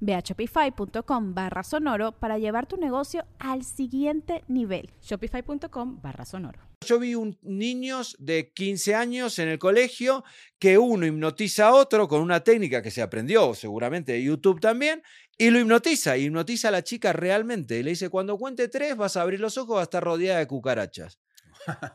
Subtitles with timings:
[0.00, 4.90] Ve a shopify.com barra sonoro para llevar tu negocio al siguiente nivel.
[5.02, 6.60] Shopify.com barra sonoro.
[6.86, 10.24] Yo vi un, niños de 15 años en el colegio
[10.58, 15.02] que uno hipnotiza a otro con una técnica que se aprendió seguramente de YouTube también
[15.36, 17.78] y lo hipnotiza, hipnotiza a la chica realmente.
[17.78, 20.38] Y le dice, cuando cuente tres vas a abrir los ojos, va a estar rodeada
[20.38, 21.18] de cucarachas.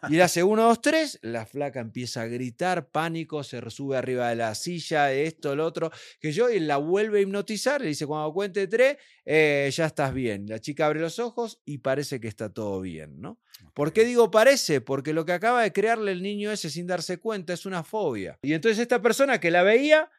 [0.10, 4.30] Y le hace uno, dos, tres, la flaca empieza a gritar, pánico, se sube arriba
[4.30, 8.06] de la silla, esto, lo otro, que yo, y la vuelve a hipnotizar, le dice,
[8.06, 10.46] cuando cuente tres, eh, ya estás bien.
[10.48, 13.40] La chica abre los ojos y parece que está todo bien, ¿no?
[13.74, 14.82] ¿Por qué digo parece?
[14.82, 18.38] Porque lo que acaba de crearle el niño ese sin darse cuenta es una fobia.
[18.44, 20.12] Y entonces esta persona que la veía,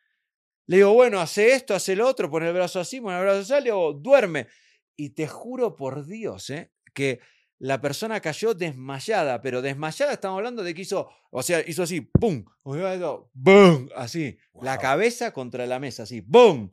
[0.67, 3.41] le digo, bueno, hace esto, hace lo otro, pone el brazo así, pone el brazo
[3.41, 4.49] así, le digo, duerme.
[4.97, 6.71] Y te juro por Dios, ¿eh?
[6.95, 7.21] que
[7.59, 12.01] la persona cayó desmayada, pero desmayada estamos hablando de que hizo, o sea, hizo así,
[12.01, 12.45] ¡pum!
[13.33, 13.89] ¡Bum!
[13.97, 16.69] Así, la cabeza contra la mesa, así, ¡bum!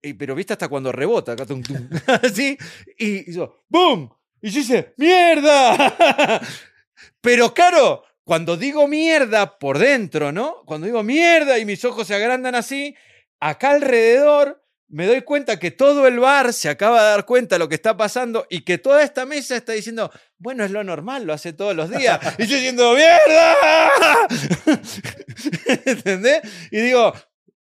[0.00, 1.36] Pero viste hasta cuando rebota,
[2.22, 2.56] así,
[2.98, 4.08] y hizo, ¡bum!
[4.40, 6.40] Y yo dice, ¡mierda!
[7.20, 10.62] Pero claro, cuando digo mierda por dentro, ¿no?
[10.64, 12.96] Cuando digo mierda y mis ojos se agrandan así,
[13.40, 14.63] acá alrededor
[14.94, 17.74] me doy cuenta que todo el bar se acaba de dar cuenta de lo que
[17.74, 21.52] está pasando y que toda esta mesa está diciendo, bueno, es lo normal, lo hace
[21.52, 22.20] todos los días.
[22.38, 24.28] y yo diciendo, ¡mierda!
[25.84, 26.42] ¿Entendés?
[26.70, 27.12] Y digo,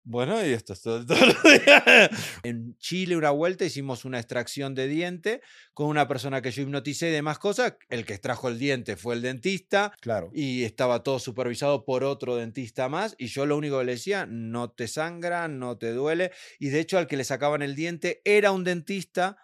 [0.04, 1.04] bueno, y esto es todo.
[2.42, 5.40] En Chile, una vuelta, hicimos una extracción de diente
[5.74, 7.74] con una persona que yo hipnoticé y demás cosas.
[7.88, 9.92] El que extrajo el diente fue el dentista.
[10.00, 10.30] Claro.
[10.34, 13.14] Y estaba todo supervisado por otro dentista más.
[13.18, 16.32] Y yo lo único que le decía, no te sangra, no te duele.
[16.58, 19.36] Y de hecho, al que le sacaban el diente era un dentista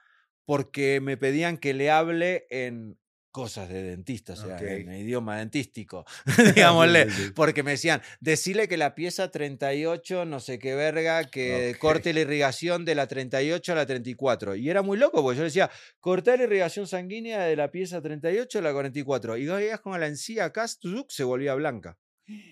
[0.45, 2.99] porque me pedían que le hable en
[3.31, 6.05] cosas de dentista, o sea, en idioma dentístico,
[6.55, 12.13] digámosle, porque me decían, decirle que la pieza 38, no sé qué verga, que corte
[12.13, 14.57] la irrigación de la 38 a la 34.
[14.57, 18.59] Y era muy loco, porque yo decía, cortar la irrigación sanguínea de la pieza 38
[18.59, 19.37] a la 44.
[19.37, 21.99] Y veías como la encía acá, se volvía blanca.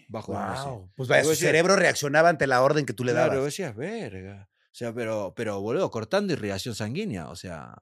[0.09, 0.91] Bajo wow.
[0.97, 3.31] Pues vaya, su cerebro reaccionaba ante la orden que tú le dabas.
[3.31, 4.49] Claro, decías, verga.
[4.49, 7.75] O sea, pero, pero boludo, cortando irrigación sanguínea, o sea...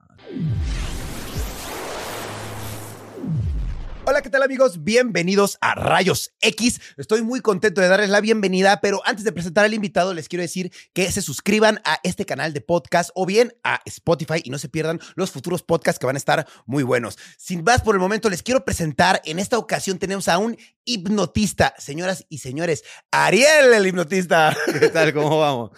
[4.06, 4.84] Hola, ¿qué tal amigos?
[4.84, 6.78] Bienvenidos a Rayos X.
[6.98, 10.42] Estoy muy contento de darles la bienvenida, pero antes de presentar al invitado les quiero
[10.42, 14.58] decir que se suscriban a este canal de podcast o bien a Spotify y no
[14.58, 17.16] se pierdan los futuros podcasts que van a estar muy buenos.
[17.38, 21.72] Sin más por el momento, les quiero presentar, en esta ocasión tenemos a un hipnotista,
[21.78, 24.54] señoras y señores, Ariel el hipnotista.
[24.78, 25.14] ¿Qué tal?
[25.14, 25.70] ¿Cómo vamos?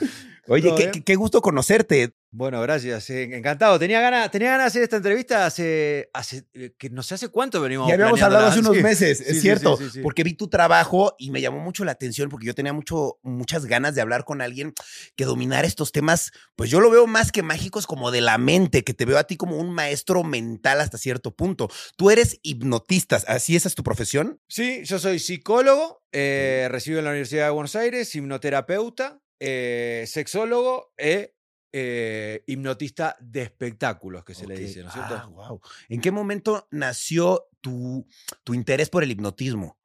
[0.49, 2.16] Oye, qué, qué, gusto conocerte.
[2.37, 3.09] Bueno, gracias.
[3.09, 3.79] encantado.
[3.79, 7.29] Tenía ganas, tenía ganas de hacer esta entrevista hace, hace eh, que no sé hace
[7.29, 7.89] cuánto venimos.
[7.89, 11.61] Ya habíamos hablado hace unos meses, es cierto, porque vi tu trabajo y me llamó
[11.61, 14.75] mucho la atención porque yo tenía mucho, muchas ganas de hablar con alguien
[15.17, 18.85] que dominara estos temas, pues yo lo veo más que mágicos como de la mente,
[18.85, 21.71] que te veo a ti como un maestro mental hasta cierto punto.
[21.97, 24.43] Tú eres hipnotista, ¿así esa es tu profesión?
[24.47, 30.93] Sí, yo soy psicólogo, eh, recibo en la Universidad de Buenos Aires, hipnoterapeuta, eh, sexólogo
[30.99, 31.36] e
[31.79, 35.15] eh, hipnotista de espectáculos, que se le dice, ¿no es cierto?
[35.15, 35.61] Ah, wow.
[35.91, 38.07] ¿En qué momento nació tu,
[38.45, 39.77] tu interés por el hipnotismo?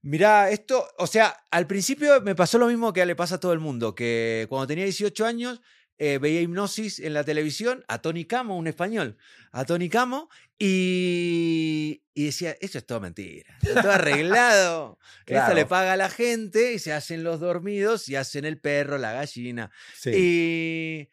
[0.00, 3.52] Mirá, esto, o sea, al principio me pasó lo mismo que le pasa a todo
[3.52, 5.60] el mundo, que cuando tenía 18 años
[5.98, 9.16] eh, veía hipnosis en la televisión a Tony Camo, un español,
[9.52, 10.28] a Tony Camo,
[10.58, 16.74] y, decía, esto es todo mentira, está todo arreglado, esto le paga a la gente
[16.74, 19.70] y se hacen los dormidos y hacen el perro, la gallina.
[20.04, 21.08] Y,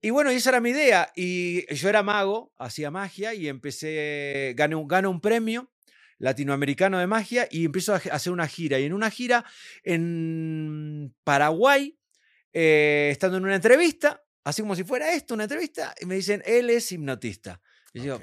[0.00, 4.74] y bueno, esa era mi idea, y yo era mago, hacía magia y empecé, gané
[4.74, 5.70] un, un premio
[6.18, 8.78] latinoamericano de magia y empiezo a hacer una gira.
[8.78, 9.44] Y en una gira
[9.82, 11.96] en Paraguay,
[12.52, 16.42] eh, estando en una entrevista, así como si fuera esto, una entrevista, y me dicen,
[16.46, 17.60] él es hipnotista.
[17.92, 18.20] Y yo,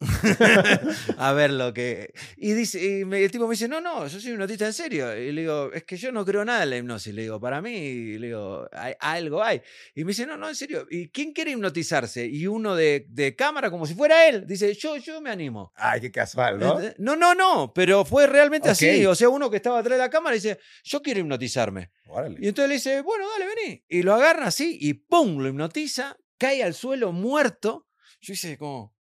[1.18, 2.12] a ver lo que.
[2.36, 5.16] Y, dice, y me- el tipo me dice, no, no, yo soy hipnotista en serio.
[5.16, 7.14] Y le digo, es que yo no creo nada en la hipnosis.
[7.14, 9.62] Le digo, para mí, le digo, hay, algo hay.
[9.94, 10.86] Y me dice, no, no, en serio.
[10.90, 12.26] ¿Y quién quiere hipnotizarse?
[12.26, 15.72] Y uno de, de cámara, como si fuera él, dice, yo, yo me animo.
[15.76, 16.80] Ay, qué casual, ¿no?
[16.98, 19.04] No, no, no, pero fue realmente así.
[19.06, 21.90] O sea, uno que estaba atrás de la cámara dice, yo quiero hipnotizarme.
[22.06, 22.36] Órale.
[22.40, 23.84] Y entonces le dice, bueno, dale, vení.
[23.88, 25.38] Y lo agarra así y ¡pum!
[25.38, 27.88] Lo hipnotiza, cae al suelo muerto.
[28.20, 28.93] Yo hice como,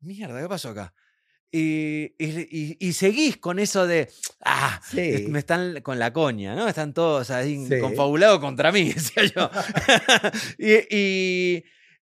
[0.00, 0.94] mierda, ¿qué pasó acá?
[1.52, 4.10] Y, y- seguís con eso de,
[4.44, 5.26] ah, Sí.
[5.28, 6.68] me están con la coña, ¿no?
[6.68, 7.78] Están todos ahí Sí.
[7.80, 9.50] confabulados contra mí, decía yo.
[10.58, 11.64] y, y-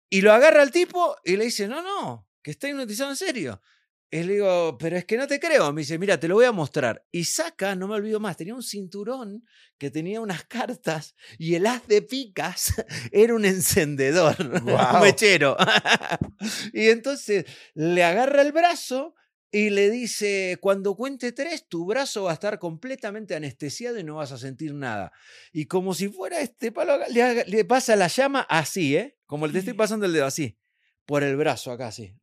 [0.10, 3.62] y lo agarra al tipo y le dice, no, no, que está hipnotizado en serio.
[4.10, 5.74] Y le digo, pero es que no te creo.
[5.74, 7.06] Me dice, mira, te lo voy a mostrar.
[7.12, 9.44] Y saca, no me olvido más, tenía un cinturón
[9.78, 12.74] que tenía unas cartas y el haz de picas
[13.12, 15.04] era un encendedor, un Guau.
[15.04, 15.58] mechero.
[16.74, 19.14] y entonces le agarra el brazo
[19.52, 24.16] y le dice, cuando cuente tres, tu brazo va a estar completamente anestesiado y no
[24.16, 25.12] vas a sentir nada.
[25.52, 29.18] Y como si fuera este palo, le, le pasa la llama así, ¿eh?
[29.26, 30.58] Como te estoy pasando el dedo así,
[31.06, 32.16] por el brazo acá así.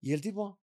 [0.00, 0.61] Y el tipo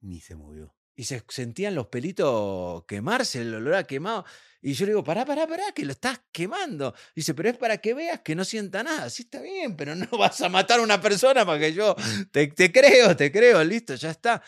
[0.00, 0.74] Ni se movió.
[0.96, 4.24] y se sentían los pelitos quemarse, el olor a quemado.
[4.60, 6.94] Y yo le digo, pará, pará, pará, que lo estás quemando.
[7.16, 9.08] Dice, pero es para que veas que no sienta nada.
[9.08, 11.96] Sí, está bien, pero no vas a matar a una persona para que yo
[12.30, 14.42] te, te creo, te creo, listo, ya está.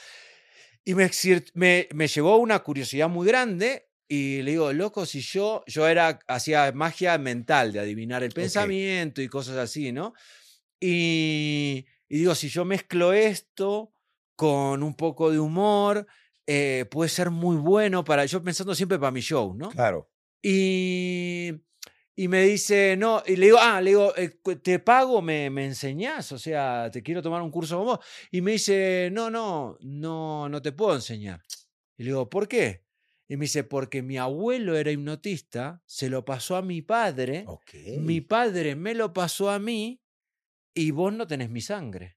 [0.84, 1.10] Y me,
[1.54, 3.88] me, me llevó una curiosidad muy grande.
[4.06, 9.22] Y le digo, loco, si yo, yo era, hacía magia mental de adivinar el pensamiento
[9.22, 10.12] y cosas así, ¿no?
[10.78, 13.94] Y, y digo, si yo mezclo esto
[14.43, 16.05] con un poco de humor,
[16.49, 19.69] eh, puede ser muy bueno para, yo pensando siempre para mi show, ¿no?
[19.69, 20.11] Claro.
[20.43, 21.53] Y,
[22.17, 24.31] y me dice, no, y le digo, ah, le digo, eh,
[24.61, 25.23] ¿te pago?
[25.23, 26.33] ¿Me, ¿Me enseñás?
[26.33, 28.00] O sea, te quiero tomar un curso con vos.
[28.33, 31.41] Y me dice, no, no, no, no te puedo enseñar.
[31.97, 32.85] Y le digo, ¿por qué?
[33.29, 37.47] Y me dice, porque mi abuelo era hipnotista, se lo pasó a mi padre,
[38.00, 40.03] mi padre me lo pasó a mí
[40.75, 42.17] y vos no tenés mi sangre.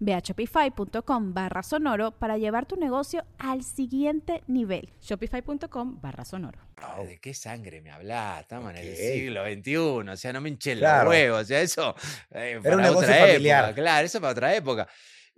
[0.00, 4.90] Ve a shopify.com barra sonoro para llevar tu negocio al siguiente nivel.
[5.00, 6.58] Shopify.com barra sonoro.
[7.06, 8.40] ¿De qué sangre me hablás?
[8.42, 9.76] Estamos en el siglo XXI,
[10.10, 11.04] o sea, no me hinché Claro.
[11.04, 11.94] los huevos, o sea, eso
[12.32, 13.64] eh, un para negocio otra familiar.
[13.64, 14.88] época, claro, eso para otra época.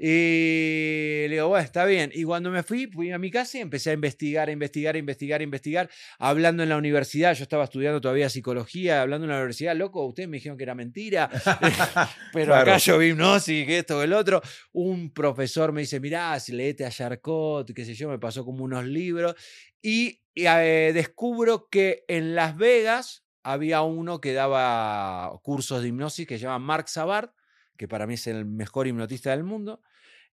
[0.00, 2.11] Y le digo, bueno, está bien.
[2.15, 4.99] Y cuando me fui, fui a mi casa y empecé a investigar, a investigar, a
[4.99, 5.91] investigar, a investigar,
[6.21, 7.35] hablando en la universidad.
[7.35, 9.75] Yo estaba estudiando todavía psicología, hablando en la universidad.
[9.77, 11.29] Loco, ustedes me dijeron que era mentira,
[12.33, 12.62] pero Claro.
[12.62, 14.40] acá yo vi hipnosis, que esto, que el otro.
[14.73, 18.62] Un profesor me dice, mirá, si leete a Charcot, qué sé yo, me pasó como
[18.64, 19.35] unos libros.
[19.83, 26.26] Y, y, eh, descubro que en Las Vegas había uno que daba cursos de hipnosis
[26.26, 27.31] que se llama Mark Savard,
[27.78, 29.80] que para mí es el mejor hipnotista del mundo.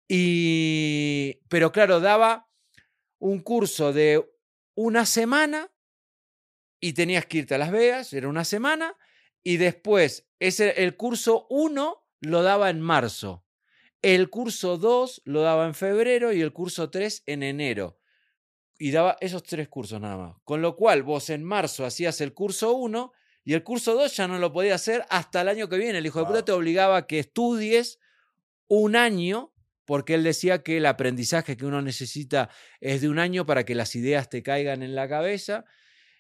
[0.08, 2.50] Y, pero claro, daba
[3.20, 4.30] un curso de
[4.74, 5.72] una semana
[6.82, 8.98] y tenías que irte a Las Vegas, era una semana,
[9.44, 13.46] y después ese, el curso 1 lo daba en marzo,
[14.02, 18.00] el curso 2 lo daba en febrero y el curso 3 en enero.
[18.78, 20.36] Y daba esos tres cursos nada más.
[20.44, 23.14] Con lo cual vos en marzo hacías el curso 1
[23.46, 26.00] y el curso 2 ya no lo podías hacer hasta el año que viene.
[26.00, 28.00] El hijo de puta te obligaba a que estudies
[28.68, 29.54] un año
[29.86, 32.50] porque él decía que el aprendizaje que uno necesita
[32.80, 35.64] es de un año para que las ideas te caigan en la cabeza.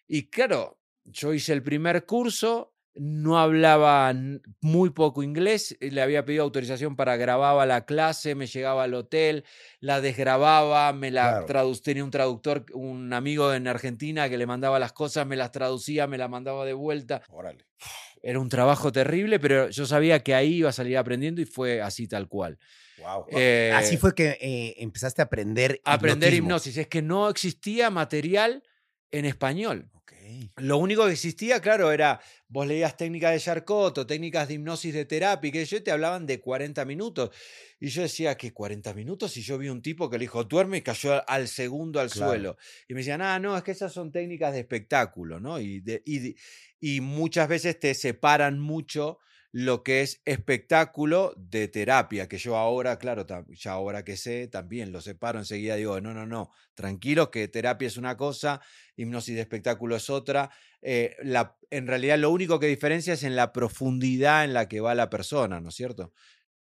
[0.07, 4.13] Y claro, yo hice el primer curso, no hablaba
[4.61, 8.93] muy poco inglés, eh, le había pedido autorización para grababa la clase, me llegaba al
[8.93, 9.43] hotel,
[9.79, 11.73] la desgrababa, me la Claro.
[11.83, 16.07] tenía un traductor, un amigo en Argentina que le mandaba las cosas, me las traducía,
[16.07, 17.21] me las mandaba de vuelta.
[17.29, 17.65] Órale.
[18.23, 21.81] Era un trabajo terrible, pero yo sabía que ahí iba a salir aprendiendo y fue
[21.81, 22.57] así tal cual.
[22.97, 23.25] Wow.
[23.29, 26.45] Eh, Así fue que eh, empezaste a aprender aprender hipnotismo.
[26.47, 26.77] hipnosis.
[26.77, 28.63] Es que no existía material
[29.11, 29.91] en español.
[29.93, 30.13] Ok.
[30.57, 34.93] Lo único que existía, claro, era vos leías técnicas de Charcot o técnicas de hipnosis
[34.93, 37.29] de terapia, que yo te hablaban de 40 minutos.
[37.79, 39.35] Y yo decía, que 40 minutos?
[39.37, 42.31] Y yo vi un tipo que le dijo, duerme y cayó al segundo al Claro.
[42.31, 42.57] suelo.
[42.87, 45.59] Y me decían, ah, no, es que esas son técnicas de espectáculo, ¿no?
[45.59, 46.35] Y, de- y, de-
[46.79, 49.19] y muchas veces te separan mucho
[49.57, 54.91] lo que es espectáculo de terapia, que yo ahora, claro, ya ahora que sé, también
[54.91, 58.59] lo separo enseguida, digo, no, no, no, tranquilos que terapia es una cosa,
[58.97, 60.51] hipnosis de espectáculo es otra.
[60.81, 64.81] Eh, la, en realidad lo único que diferencia es en la profundidad en la que
[64.81, 66.11] va la persona, ¿no es cierto?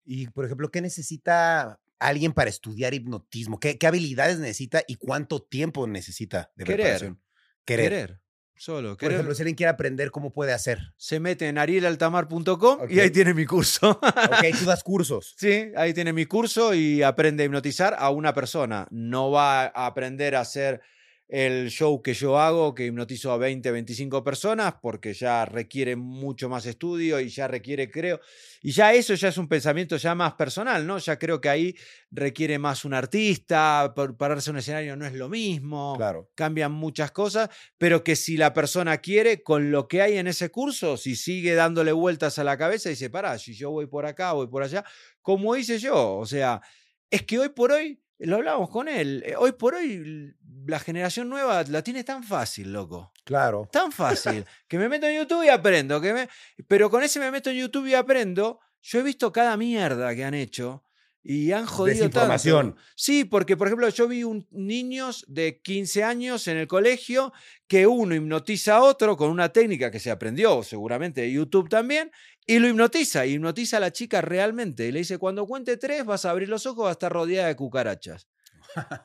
[0.06, 3.60] Y, por ejemplo, ¿qué necesita alguien para estudiar hipnotismo?
[3.60, 6.76] ¿Qué, qué habilidades necesita y cuánto tiempo necesita de Querer.
[6.78, 7.22] preparación?
[7.66, 7.90] Querer.
[7.90, 8.20] Querer.
[8.58, 10.78] Solo, Por ejemplo, si alguien quiere aprender, ¿cómo puede hacer?
[10.96, 13.90] se mete en arielaltamar.com y ahí tiene mi curso.
[14.02, 14.02] Ok,
[14.58, 15.34] tú das cursos.
[15.36, 18.86] Sí, ahí tiene mi curso y aprende a hipnotizar a una persona.
[18.90, 20.80] No va a aprender a hacer
[21.28, 26.48] el show que yo hago, que hipnotizo a 20, 25 personas, porque ya requiere mucho
[26.48, 28.18] más estudio y ya requiere, creo,
[28.62, 30.96] y ya eso ya es un pensamiento ya más personal, ¿no?
[30.98, 31.74] Ya creo que ahí
[32.10, 36.30] requiere más un artista, pararse en un escenario no es lo mismo Claro.
[36.34, 40.50] cambian muchas cosas, pero que si la persona quiere, con lo que hay en ese
[40.50, 44.32] curso, si sigue dándole vueltas a la cabeza, dice, pará, si yo voy por acá,
[44.32, 44.82] voy por allá,
[45.20, 46.16] como hice yo.
[46.16, 46.62] O sea,
[47.10, 50.34] es que hoy por hoy, lo hablábamos con él, eh, hoy por hoy
[50.66, 53.12] la generación nueva la tiene tan fácil, loco.
[53.24, 53.68] Claro.
[53.72, 56.00] Tan fácil, que me meto en YouTube y aprendo.
[56.00, 56.28] Que me...
[56.66, 60.24] Pero con ese me meto en YouTube y aprendo, yo he visto cada mierda que
[60.24, 60.84] han hecho.
[61.22, 62.72] Y han jodido Desinformación.
[62.72, 62.82] tanto.
[62.94, 67.32] Sí, porque por ejemplo yo vi un, niños de 15 años en el colegio
[67.66, 72.12] que uno hipnotiza a otro con una técnica que se aprendió seguramente de YouTube también
[72.48, 74.88] y lo hipnotiza, y hipnotiza a la chica realmente.
[74.88, 77.46] Y le dice, cuando cuente tres vas a abrir los ojos, va a estar rodeada
[77.46, 78.26] de cucarachas.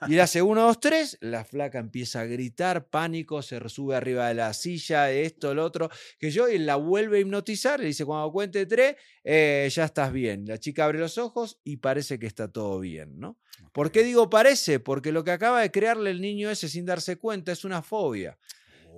[0.08, 4.30] Y le hace uno, dos, tres, la flaca empieza a gritar, pánico, se sube arriba
[4.30, 8.06] de la silla, esto, lo otro, que yo, y la vuelve a hipnotizar, le dice,
[8.06, 8.96] cuando cuente tres,
[9.26, 10.46] eh, ya estás bien.
[10.46, 13.38] La chica abre los ojos y parece que está todo bien, ¿no?
[13.74, 14.80] ¿Por qué digo parece?
[14.80, 18.38] Porque lo que acaba de crearle el niño ese sin darse cuenta es una fobia.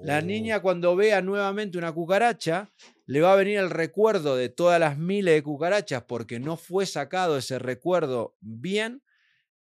[0.04, 2.72] La niña cuando vea nuevamente una cucaracha,
[3.06, 6.86] le va a venir el recuerdo de todas las miles de cucarachas porque no fue
[6.86, 9.04] sacado ese recuerdo bien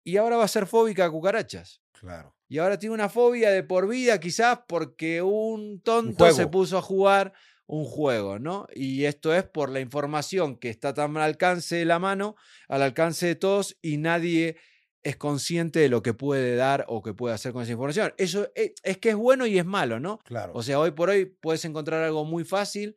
[0.04, 1.82] y ahora va a ser fóbica a cucarachas.
[1.92, 2.36] Claro.
[2.48, 6.82] Y ahora tiene una fobia de por vida quizás porque un tonto se puso a
[6.82, 7.34] jugar
[7.68, 8.66] un juego, ¿no?
[8.74, 12.36] Y esto es por la información que está tan al alcance de la mano,
[12.68, 14.58] al alcance de todos y nadie
[15.03, 18.13] es consciente de lo que puede dar o que puede hacer con esa información.
[18.18, 20.20] Eso es, es que es bueno y es malo, ¿no?
[20.20, 20.51] Claro.
[20.56, 22.96] O sea, hoy por hoy puedes encontrar algo muy fácil,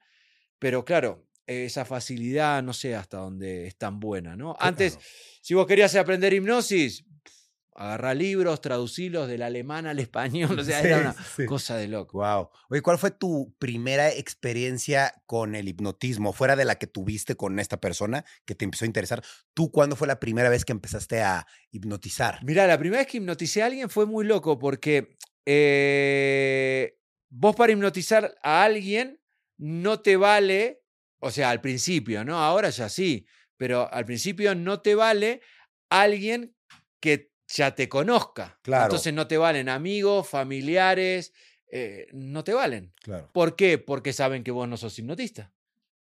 [0.58, 4.56] pero claro, esa facilidad no sé hasta dónde es tan buena, ¿no?
[4.58, 5.08] Antes, Claro.
[5.42, 7.04] si vos querías aprender hipnosis,
[7.74, 11.46] agarrá libros, traducilos del alemán al español, o sea, era una sí.
[11.46, 12.18] cosa de loco.
[12.18, 12.50] Wow.
[12.68, 17.58] Oye, ¿cuál fue tu primera experiencia con el hipnotismo, fuera de la que tuviste con
[17.58, 19.22] esta persona que te empezó a interesar?
[19.54, 22.44] ¿Tú cuándo fue la primera vez que empezaste a hipnotizar?
[22.44, 26.98] Mirá, la primera vez que hipnoticé a alguien fue muy loco porque eh,
[27.30, 29.20] vos para hipnotizar a alguien
[29.56, 30.82] no te vale,
[31.20, 32.38] o sea, al principio, ¿no?
[32.38, 33.26] Ahora ya sí,
[33.56, 35.40] pero al principio no te vale
[35.88, 36.54] alguien
[37.00, 38.58] que ya te conozca.
[38.62, 38.84] Claro.
[38.84, 41.32] Entonces no te valen amigos, familiares,
[41.70, 42.92] eh, no te valen.
[43.02, 43.30] Claro.
[43.32, 43.78] ¿Por qué?
[43.78, 45.52] Porque saben que vos no sos hipnotista.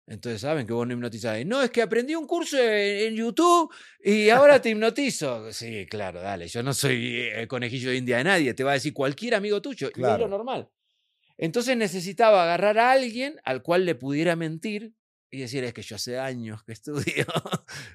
[0.07, 1.45] Entonces saben que vos no hipnotizás.
[1.45, 5.51] No, es que aprendí un curso en, en YouTube y ahora te hipnotizo.
[5.53, 6.47] Sí, claro, dale.
[6.47, 8.53] Yo no soy el conejillo de India de nadie.
[8.53, 9.87] Te va a decir cualquier amigo tuyo.
[9.87, 10.23] Y es Claro.
[10.23, 10.69] lo normal.
[11.37, 14.93] Entonces necesitaba agarrar a alguien al cual le pudiera mentir
[15.31, 17.25] y decir, es que yo hace años que estudio.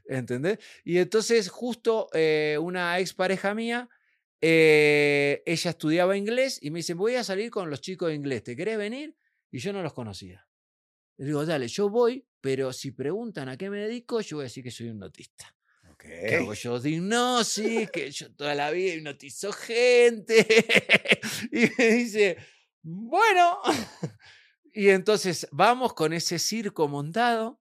[0.06, 0.58] ¿Entendés?
[0.84, 3.88] Y entonces justo eh, una ex pareja mía,
[4.40, 8.42] eh, ella estudiaba inglés y me dice, voy a salir con los chicos de inglés.
[8.42, 9.14] ¿Te querés venir?
[9.50, 10.48] Y yo no los conocía.
[11.18, 14.48] Le digo, dale, yo voy, pero si preguntan a qué me dedico, yo voy a
[14.48, 15.54] decir que soy hipnotista.
[15.90, 16.04] Ok.
[16.04, 20.46] Que hago yo de hipnosis, que yo toda la vida hipnotizo gente.
[21.52, 22.36] y me dice,
[22.82, 23.60] bueno.
[24.76, 27.60] y entonces vamos con ese circo montado.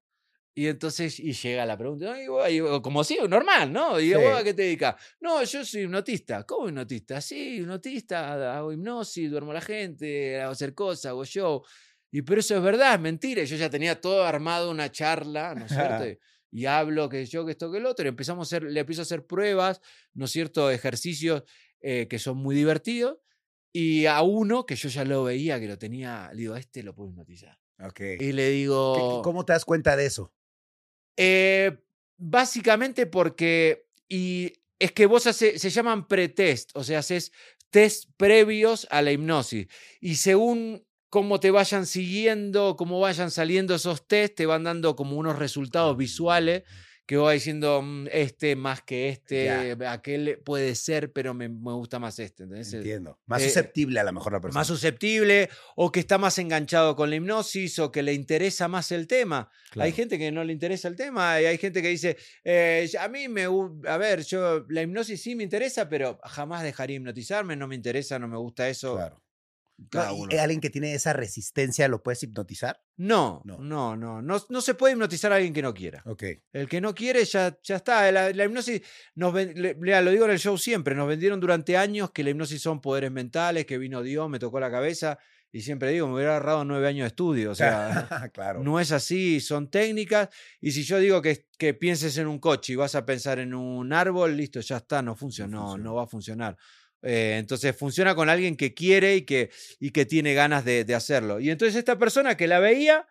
[0.58, 2.22] Y entonces, y llega la pregunta, ¿no?
[2.22, 4.00] Y vos- y vos, como si, normal, ¿no?
[4.00, 4.14] Y Sí.
[4.16, 4.96] vos a qué te dedicas?
[5.20, 6.44] No, yo soy hipnotista.
[6.46, 7.20] ¿Cómo hipnotista?
[7.20, 11.62] Sí, hipnotista, hago hipnosis, duermo a la gente, hago hacer cosas, hago show.
[12.12, 13.42] Y pero eso es verdad, es mentira.
[13.44, 16.06] Y yo ya tenía todo armado, una charla, ¿no es cierto?
[16.10, 16.20] Y-
[16.58, 19.02] y hablo que yo, que esto, que el otro, y empezamos a hacer, le empiezo
[19.02, 19.82] a hacer pruebas,
[20.14, 20.72] ¿no es cierto?
[20.72, 21.44] Ejercicios
[21.82, 23.18] eh, que son muy divertidos.
[23.78, 26.82] Y a uno que yo ya lo veía, que lo tenía, le digo, a este
[26.82, 27.60] lo puedo hipnotizar.
[27.84, 28.00] Ok.
[28.22, 30.32] Y le ¿Qué- digo, ¿Cómo te das cuenta de eso?
[31.18, 31.78] eh,
[32.18, 37.32] básicamente porque, y es que vos hace, se llaman pretest, o sea, haces
[37.70, 39.68] test previos a la hipnosis.
[40.00, 45.18] Y según cómo te vayan siguiendo, cómo vayan saliendo esos test, te van dando como
[45.18, 46.64] unos resultados visuales
[47.06, 52.00] que va diciendo mm, este más que este, aquel puede ser, pero me, me gusta
[52.00, 52.44] más este.
[52.44, 52.74] ¿entendés?
[52.74, 53.20] Entiendo.
[53.28, 54.60] Más eh, susceptible a la mejor la persona.
[54.60, 58.92] Más susceptible, o que está más enganchado con la hipnosis, o que le interesa más
[58.92, 59.50] el tema.
[59.78, 63.08] Hay gente que no le interesa el tema, y hay gente que dice, eh, a
[63.08, 63.44] mí me,
[63.88, 68.18] a ver, yo la hipnosis sí me interesa, pero jamás dejaría hipnotizarme, no me interesa,
[68.18, 68.96] no me gusta eso.
[68.96, 69.25] Claro.
[69.90, 70.42] Cada No, y uno.
[70.42, 72.82] alguien que tiene esa resistencia, ¿lo puedes hipnotizar?
[72.98, 73.58] No, No.
[73.60, 76.02] no, no, no, no, se puede hipnotizar a alguien que no quiera.
[76.06, 76.24] Ok.
[76.54, 78.10] El que no quiere ya, ya está.
[78.12, 78.82] La, la hipnosis,
[79.16, 82.30] nos ven- le- lo digo en el show siempre, nos vendieron durante años que la
[82.30, 85.18] hipnosis son poderes mentales, que vino Dios, me tocó la cabeza,
[85.52, 87.52] y siempre digo, me hubiera agarrado nueve años de estudio.
[87.52, 88.64] O sea, claro.
[88.64, 90.30] no es así, son técnicas.
[90.62, 93.54] Y si yo digo que, que pienses en un coche y vas a pensar en
[93.54, 95.92] un árbol, listo, ya está, no funcionó, no, funciona.
[95.92, 96.58] va a funcionar.
[97.02, 100.96] Eh, entonces funciona con alguien que quiere y que, y que tiene ganas de, de
[100.96, 101.40] hacerlo.
[101.40, 103.08] Y entonces esta persona que la veía,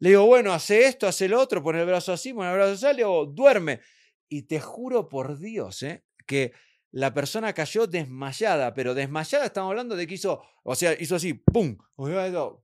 [0.00, 2.72] le digo, bueno, hace esto, hace lo otro, pone el brazo así, pone el brazo
[2.72, 3.80] así, le digo, duerme.
[4.28, 6.04] Y te juro por Dios, ¿eh?
[6.26, 6.52] que
[6.90, 11.34] la persona cayó desmayada, pero desmayada estamos hablando de que hizo, o sea, hizo así,
[11.34, 11.78] ¡pum!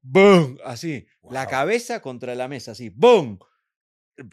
[0.02, 0.58] ¡Bum!
[0.64, 3.38] Así, la cabeza contra la mesa, así, ¡bum!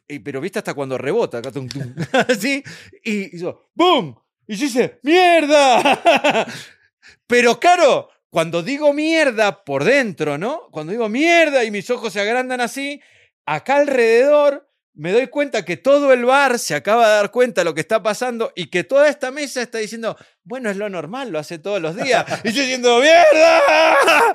[0.07, 1.41] Y- pero viste hasta cuando rebota,
[2.27, 2.63] así,
[3.03, 4.15] y hizo ¡Bum!
[4.47, 6.47] Y yo hice ¡Mierda!
[7.27, 10.69] Pero claro, cuando digo mierda por dentro, ¿no?
[10.71, 13.01] Cuando digo mierda y mis ojos se agrandan así,
[13.45, 17.65] acá alrededor me doy cuenta que todo el bar se acaba de dar cuenta de
[17.65, 21.31] lo que está pasando y que toda esta mesa está diciendo, bueno, es lo normal,
[21.31, 22.25] lo hace todos los días.
[22.43, 24.33] Y yo diciendo, ¡mierda!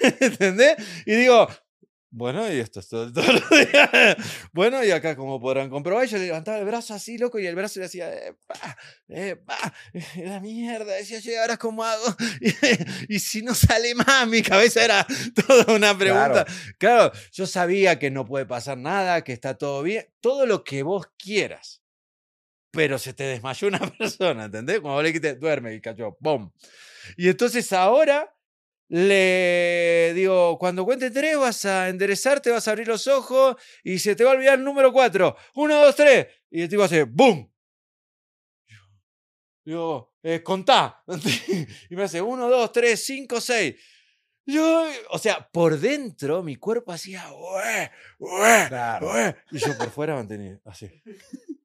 [0.20, 0.76] ¿Entendés?
[1.06, 1.48] Y digo,
[2.16, 4.16] bueno, y esto es todo, todos los días.
[4.52, 7.56] Bueno, y acá, como podrán comprobar, yo le levantaba el brazo así, loco, y el
[7.56, 8.76] brazo le hacía, ¡epa!
[9.08, 9.74] ¡epa!
[10.18, 12.04] La mierda, decía yo, ¿y ahora cómo hago?
[13.08, 15.06] Y, si no sale más, mi cabeza era
[15.46, 16.46] toda una pregunta.
[16.78, 17.12] Claro.
[17.32, 21.08] yo sabía que no puede pasar nada, que está todo bien, todo lo que vos
[21.18, 21.82] quieras.
[22.70, 24.80] Pero se te desmayó una persona, ¿entendés?
[24.80, 26.52] Como vos le dijiste, duerme y cayó, ¡bom!
[27.16, 28.32] Y entonces ahora
[28.88, 34.14] le digo, cuando cuente tres vas a enderezarte, vas a abrir los ojos y se
[34.14, 35.36] te va a olvidar el número cuatro.
[35.54, 36.26] Uno, dos, tres.
[36.50, 37.50] Y el tipo hace ¡boom!
[39.64, 41.02] Digo, eh, contá.
[41.90, 43.76] y me hace uno, dos, tres, cinco, seis.
[44.46, 49.10] Yo, o sea, por dentro mi cuerpo hacía "Ué, ué, Claro.
[49.10, 50.90] ué", y yo por fuera mantenía así.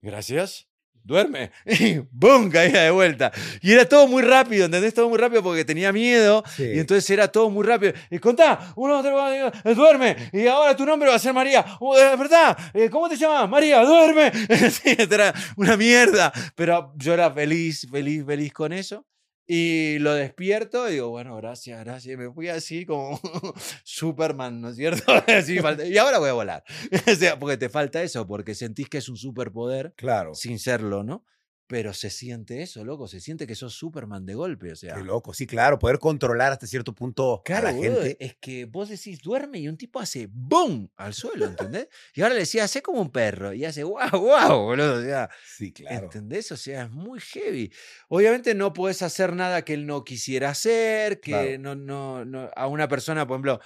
[0.02, 0.69] Gracias.
[1.10, 1.50] Duerme.
[1.66, 2.52] Y ¡boom!
[2.52, 3.32] Caía de vuelta.
[3.62, 4.94] Y era todo muy rápido, ¿entendés?
[4.94, 6.44] Todo muy rápido porque tenía miedo.
[6.56, 6.64] Sí.
[6.64, 7.94] Y entonces era todo muy rápido.
[8.12, 10.16] Y contá, uno, cuatro, cinco, duerme.
[10.32, 11.66] Y ahora tu nombre va a ser María.
[11.80, 12.56] Oh, ¿Es verdad?
[12.76, 13.50] Eh, ¿Cómo te llamas?
[13.50, 14.32] María, duerme.
[14.70, 16.32] Sí, era una mierda.
[16.56, 19.04] Pero yo era feliz, feliz, feliz con eso.
[19.52, 22.14] Y lo despierto y digo, bueno, gracias, gracias.
[22.14, 23.20] Y me fui así como
[23.84, 25.12] Superman, ¿no es cierto?
[25.28, 26.64] Así, falta- y ahora voy a volar.
[27.12, 30.36] o sea, porque te falta eso, porque sentís que es un superpoder Claro.
[30.36, 31.26] sin serlo, ¿no?
[31.72, 34.96] Pero se siente eso, loco, se siente que sos Superman de golpe, o sea.
[34.96, 35.36] Qué loco.
[35.36, 35.78] Sí, claro.
[35.78, 38.18] Poder controlar hasta cierto punto Claro, a la gente.
[38.20, 40.90] es que vos decís duerme y un tipo hace ¡boom!
[40.96, 41.88] al suelo, ¿entendés?
[42.16, 44.64] Y ahora le decía, hace como un perro y hace ¡guau, guau!
[44.64, 44.96] boludo.
[44.96, 46.06] O sea, Sí, claro.
[46.06, 46.52] ¿entendés?
[46.52, 47.72] O sea, es muy heavy.
[48.08, 52.66] Obviamente no podés hacer nada que él no quisiera hacer, que no, no, no, a
[52.66, 53.60] una persona, por ejemplo,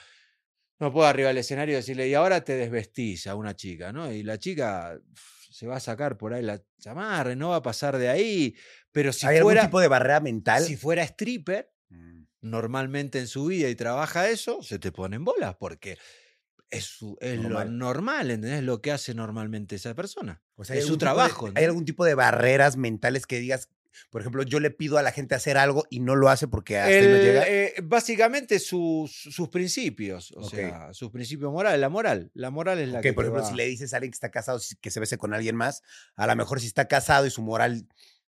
[0.77, 4.11] no puedo arriba del escenario decirle, y ahora te desvestís a una chica, ¿no?
[4.11, 4.99] Y la chica
[5.53, 8.55] se va a sacar por ahí la chamarra, no va a pasar de ahí.
[8.91, 10.63] Pero si ¿Hay algún fuera, tipo de barrera mental?
[10.63, 15.55] si fuera stripper, Mm, normalmente en su vida y trabaja eso, se te ponen bolas
[15.59, 15.97] porque
[16.71, 18.31] es, su- es lo Normal.
[18.31, 18.63] ¿entendés?
[18.63, 20.41] Lo que hace normalmente esa persona.
[20.55, 21.51] O sea, es ¿hay su algún de- trabajo.
[21.53, 23.69] ¿Hay algún tipo de barreras mentales que digas,
[24.09, 26.77] por ejemplo, yo le pido a la gente hacer algo y no lo hace porque
[26.77, 27.43] hasta no llega?
[27.47, 32.31] eh, básicamente sus, sus principios, o sea, sus principios morales, la moral.
[32.33, 33.13] La moral es la que.
[33.13, 35.33] por ejemplo, va- si le dices a alguien que está casado que se bese con
[35.33, 35.81] alguien más,
[36.15, 37.87] a lo mejor si está casado y su moral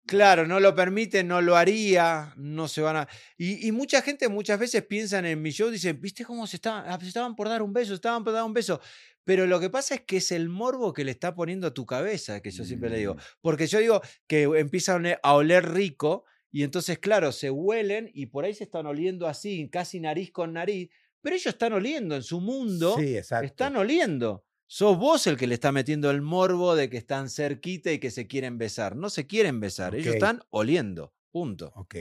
[0.08, 3.08] Claro, no lo permite, no lo haría, no se van a.
[3.38, 6.86] Y, y mucha gente muchas veces piensan en mi show, dicen, ¿viste cómo se estaban,
[6.88, 8.80] ah, se estaban por dar un beso, estaban por dar un beso?
[9.24, 11.88] Pero lo que pasa es que es el morbo que le está poniendo a tu
[11.88, 13.16] cabeza, que yo siempre le digo.
[13.16, 18.28] Mm, Porque yo digo que empiezan a oler- rico y entonces, claro, se huelen y
[18.28, 20.90] por ahí se están oliendo así, casi nariz con nariz,
[21.22, 24.45] pero ellos están oliendo en su mundo, Sí, están oliendo.
[24.68, 28.12] Sos vos el que le está metiendo el morbo de que están cerquita y que
[28.12, 28.96] se quieren besar.
[28.96, 31.14] No se quieren besar, ellos están oliendo.
[31.32, 31.72] Punto.
[31.76, 31.96] Ok.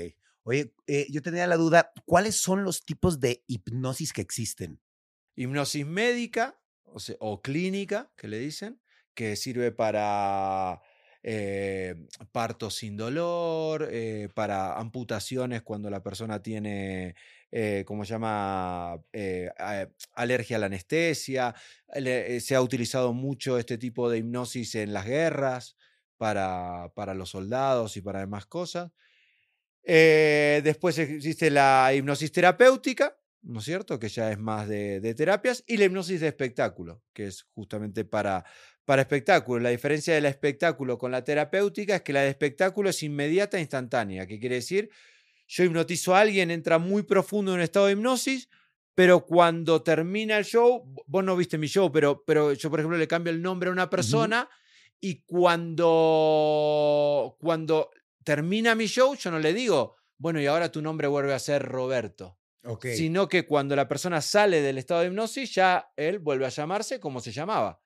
[0.45, 4.81] Oye, eh, yo tenía la duda, ¿cuáles son los tipos de hipnosis que existen?
[5.37, 8.81] Hipnosis médica o, sea, o clínica, que le dicen,
[9.15, 10.81] que sirve para
[11.23, 17.17] eh, partos sin dolor, eh, para amputaciones cuando la persona tiene
[17.57, 19.01] eh, ¿cómo se llama?
[19.13, 19.49] Eh,
[20.15, 21.55] alergia a la anestesia.
[21.95, 25.77] Eh, se ha utilizado mucho este tipo de hipnosis en las guerras
[26.17, 28.91] para, para los soldados y para demás cosas.
[29.85, 34.01] Eh, después existe la hipnosis terapéutica, ¿no es cierto?
[34.01, 35.63] Que ya es más de, terapias.
[35.65, 38.45] Y la hipnosis de espectáculo, que es justamente para,
[38.85, 39.61] para espectáculo.
[39.61, 43.59] La diferencia de la espectáculo con la terapéutica es que la de espectáculo es inmediata
[43.59, 44.27] e instantánea.
[44.27, 44.91] ¿Qué quiere decir?
[45.47, 48.49] Yo hipnotizo a alguien, entra muy profundo en un estado de hipnosis,
[48.95, 52.97] pero cuando termina el show, vos no viste mi show, pero, pero yo, por ejemplo,
[52.97, 54.49] le cambio el nombre a una persona
[55.01, 55.23] y
[56.25, 57.91] cuando, cuando
[58.23, 61.63] termina mi show, yo no le digo, bueno, y ahora tu nombre vuelve a ser
[61.63, 62.39] Roberto.
[62.97, 66.99] Sino que cuando la persona sale del estado de hipnosis, ya él vuelve a llamarse
[66.99, 67.83] como se llamaba.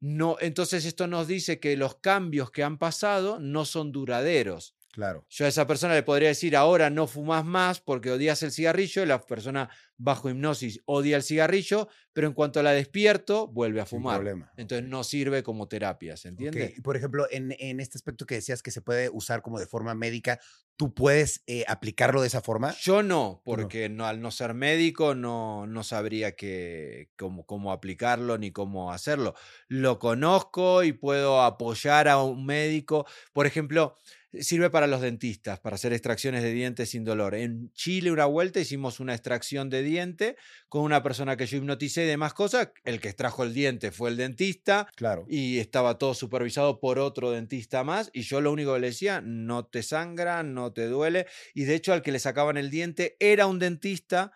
[0.00, 4.74] No, entonces esto nos dice que los cambios que han pasado no son duraderos.
[4.92, 5.24] Claro.
[5.28, 9.02] Yo a esa persona le podría decir, ahora no fumas más porque odias el cigarrillo,
[9.02, 13.86] y la persona bajo hipnosis odia el cigarrillo, pero en cuanto la despierto, vuelve a
[13.86, 14.16] fumar.
[14.16, 14.52] problema.
[14.56, 16.74] Entonces no sirve como terapia, ¿se entiende?
[16.76, 19.66] y Por ejemplo, en, en este aspecto que decías que se puede usar como de
[19.66, 20.40] forma médica,
[20.76, 22.74] ¿tú puedes eh, aplicarlo de esa forma?
[22.80, 28.38] Yo no, porque no, al no ser médico no, no sabría que, cómo, cómo aplicarlo
[28.38, 29.34] ni cómo hacerlo.
[29.66, 33.06] Lo conozco y puedo apoyar a un médico.
[33.32, 33.96] Por ejemplo,
[34.32, 37.34] sirve para los dentistas, para hacer extracciones de dientes sin dolor.
[37.34, 40.36] En Chile una vuelta hicimos una extracción de diente
[40.68, 42.68] con una persona que yo hipnoticé y demás cosas.
[42.84, 45.24] El que extrajo el diente fue el dentista Claro.
[45.28, 49.22] y estaba todo supervisado por otro dentista más y yo lo único que le decía,
[49.22, 53.16] no te sangra, no te duele y de hecho al que le sacaban el diente
[53.20, 54.32] era un dentista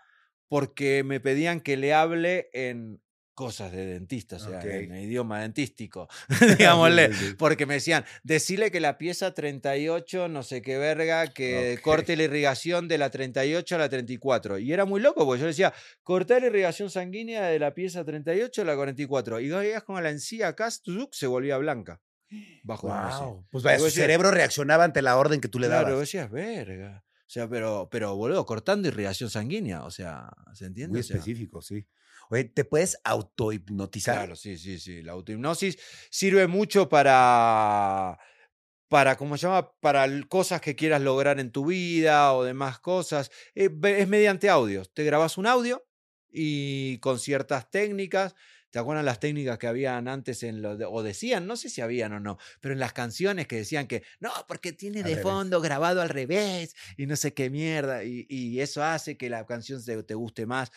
[0.49, 3.02] porque me pedían que le hable en
[3.35, 6.09] cosas de dentista, o sea, en idioma dentístico,
[6.59, 12.17] digámosle, porque me decían, decile que la pieza 38, no sé qué verga, que corte
[12.17, 14.59] la irrigación de la 38 a la 34.
[14.59, 18.63] Y era muy loco, porque yo decía, cortar la irrigación sanguínea de la pieza 38
[18.63, 19.41] a la 44.
[19.41, 22.01] Y veías como la encía acá se volvía blanca.
[22.63, 22.89] Bajo.
[22.89, 23.47] Wow.
[23.51, 25.93] Pues vaya, su decía- cerebro reaccionaba ante la orden que tú le Claro, dabas.
[25.95, 27.05] vos decías, verga.
[27.07, 30.93] O sea, pero, pero boludo, cortando irrigación sanguínea, o sea, ¿se entiende?
[30.93, 31.87] Muy O sea, específico, sí.
[32.33, 34.23] Oye, ¿te puedes autohipnotizar?
[34.23, 35.01] Claro, sí, sí, sí.
[35.03, 35.79] La autohipnosis
[36.11, 38.19] sirve mucho para,
[38.89, 39.73] para, ¿cómo se llama?
[39.81, 43.31] Para cosas que quieras lograr en tu vida o demás cosas.
[43.55, 44.93] Eh, ve- es mediante audios.
[44.93, 45.87] Te grabas un audio
[46.31, 48.35] y con ciertas técnicas.
[48.71, 51.81] ¿Te acuerdan las técnicas que habían antes en lo de- o decían, no sé si
[51.83, 55.17] habían o no, pero en las canciones que decían que no, porque tiene Al de
[55.17, 55.19] revés.
[55.19, 59.45] fondo grabado al revés y no sé qué mierda y, y eso hace que la
[59.47, 60.73] canción te, te guste más.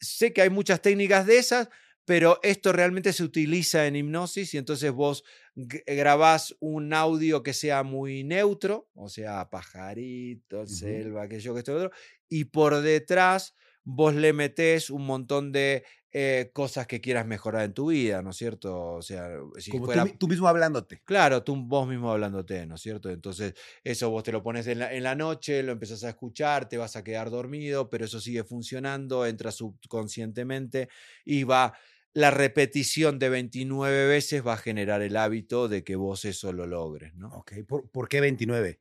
[0.00, 1.68] Sé que hay muchas técnicas de esas,
[2.04, 7.82] pero esto realmente se utiliza en hipnosis y entonces vos grabás un audio que sea
[7.82, 10.66] muy neutro, o sea, pajarito, Ujú.
[10.66, 11.90] selva, aquello que esto otro,
[12.28, 13.54] y por detrás
[13.90, 18.30] vos le metés un montón de eh, cosas que quieras mejorar en tu vida, ¿no
[18.30, 18.92] es cierto?
[18.92, 20.04] O sea, si Como fuera...
[20.18, 21.00] tú, mismo hablándote.
[21.04, 23.08] Claro, tú vos mismo hablándote, ¿no es cierto?
[23.08, 26.68] Entonces, eso vos te lo pones en la, en la noche, lo empezás a escuchar,
[26.68, 30.88] te vas a quedar dormido, pero eso sigue funcionando, entra subconscientemente
[31.24, 31.72] y va,
[32.12, 36.66] la repetición de 29 veces va a generar el hábito de que vos eso lo
[36.66, 37.28] logres, ¿no?
[37.28, 38.80] Ok, ¿por, por qué 29?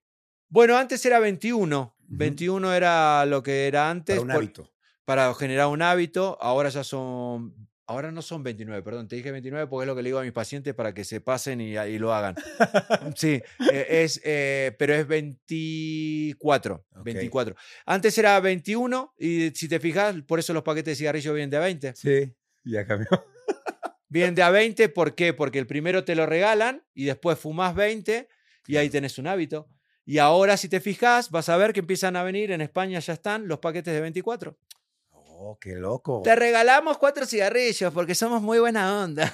[0.50, 4.16] Bueno, antes era 21, 21 era lo que era antes.
[4.16, 4.77] Para un por- hábito.
[5.08, 9.68] Para generar un hábito, ahora ya son, ahora no son 29, perdón, te dije 29
[9.68, 11.98] porque es lo que le digo a mis pacientes para que se pasen y, y
[11.98, 12.36] lo hagan.
[13.16, 13.42] Sí,
[13.72, 17.04] eh, es, eh, pero es 24, Ok.
[17.06, 17.56] 24.
[17.86, 21.58] Antes era 21 y si te fijas, por eso los paquetes de cigarrillos vienen de
[21.58, 21.96] a 20.
[21.96, 23.08] Sí, ya cambió.
[24.10, 25.34] Vienen de a 20, ¿por qué?
[25.34, 28.28] Porque el primero te lo regalan y después fumas 20
[28.66, 29.70] y ahí tenés un hábito.
[30.06, 33.14] Y ahora si te fijas, vas a ver que empiezan a venir, en España ya
[33.14, 34.58] están los paquetes de 24.
[35.40, 36.22] Oh, qué loco.
[36.24, 39.30] Te regalamos cuatro cigarrillos porque somos muy buena onda.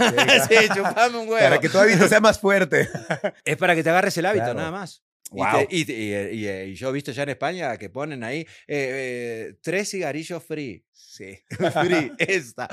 [0.50, 1.40] sí, chupame un huevo.
[1.40, 2.90] Para que tu hábito sea más fuerte.
[3.46, 4.60] Es para que te agarres el hábito, Claro.
[4.60, 5.02] nada más.
[5.32, 5.62] Wow.
[5.70, 8.24] Y, te- y, eh, y, eh, y yo he visto ya en España que ponen
[8.24, 10.86] ahí eh, eh, tres cigarrillos free.
[10.92, 11.40] Sí,
[11.82, 12.68] free, esta.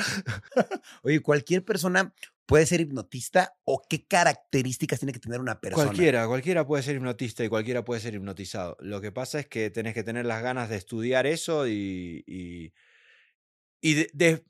[1.02, 2.12] Oye, cualquier persona
[2.46, 5.84] puede ser hipnotista o qué características tiene que tener una persona.
[5.86, 8.76] Cualquiera, cualquiera puede ser hipnotista y cualquiera puede ser hipnotizado.
[8.80, 12.24] Lo que pasa es que tenés que tener las ganas de estudiar eso y.
[12.26, 12.72] y,
[13.80, 14.44] y de, de-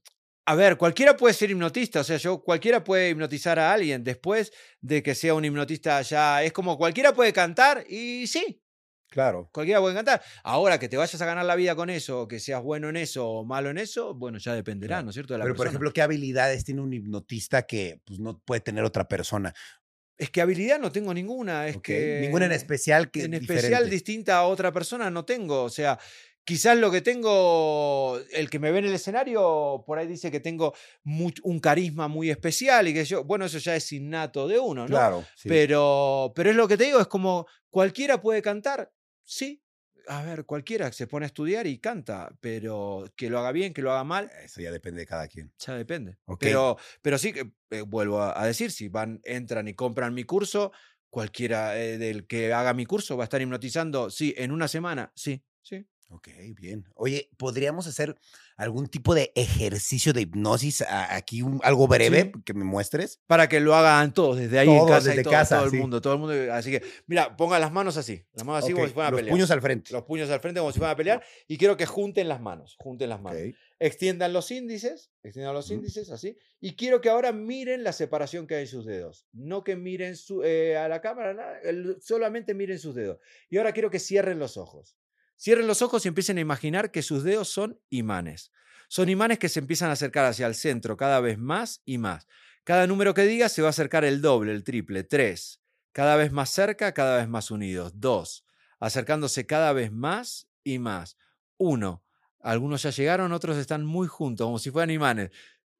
[0.47, 4.53] a ver, cualquiera puede ser hipnotista, o sea, yo cualquiera puede hipnotizar a alguien después
[4.81, 6.43] de que sea un hipnotista ya.
[6.43, 8.61] Es como cualquiera puede cantar y sí,
[9.11, 9.49] Claro.
[9.53, 10.23] cualquiera puede cantar.
[10.45, 12.97] Ahora que te vayas a ganar la vida con eso, o que seas bueno en
[12.97, 15.05] eso o malo en eso, bueno, ya dependerá, Claro.
[15.05, 15.35] ¿no es cierto?
[15.35, 18.83] De la Pero, por ejemplo, ¿qué habilidades tiene un hipnotista que pues, no puede tener
[18.85, 19.53] otra persona?
[20.19, 23.55] es que habilidad no tengo ninguna, es que Ninguna en especial que en diferente.
[23.55, 25.62] especial distinta a otra persona no tengo.
[25.62, 25.99] O sea,
[26.44, 30.40] Quizás lo que tengo, el que me ve en el escenario, por ahí dice que
[30.40, 30.74] tengo
[31.05, 34.83] mu- un carisma muy especial y que yo, bueno, eso ya es innato de uno,
[34.88, 34.88] ¿no?
[34.88, 35.24] Claro.
[35.37, 35.48] sí.
[35.48, 39.62] Pero, pero es lo que te digo, es como cualquiera puede cantar, sí.
[40.09, 43.83] A ver, cualquiera se pone a estudiar y canta, pero que lo haga bien, que
[43.83, 45.53] lo haga mal, Eso ya depende de cada quien.
[45.59, 46.16] ya depende.
[46.24, 46.40] Ok.
[46.40, 47.33] Pero, pero sí
[47.70, 50.72] eh, vuelvo a, a decir, si van, entran y compran mi curso,
[51.11, 55.12] cualquiera eh, del que haga mi curso va a estar hipnotizando, sí, en una semana,
[55.14, 55.87] sí, sí.
[56.12, 56.85] Ok, bien.
[56.96, 58.16] Oye, ¿podríamos hacer
[58.57, 62.42] algún tipo de ejercicio de hipnosis a- aquí, un- algo breve Sí.
[62.44, 63.20] que me muestres?
[63.29, 65.64] Para que lo hagan todos, desde ahí en Todos, casa, y desde todo, casa, todo
[65.66, 65.77] el sí.
[65.77, 66.53] mundo, todo el mundo.
[66.53, 69.11] Así que, mira, pongan las manos así, las manos así como Ok, si fueran a
[69.12, 69.33] Los pelear.
[69.35, 69.92] puños al frente.
[69.92, 72.75] Los puños al frente como si fueran a pelear y quiero que junten las manos,
[72.81, 73.40] junten las manos.
[73.40, 73.55] Ok.
[73.79, 76.37] Extiendan los índices, extiendan los índices así.
[76.61, 79.27] Y quiero que ahora miren la separación que hay en sus dedos.
[79.33, 83.20] No que miren su- eh, a la cámara, nada, el- solamente miren sus dedos.
[83.49, 84.96] Y ahora quiero que cierren los ojos.
[85.40, 88.53] Cierren los ojos y empiecen a imaginar que sus dedos son imanes.
[88.88, 92.26] Son imanes que se empiezan a acercar hacia el centro cada vez más y más.
[92.62, 95.62] Cada número que diga se va a acercar el doble, el triple, tres.
[95.92, 97.92] Cada vez más cerca, cada vez más unidos.
[97.94, 98.44] Dos.
[98.81, 101.16] Acercándose cada vez más y más.
[101.57, 102.05] Uno.
[102.40, 105.31] Algunos ya llegaron, otros están muy juntos, como si fueran imanes.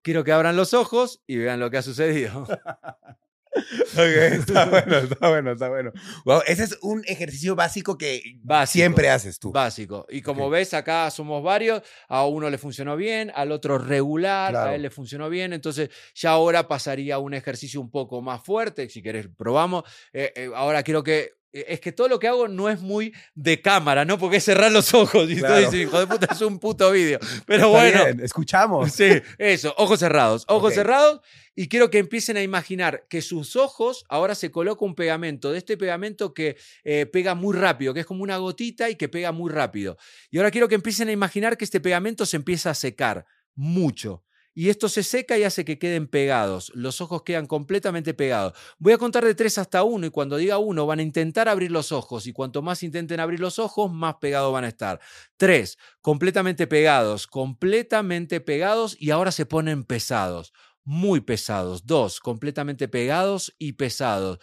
[0.01, 2.47] Quiero que abran los ojos y vean lo que ha sucedido.
[3.53, 3.99] Ok,
[4.33, 5.93] está bueno, está bueno, está bueno.
[6.25, 8.73] Wow, ese es un ejercicio básico que Básico.
[8.73, 9.51] siempre haces tú.
[9.53, 10.07] Básico.
[10.09, 11.83] Y como ves, acá somos varios.
[12.09, 14.71] A uno le funcionó bien, al otro regular, Claro.
[14.71, 15.53] a él le funcionó bien.
[15.53, 18.89] Entonces, ya ahora pasaría a un ejercicio un poco más fuerte.
[18.89, 19.83] Si querés, probamos.
[20.13, 21.40] Eh, eh, ahora quiero que.
[21.53, 24.19] Eh, Es que todo lo que hago no es muy de cámara, ¿no?
[24.19, 25.29] Porque es cerrar los ojos.
[25.31, 25.57] Y Claro.
[25.59, 27.19] estoy hijo de puta, es un puto vídeo.
[27.47, 28.05] Pero bueno.
[28.05, 28.93] bien, escuchamos.
[28.93, 31.21] Sí, eso, ojos cerrados, ojos cerrados.
[31.57, 35.59] Y quiero que empiecen a imaginar que sus ojos ahora se coloca un pegamento, de
[35.59, 39.33] este pegamento que eh, pega muy rápido, que es como una gotita y que pega
[39.33, 39.99] muy rápido.
[40.31, 44.25] Y ahora quiero que empiecen a imaginar que este pegamento se empieza a secar mucho.
[44.55, 46.73] Y esto se seca y hace que queden pegados.
[46.75, 48.53] Los ojos quedan completamente pegados.
[48.79, 51.71] Voy a contar de 3 hasta 1 y cuando diga 1 van a intentar abrir
[51.71, 55.01] los ojos y cuanto más intenten abrir los ojos, más pegados van a estar.
[55.37, 55.79] 3.
[56.01, 60.53] Completamente pegados, completamente pegados y ahora se ponen pesados,
[60.85, 61.87] muy pesados.
[61.87, 62.21] 2.
[62.21, 64.39] Completamente pegados y pesados.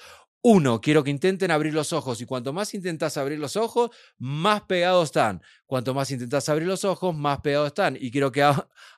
[0.49, 4.61] Uno, quiero que intenten abrir los ojos y cuanto más intentas abrir los ojos, más
[4.61, 5.41] pegados están.
[5.65, 7.97] Cuanto más intentas abrir los ojos, más pegados están.
[7.99, 8.49] Y quiero que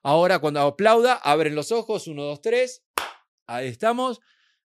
[0.03, 2.83] ahora cuando aplauda, abren los ojos, uno, dos, tres.
[3.47, 4.21] Ahí estamos.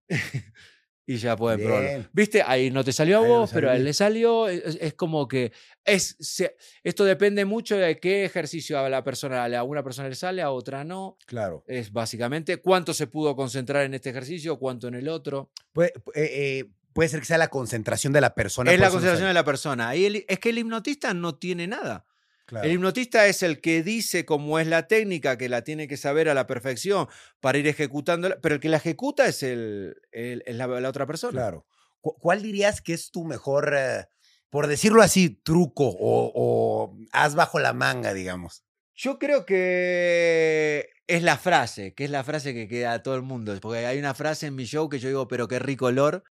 [1.06, 1.88] y ya pueden probarlo.
[1.88, 2.08] Bien.
[2.12, 2.42] ¿Viste?
[2.46, 4.48] Ahí no te salió a Ahí no vos, pero a él le salió.
[4.48, 5.52] Es, es como que
[5.84, 10.14] es, se- esto depende mucho de qué ejercicio a la persona, a una persona le
[10.14, 11.18] sale, a otra no.
[11.26, 11.64] Claro.
[11.66, 15.50] Es básicamente cuánto se pudo concentrar en este ejercicio, cuánto en el otro.
[15.72, 18.72] Puede, eh, eh, puede ser que sea la concentración de la persona.
[18.72, 19.96] es la consideración de la persona.
[19.96, 22.06] Y el- es que el hipnotista no tiene nada.
[22.46, 22.66] Claro.
[22.66, 26.28] El hipnotista es el que dice cómo es la técnica, que la tiene que saber
[26.28, 27.06] a la perfección
[27.40, 31.32] para ir ejecutándola, pero el que la ejecuta es, el, el- la, la otra persona.
[31.32, 31.66] Claro.
[32.00, 34.06] Cu- ¿Cuál dirías que es tu mejor, eh,
[34.50, 38.64] por decirlo así, truco o, o as bajo la manga, digamos?
[38.94, 43.22] Yo creo que es la frase, que es la frase que queda a todo el
[43.22, 43.56] mundo.
[43.60, 46.24] Porque hay una frase en mi show que yo digo, pero qué rico olor,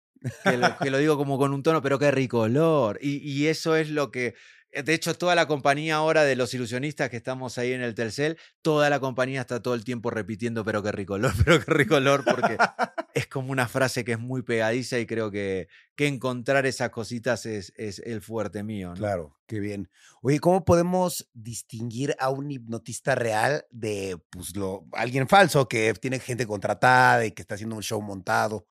[0.43, 3.00] que lo, que lo digo como con un tono, pero qué rico olor.
[3.02, 4.36] Y, y eso es lo que.
[4.71, 8.38] De hecho, toda la compañía ahora de los ilusionistas que estamos ahí en el Telcel,
[8.62, 11.95] toda la compañía está todo el tiempo repitiendo, pero qué rico olor, pero qué rico
[11.95, 12.57] olor, porque
[13.13, 17.45] es como una frase que es muy pegadiza y creo que, que encontrar esas cositas
[17.45, 18.89] es, es el fuerte mío.
[18.89, 18.95] ¿no?
[18.95, 19.89] Claro, qué bien.
[20.21, 26.19] Oye, ¿cómo podemos distinguir a un hipnotista real de pues, lo, alguien falso que tiene
[26.19, 28.67] gente contratada y que está haciendo un show montado?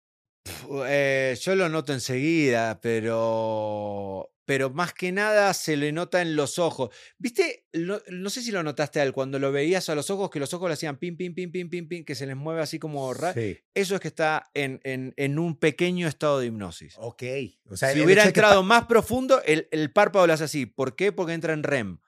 [0.86, 6.58] Eh, yo lo noto enseguida, pero, pero más que nada se le nota en los
[6.58, 6.90] ojos.
[7.18, 7.68] ¿Viste?
[7.72, 10.40] No, no sé si lo notaste a él, cuando lo veías a los ojos, que
[10.40, 12.80] los ojos le hacían pim, pim, pim, pim, pim, pim, que se les mueve así
[12.80, 13.40] como raro.
[13.40, 13.56] Sí.
[13.74, 16.94] Eso es que está en, en, en un pequeño estado de hipnosis.
[16.98, 17.22] Ok.
[17.70, 20.66] O sea, si hubiera entrado más profundo, el, el párpado lo hace así.
[20.66, 21.12] ¿Por qué?
[21.12, 21.98] Porque entra en REM.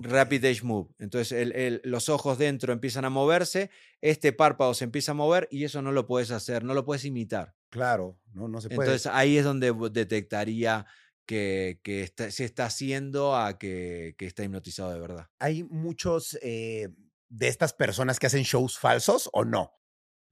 [0.00, 0.88] Rapid Age Move.
[0.98, 5.46] Entonces el- el- los ojos dentro empiezan a moverse, este párpado se empieza a mover
[5.50, 7.54] y eso no lo puedes hacer, no lo puedes imitar.
[7.68, 8.88] Claro, no, no se puede.
[8.88, 10.86] Entonces ahí es donde detectaría
[11.26, 15.26] que, que está- se está haciendo a que, que está hipnotizado de verdad.
[15.38, 16.88] ¿Hay muchos eh,
[17.28, 19.72] de estas personas que hacen shows falsos o no?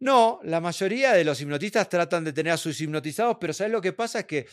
[0.01, 3.81] No, la mayoría de los hipnotistas tratan de tener a sus hipnotizados, pero ¿sabes lo
[3.81, 4.21] que pasa?
[4.21, 4.47] Es que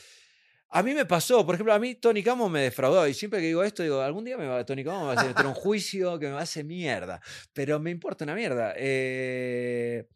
[0.71, 3.47] a mí me pasó, por ejemplo, a mí Tony Camo me defraudó y siempre que
[3.47, 6.19] digo esto, digo, algún día me va, Tony Camo me va a hacer un juicio
[6.19, 7.19] que me va a hacer mierda,
[7.53, 8.73] pero me importa una mierda.
[8.77, 10.07] Eh,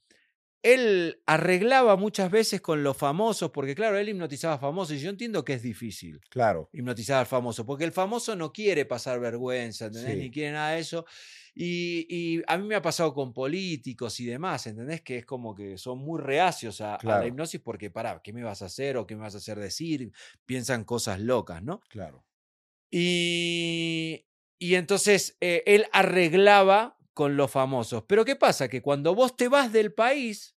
[0.63, 5.09] él arreglaba muchas veces con los famosos, porque claro, él hipnotizaba a famosos y yo
[5.09, 6.69] entiendo que es difícil Claro.
[6.71, 10.13] hipnotizar al famoso, porque el famoso no quiere pasar vergüenza, ¿entendés?
[10.13, 10.19] Sí.
[10.19, 11.05] Ni quiere nada de eso.
[11.53, 15.01] Y, y a mí me ha pasado con políticos y demás, ¿entendés?
[15.01, 18.61] Que es como que son muy reacios a, la hipnosis porque, pará, ¿qué me vas
[18.61, 20.11] a hacer o qué me vas a hacer decir?
[20.45, 21.81] Piensan cosas locas, ¿no?
[21.89, 22.25] Claro.
[22.89, 24.25] Y,
[24.57, 28.03] y entonces eh, él arreglaba con los famosos.
[28.07, 28.67] Pero ¿qué pasa?
[28.67, 30.52] Que cuando vos te vas del país,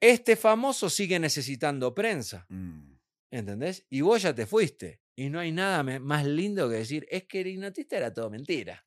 [0.00, 2.46] este famoso sigue necesitando prensa.
[2.48, 2.94] Mm.
[3.30, 3.84] ¿Entendés?
[3.90, 5.00] Y vos ya te fuiste.
[5.16, 8.82] Y no hay nada más lindo que decir, es que el hipnotista era todo mentira.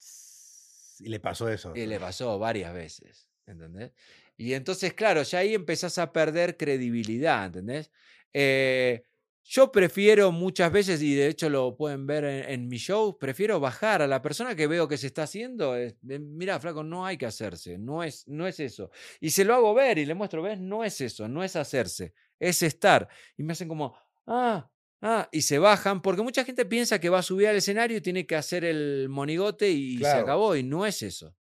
[0.99, 1.73] Y le pasó eso.
[1.75, 3.29] Y le pasó varias veces.
[3.45, 3.91] ¿Entendés?
[4.35, 7.45] Y entonces, claro, ya ahí empezás a perder credibilidad.
[7.45, 7.91] ¿Entendés?
[8.33, 9.03] Eh,
[9.49, 13.61] yo prefiero muchas veces, y de hecho lo pueden ver en, en mi show, prefiero
[13.61, 15.77] bajar a la persona que veo que se está haciendo.
[15.77, 18.91] es, Mira, flaco, no hay que hacerse, no es, no es eso.
[19.21, 22.13] Y se lo hago ver y le muestro, ves, no es eso, no es hacerse,
[22.39, 23.07] es estar.
[23.37, 24.69] Y me hacen como, ah,
[25.01, 28.01] ah, y se bajan, porque mucha gente piensa que va a subir al escenario y
[28.01, 31.33] tiene que hacer el monigote y se acabó, y no es eso.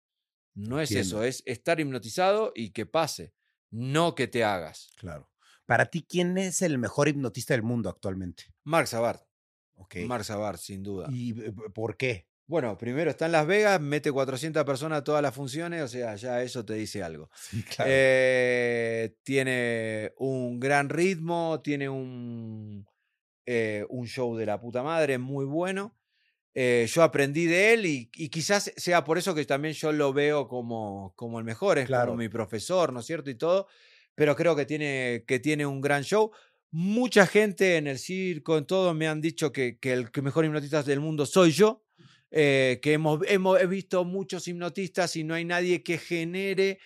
[0.54, 1.24] No es Entiendo.
[1.24, 3.34] eso, es estar hipnotizado y que pase,
[3.72, 4.90] no que te hagas.
[4.96, 5.28] Claro.
[5.66, 8.44] Para ti, ¿quién es el mejor hipnotista del mundo actualmente?
[8.64, 9.22] Mark Savard.
[9.76, 9.96] Ok.
[10.06, 11.08] Mark Savard, sin duda.
[11.12, 11.34] ¿Y
[11.74, 12.28] por qué?
[12.48, 16.16] Bueno, primero está en Las Vegas, mete 400 personas a todas las funciones, o sea,
[16.16, 17.30] ya eso te dice algo.
[17.34, 17.90] Sí, claro.
[17.92, 22.86] Eh, tiene un gran ritmo, tiene un,
[23.48, 25.98] eh, un show de la puta madre muy bueno.
[26.54, 30.14] Eh, yo aprendí de él y, y quizás sea por eso que también yo lo
[30.14, 32.10] veo como, como el mejor, es Claro.
[32.12, 33.30] como mi profesor, ¿no es cierto?
[33.32, 33.68] Y todo,
[34.16, 36.32] pero creo que tiene, que tiene un gran show.
[36.72, 40.84] Mucha gente en el circo, en todo, me han dicho que, que el mejor hipnotista
[40.84, 41.84] del mundo soy yo.
[42.32, 46.80] eh, que hemos, hemos he visto muchos hipnotistas y no hay nadie que genere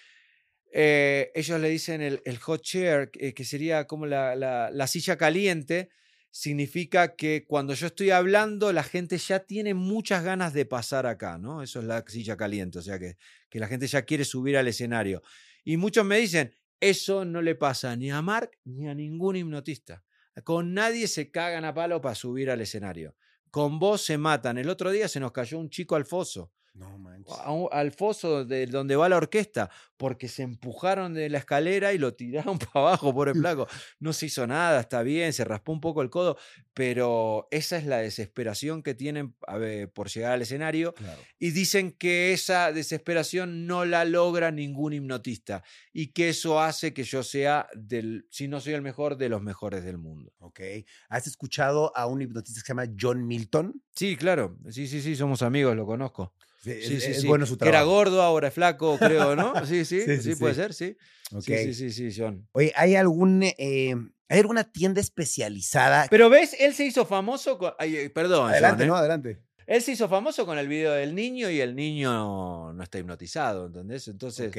[0.71, 5.17] eh, ellos le dicen el, hot chair, que, que sería como la, la- la silla
[5.17, 5.89] caliente,
[6.31, 11.39] significa que cuando yo estoy hablando, la gente ya tiene muchas ganas de pasar acá,
[11.39, 11.63] ¿no?
[11.63, 13.17] Eso es la silla caliente, o sea que,
[13.49, 15.23] que la gente ya quiere subir al escenario.
[15.63, 20.03] Y muchos me dicen, eso no le pasa ni a Mark ni a ningún hipnotista.
[20.43, 23.15] Con nadie se cagan a palo para subir al escenario.
[23.51, 24.57] Con vos se matan.
[24.57, 27.35] El otro día se nos cayó un chico al foso no manches.
[27.39, 31.91] a un- al foso de donde va la orquesta, porque se empujaron de la escalera
[31.93, 33.67] y lo tiraron para abajo, por el flaco.
[33.99, 36.37] No se hizo nada, está bien, se raspó un poco el codo,
[36.73, 41.21] pero esa es la desesperación que tienen ver, por llegar al escenario Claro.
[41.37, 47.03] y dicen que esa desesperación no la logra ningún hipnotista y que eso hace que
[47.03, 50.31] yo sea, del, si no soy el mejor, de los mejores del mundo.
[50.39, 50.61] Ok.
[51.09, 53.81] ¿Has escuchado a un hipnotista que se llama John Milton?
[53.93, 56.33] Sí, claro, sí, sí, sí, somos amigos, lo conozco.
[56.63, 57.27] Sí, Sí, sí, es sí.
[57.27, 59.53] bueno su Que era gordo, ahora es flaco, creo, ¿no?
[59.65, 60.97] Sí, sí, Sí, puede ser, sí.
[61.31, 61.43] Ok.
[61.43, 62.47] Sí, sí, sí, sí, John.
[62.51, 63.95] Oye, ¿hay algún eh,
[64.27, 66.07] ¿hay alguna tienda especializada?
[66.09, 67.73] Pero ves, él se hizo famoso con.
[67.79, 68.87] ay, ay, perdón, adelante, John, ¿eh?
[68.87, 69.39] no, adelante.
[69.67, 73.67] Él se hizo famoso con el video del niño y el niño no está hipnotizado,
[73.67, 74.07] ¿entendés?
[74.07, 74.47] Entonces.
[74.49, 74.57] Ok.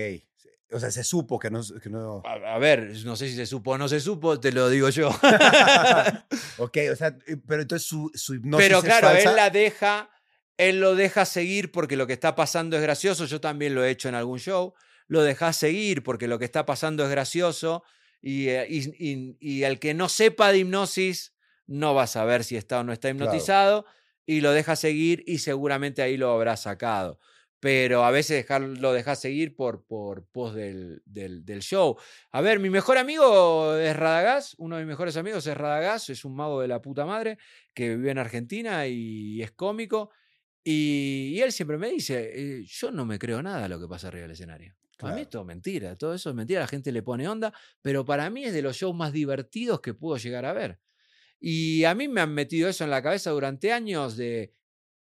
[0.72, 1.62] O sea, se supo que no.
[1.82, 2.22] Que no...
[2.24, 4.88] A, a ver, no sé si se supo o no se supo, te lo digo
[4.88, 5.08] yo.
[6.58, 9.30] ok, o sea, eh, pero entonces su, su hipnosis Pero es claro, falsa.
[9.30, 10.10] él la deja,
[10.68, 13.24] él lo deja seguir porque lo que está pasando es gracioso.
[13.26, 14.74] Yo también lo he hecho en algún show.
[15.08, 17.82] Lo deja seguir porque lo que está pasando es gracioso.
[18.22, 21.34] Y, eh, y, y- y el que no sepa de hipnosis
[21.66, 23.86] no va a saber si está o no está hipnotizado.
[24.26, 27.18] Y lo deja seguir y seguramente ahí lo habrá sacado.
[27.58, 31.96] Pero a veces dejar, lo deja seguir por, por post del, del, del show.
[32.32, 34.54] A ver, mi mejor amigo es Radagás.
[34.58, 36.08] Uno de mis mejores amigos es Radagás.
[36.08, 37.36] Es un mago de la puta madre
[37.74, 40.10] que vive en Argentina y es cómico.
[40.62, 44.08] Y, y él siempre me dice, eh, yo no me creo nada lo que pasa
[44.08, 44.74] arriba del escenario.
[44.98, 48.04] Para mí es todo mentira, todo eso es mentira, la gente le pone onda, pero
[48.04, 50.78] para mí es de los shows más divertidos que puedo llegar a ver.
[51.40, 54.52] Y a mí me han metido eso en la cabeza durante años de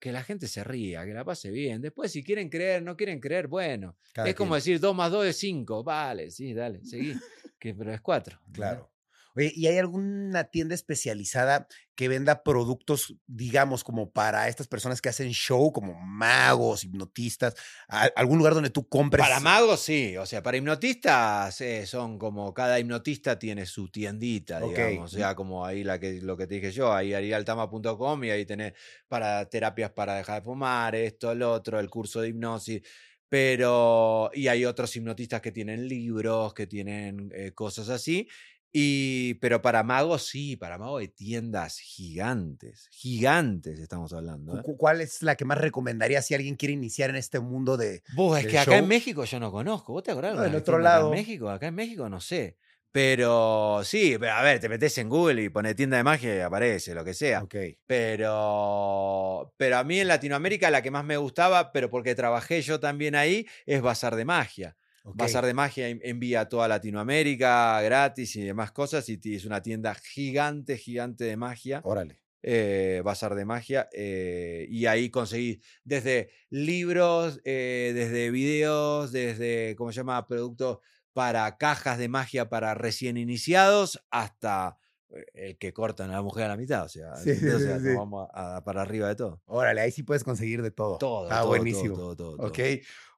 [0.01, 1.81] que la gente se ría, que la pase bien.
[1.81, 3.97] Después, si quieren creer, no quieren creer, bueno.
[4.13, 5.85] Cada es como decir 2 más 2 es 5.
[5.85, 7.15] Vale, sí, dale, seguí.
[7.59, 8.41] que, pero es 4.
[8.53, 8.91] Claro.
[9.37, 11.67] Oye, ¿y hay alguna tienda especializada
[11.97, 17.55] que venda productos, digamos, como para estas personas que hacen show, como magos, hipnotistas?
[17.89, 19.27] ¿Al- ¿Algún lugar donde tú compres?
[19.27, 20.17] Para magos, sí.
[20.17, 25.13] O sea, para hipnotistas eh, son como cada hipnotista tiene su tiendita, digamos.
[25.13, 28.45] O sea, como ahí la que, lo que te dije yo, ahí arialtama.com y ahí
[28.45, 28.73] tenés
[29.09, 32.83] para terapias para dejar de fumar, esto, el otro, el curso de hipnosis.
[33.29, 38.29] Pero, y hay otros hipnotistas que tienen libros, que tienen eh, cosas así.
[38.77, 44.59] Y, pero para magos sí, para magos de tiendas gigantes, gigantes estamos hablando.
[44.59, 44.63] ¿eh?
[44.65, 48.03] Cu- ¿Cuál es la que más recomendaría si alguien quiere iniciar en este mundo de...
[48.17, 48.89] Vos, es que acá en show?
[48.89, 49.93] México yo no conozco.
[49.93, 50.35] ¿Vos te acordás?
[50.35, 51.15] No, del otro tienda acá lado.
[51.15, 52.57] En México, acá en México no sé.
[52.91, 56.97] Pero sí, a ver, te metes en Google y pones tienda de magia y aparece,
[56.97, 57.43] lo que sea.
[57.45, 57.55] Ok.
[57.87, 62.81] Pero, pero a mí en Latinoamérica la que más me gustaba, pero porque trabajé yo
[62.81, 64.77] también ahí, es Bazar de Magia.
[65.13, 69.09] Bazar de Magia en- envía a toda Latinoamérica gratis y demás cosas.
[69.09, 71.81] Y es una tienda gigante, gigante de magia.
[71.85, 72.21] Órale.
[72.47, 73.89] eh, Bazar de Magia.
[73.93, 80.27] eh, y ahí conseguí desde libros, eh, desde videos, desde, ¿cómo se llama?
[80.27, 80.79] Productos
[81.15, 84.77] para cajas de magia para recién iniciados, hasta
[85.11, 86.85] eh, el que cortan a la mujer a la mitad.
[86.85, 87.87] O sea, Sí, sí, o sí, sea, sí.
[87.87, 89.41] nos vamos a- a- para arriba de todo.
[89.47, 90.99] Órale, ahí sí puedes conseguir de todo.
[90.99, 91.29] Todo.
[91.31, 91.95] Ah, todo, buenísimo.
[91.95, 92.59] todo, todo, todo, Ok.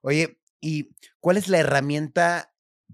[0.03, 2.53] Oye, ¿y cuál es la herramienta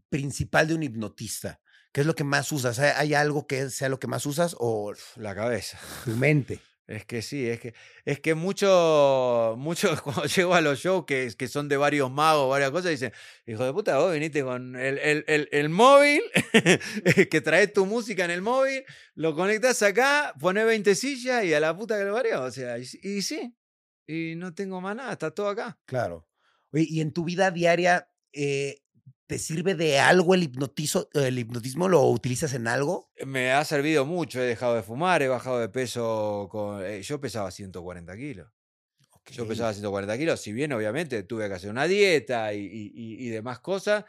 [0.10, 1.60] principal de un hipnotista?
[1.92, 2.80] ¿Qué es lo que más usas?
[2.80, 5.80] ¿Hay- ¿Hay algo que sea lo que más usas o La cabeza.
[6.06, 6.60] tu mente?
[6.86, 11.32] Es que sí, es que, es que mucho, mucho cuando llego a los shows que,
[11.38, 13.14] que son de varios magos, varias cosas, dicen,
[13.46, 16.22] hijo de puta, vos viniste con el, el, el, el móvil,
[17.32, 18.84] que traes tu música en el móvil,
[19.16, 22.44] lo conectás acá, pones 20 sillas y a la puta que lo parió.
[22.44, 23.56] O sea, y, y sí,
[24.06, 25.80] y no tengo más nada, está todo acá.
[25.86, 26.28] Claro.
[26.74, 28.82] Oye, ¿y en tu vida diaria eh,
[29.28, 31.88] te sirve de algo el, hipnotizo, el hipnotismo?
[31.88, 33.12] ¿Lo utilizas en algo?
[33.26, 37.22] Me ha servido mucho, he dejado de fumar, he bajado de peso, con, eh, yo
[37.22, 38.50] pesaba 140 kilos.
[39.30, 39.48] Yo Ok.
[39.48, 43.60] pesaba 140 kilos, si bien obviamente tuve que hacer una dieta y, y- y- demás
[43.62, 44.06] cosas,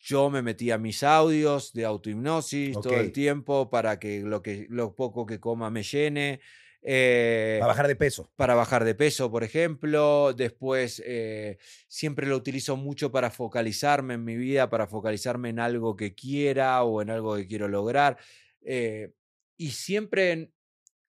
[0.00, 3.02] yo me metía mis audios de autohipnosis todo Ok.
[3.02, 6.40] el tiempo para que lo, que lo poco que coma me llene.
[6.82, 8.32] Eh, Para bajar de peso.
[8.36, 10.32] para bajar de peso, por ejemplo.
[10.34, 11.58] Después, eh,
[11.88, 16.82] siempre lo utilizo mucho para focalizarme en mi vida, para focalizarme en algo que quiera
[16.84, 18.18] o en algo que quiero lograr.
[18.62, 19.12] Eh,
[19.56, 20.54] y siempre, en-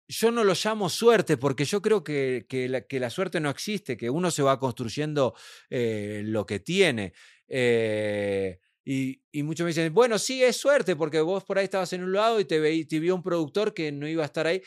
[0.09, 3.51] yo no lo llamo suerte, porque yo creo que, que la, que la suerte no
[3.51, 5.35] existe, que uno se va construyendo
[5.71, 7.15] eh, lo que tiene.
[7.49, 11.93] Eh, y, y muchos me dicen, bueno, sí, es suerte, porque vos por ahí estabas
[11.93, 14.47] en un lado y te, veí, te vio un productor que no iba a estar
[14.47, 14.63] ahí.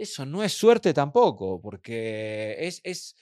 [0.00, 3.16] Eso no es suerte tampoco, porque es, es,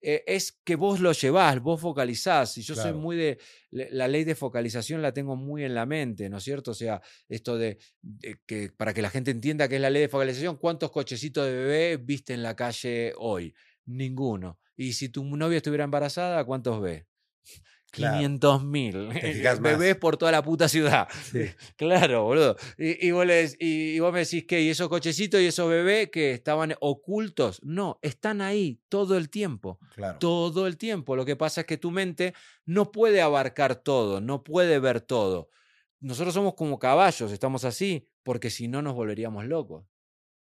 [0.00, 2.56] eh, es que vos lo llevás, vos focalizás.
[2.56, 3.38] Y yo soy muy de.
[3.72, 6.70] La ley de focalización la tengo muy en la mente, ¿no es cierto?
[6.70, 10.02] O sea, esto de, de que para que la gente entienda qué es la ley
[10.02, 13.52] de focalización, ¿cuántos cochecitos de bebé viste en la calle hoy?
[13.86, 14.60] Ninguno.
[14.76, 17.06] Y si tu novia estuviera embarazada, ¿cuántos ves?
[17.90, 18.18] Claro.
[18.18, 19.08] 500 mil.
[19.60, 21.08] Bebés por toda la puta ciudad.
[21.30, 21.46] Sí.
[21.76, 22.56] Claro, boludo.
[22.78, 25.46] Y, y vos, le dec- y- y vos me decís que, ¿y esos cochecitos y
[25.46, 27.60] esos bebés que estaban ocultos?
[27.64, 29.78] No, están ahí todo el tiempo.
[29.94, 30.18] Claro.
[30.18, 31.16] Todo el tiempo.
[31.16, 32.34] Lo que pasa es que tu mente
[32.64, 35.48] no puede abarcar todo, no puede ver todo.
[36.00, 39.84] Nosotros somos como caballos, estamos así, porque si no nos volveríamos locos.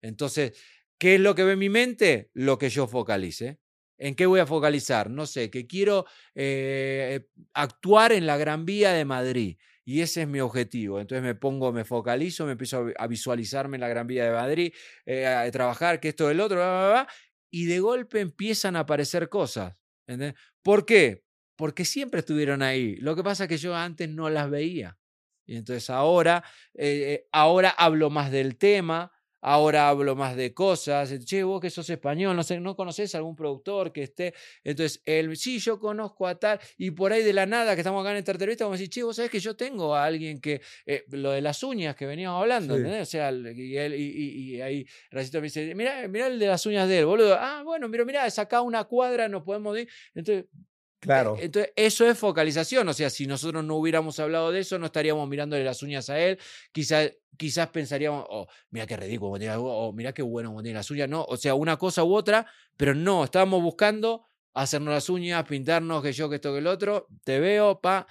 [0.02, 0.52] Entonces,
[0.98, 2.30] ¿qué es lo que ve mi mente?
[2.34, 3.58] Lo que yo focalice.
[3.98, 5.10] ¿En qué voy a focalizar?
[5.10, 9.58] No sé, que quiero eh, actuar en la Gran Vía de Madrid.
[9.84, 11.00] Y ese es mi objetivo.
[11.00, 14.24] Entonces me pongo, me focalizo, me empiezo a vi- a visualizarme en la Gran Vía
[14.26, 14.72] de Madrid,
[15.06, 17.08] eh, a trabajar, que esto, el otro, bla, bla, bla,
[17.50, 19.74] y de golpe empiezan a aparecer cosas.
[20.06, 20.34] ¿entendés?
[20.62, 21.24] ¿Por qué?
[21.56, 22.96] Porque siempre estuvieron ahí.
[22.96, 24.98] Lo que pasa es que yo antes no las veía.
[25.46, 26.44] Y entonces ahora,
[26.74, 29.10] eh, ahora hablo más del tema,
[29.40, 31.12] ahora hablo más de cosas.
[31.24, 34.34] Che, vos que sos español, no sé, ¿no conoces algún productor que esté?
[34.64, 38.00] Entonces, él, sí, yo conozco a tal, y por ahí de la nada, que estamos
[38.02, 40.40] acá en esta entrevista, vamos a decir, che, vos sabés que yo tengo a alguien
[40.40, 42.80] que, eh, lo de las uñas que veníamos hablando, Sí.
[42.80, 43.02] ¿entendés?
[43.08, 46.46] O sea, y, él, y, y- y ahí Racito me dice, mirá, mirá el de
[46.46, 47.36] las uñas de él, boludo.
[47.38, 49.88] Ah, bueno, mira, mirá, es acá una cuadra, nos podemos ir.
[50.14, 50.46] Entonces,
[51.00, 51.36] Claro.
[51.36, 52.88] eh, Entonces, eso es focalización.
[52.88, 56.18] O sea, si nosotros no hubiéramos hablado de eso, no estaríamos mirándole las uñas a
[56.18, 56.38] él.
[56.72, 61.08] Quizás, quizás pensaríamos, oh, mira qué ridículo, o mira qué bueno como tiene las uñas.
[61.08, 62.46] No, o sea, una cosa u otra,
[62.76, 64.24] pero no, estábamos buscando
[64.54, 67.06] hacernos las uñas, pintarnos, que yo, que esto, que el otro.
[67.24, 68.06] Te veo, pa.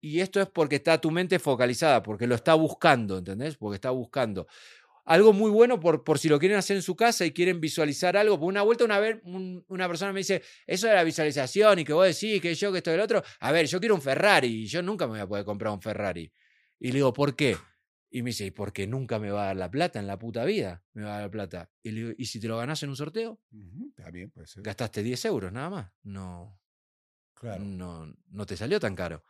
[0.00, 3.56] Y esto es porque está tu mente focalizada, porque lo está buscando, ¿entendés?
[3.56, 4.46] Porque está buscando.
[5.06, 8.16] Algo muy bueno por, por si lo quieren hacer en su casa y quieren visualizar
[8.16, 8.38] algo.
[8.38, 11.84] Por una vuelta, una vez, un- una persona me dice, eso de la visualización y
[11.84, 13.22] que vos decís que yo, que esto, que el otro.
[13.40, 15.80] A ver, yo quiero un Ferrari y yo nunca me voy a poder comprar un
[15.80, 16.30] Ferrari.
[16.78, 17.56] Y le digo, ¿por qué?
[18.10, 20.44] Y me dice, "Y porque nunca me va a dar la plata en la puta
[20.44, 20.82] vida.
[20.92, 21.70] Me va a dar la plata.
[21.82, 23.40] Y le digo, ¿y si te lo ganás en un sorteo?
[23.52, 24.62] Ujú, Está bien, puede ser.
[24.62, 25.92] Gastaste 10 euros nada más.
[26.02, 26.58] No,
[27.34, 27.62] Claro.
[27.62, 29.24] no, no te salió tan caro.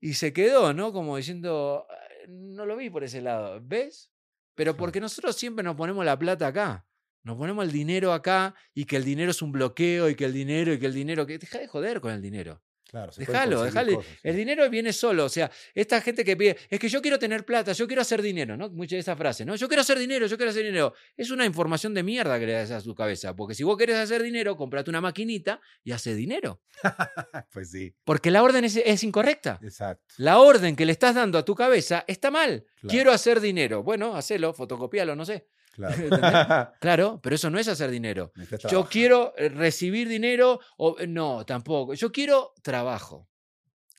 [0.00, 0.92] Y se quedó, ¿no?
[0.92, 1.94] Como diciendo, "Ah,
[2.28, 3.60] no lo vi por ese lado.
[3.62, 4.10] ¿Ves?
[4.54, 6.86] Pero porque nosotros siempre nos ponemos la plata acá.
[7.22, 10.32] Nos ponemos el dinero acá y que el dinero es un bloqueo y que el
[10.32, 12.62] dinero y que el dinero, que deja de joder con el dinero.
[12.90, 13.96] Claro, se Déjalo, cosas, sí.
[14.24, 15.26] El dinero viene solo.
[15.26, 18.20] O sea, esta gente que pide, es que yo quiero tener plata, yo quiero hacer
[18.20, 18.68] dinero, ¿no?
[18.70, 19.54] Mucha de esa frase, ¿no?
[19.54, 20.92] Yo quiero hacer dinero, yo quiero hacer dinero.
[21.16, 23.36] Es una información de mierda que le das a su cabeza.
[23.36, 26.60] Porque si vos querés hacer dinero, comprate una maquinita y hace dinero.
[27.52, 29.58] Pues sí, Porque la orden es, es incorrecta.
[29.62, 30.14] exacto.
[30.18, 32.64] La orden que le estás dando a tu cabeza está mal.
[32.80, 32.88] Claro.
[32.90, 33.82] Quiero hacer dinero.
[33.82, 35.46] Bueno, hacelo, fotocopialo, no sé.
[35.72, 35.96] Claro.
[36.80, 38.32] Claro, pero eso no es hacer dinero.
[38.70, 41.94] Yo quiero eh, recibir dinero o no, tampoco.
[41.94, 43.28] Yo quiero trabajo.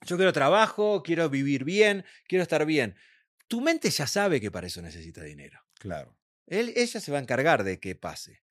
[0.05, 2.95] Yo quiero trabajo, quiero vivir bien, quiero estar bien.
[3.47, 5.59] Tu mente ya sabe que para eso necesita dinero.
[5.79, 6.17] Claro.
[6.47, 8.41] Él, ella se va a encargar de que pase.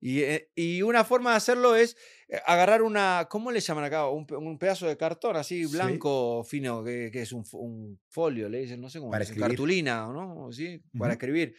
[0.00, 1.96] Y, eh, y una forma de hacerlo es
[2.28, 4.06] eh, agarrar una, ¿cómo le llaman acá?
[4.10, 5.72] Un, un pedazo de cartón así, Sí.
[5.72, 9.24] blanco, fino, que, que es un, fo- un folio, le dicen, no sé cómo, Para
[9.24, 9.46] escribir.
[9.48, 10.52] cartulina, ¿no?
[10.52, 10.82] ¿Sí?
[10.98, 11.56] Para escribir.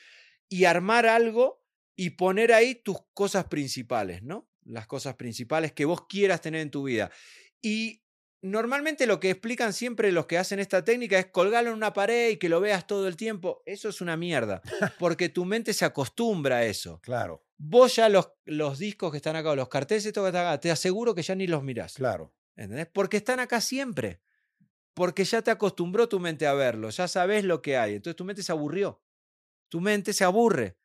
[0.50, 1.64] Y armar algo
[1.96, 4.50] y poner ahí tus cosas principales, ¿no?
[4.64, 7.12] Las cosas principales que vos quieras tener en tu vida.
[7.62, 8.04] Y
[8.42, 12.30] normalmente lo que explican siempre los que hacen esta técnica es colgarlo en una pared
[12.30, 13.64] y que lo veas todo el tiempo.
[13.66, 14.62] Eso es una mierda,
[15.00, 17.00] porque tu mente se acostumbra a eso.
[17.02, 20.60] Claro, Vos ya los, los discos que están acá, los carteles estos que están acá,
[20.60, 21.94] te aseguro que ya ni los mirás.
[21.94, 22.34] claro.
[22.58, 22.88] ¿Entendés?
[22.88, 24.22] Porque están acá siempre.
[24.94, 27.96] Porque ya te acostumbró tu mente a verlo, ya sabes lo que hay.
[27.96, 29.02] Entonces tu mente se aburrió.
[29.70, 30.78] Tu mente se aburre.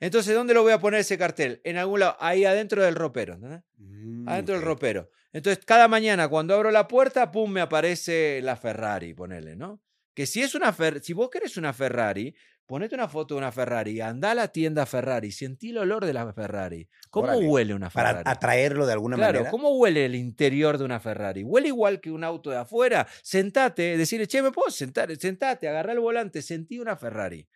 [0.00, 1.60] Entonces, ¿dónde lo voy a poner ese cartel?
[1.64, 3.38] En algún lado, ahí adentro del ropero.
[3.76, 5.10] Mm, Adentro del ropero.
[5.32, 9.82] Entonces, cada mañana cuando abro la puerta, pum, me aparece la Ferrari, ponele, ¿no?
[10.14, 12.34] Que si es una Fer si vos querés una Ferrari,
[12.66, 16.12] ponete una foto de una Ferrari, anda a la tienda Ferrari, sentí el olor de
[16.12, 16.88] la Ferrari.
[17.10, 17.46] ¿Cómo Órale.
[17.46, 18.18] huele una Ferrari?
[18.24, 19.50] Para atraerlo de alguna Claro, manera.
[19.50, 21.42] ¿cómo huele el interior de una Ferrari?
[21.44, 23.06] ¿Huele igual que un auto de afuera?
[23.22, 25.14] Sentate, decirle, che, ¿me puedo sentar?
[25.16, 27.46] Sentate, agarrá el volante, sentí una Ferrari.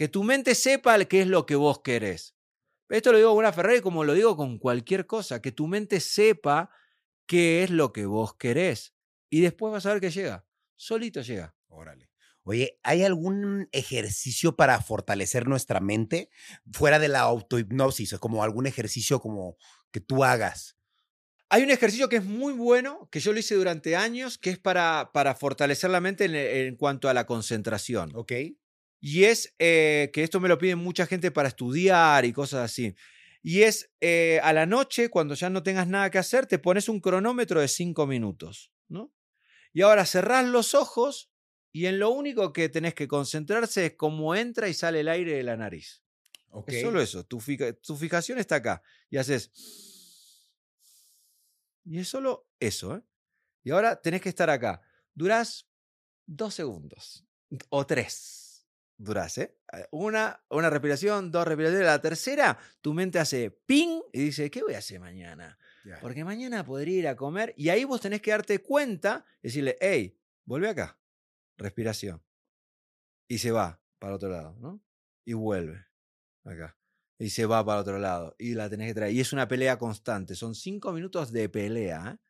[0.00, 2.34] Que tu mente sepa qué es lo que vos querés.
[2.88, 5.42] Esto lo digo con una Ferrari como lo digo con cualquier cosa.
[5.42, 6.70] Que tu mente sepa
[7.26, 8.94] qué es lo que vos querés.
[9.28, 10.46] Y después vas a ver que llega.
[10.74, 11.54] Solito llega.
[11.68, 12.08] Órale.
[12.44, 16.30] Oye, ¿hay algún ejercicio para fortalecer nuestra mente
[16.72, 18.14] fuera de la autohipnosis?
[18.14, 19.58] O como algún ejercicio como
[19.90, 20.78] que tú hagas.
[21.50, 24.58] Hay un ejercicio que es muy bueno, que yo lo hice durante años, que es
[24.58, 28.12] para, para fortalecer la mente en, en cuanto a la concentración.
[28.14, 28.32] ¿Ok?
[29.00, 32.94] Y es eh, que esto me lo piden mucha gente para estudiar y cosas así.
[33.42, 36.88] Y es eh, a la noche, cuando ya no tengas nada que hacer, te pones
[36.88, 39.12] un cronómetro de cinco minutos, ¿no?
[39.72, 41.30] Y ahora cerrás los ojos
[41.72, 45.32] y en lo único que tenés que concentrarse es cómo entra y sale el aire
[45.34, 46.02] de la nariz.
[46.50, 46.68] Ok.
[46.72, 47.24] Es solo eso.
[47.24, 48.82] Tu, fica- tu fijación está acá.
[49.08, 49.50] Y haces.
[51.84, 53.02] Y es solo eso, ¿eh?
[53.62, 54.82] Y ahora tenés que estar acá.
[55.14, 55.68] Durás
[56.26, 57.24] dos segundos.
[57.68, 58.49] O tres.
[59.02, 59.56] Durás, ¿eh?
[59.92, 61.86] Una, una respiración, dos respiraciones.
[61.86, 65.58] La tercera, tu mente hace ping y dice, ¿qué voy a hacer mañana?
[66.02, 67.54] Porque mañana podría ir a comer.
[67.56, 70.98] Y ahí vos tenés que darte cuenta y decirle, hey, vuelve acá.
[71.56, 72.22] Respiración.
[73.26, 74.82] Y se va para otro lado, ¿no?
[75.24, 75.82] Y vuelve
[76.44, 76.76] acá.
[77.18, 78.36] Y se va para otro lado.
[78.38, 79.14] Y la tenés que traer.
[79.14, 80.34] Y es una pelea constante.
[80.34, 82.29] Son cinco minutos de pelea, ¿eh?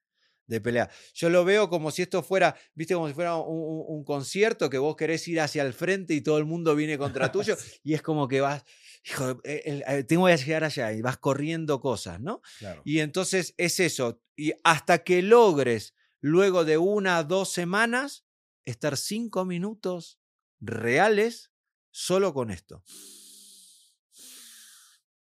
[0.50, 0.90] De pelea.
[1.14, 4.68] Yo lo veo como si esto fuera, viste, como si fuera un, un- un concierto
[4.68, 7.56] que vos querés ir hacia el frente y todo el mundo viene contra tuyo.
[7.84, 8.64] y es como que vas,
[9.04, 12.42] hijo, eh, el- eh, tengo que llegar allá y vas corriendo cosas, ¿no?
[12.58, 12.82] Claro.
[12.84, 14.20] Y entonces es eso.
[14.36, 18.24] Y hasta que logres, luego de una, dos semanas,
[18.64, 20.18] estar cinco minutos
[20.60, 21.52] reales
[21.92, 22.82] solo con esto.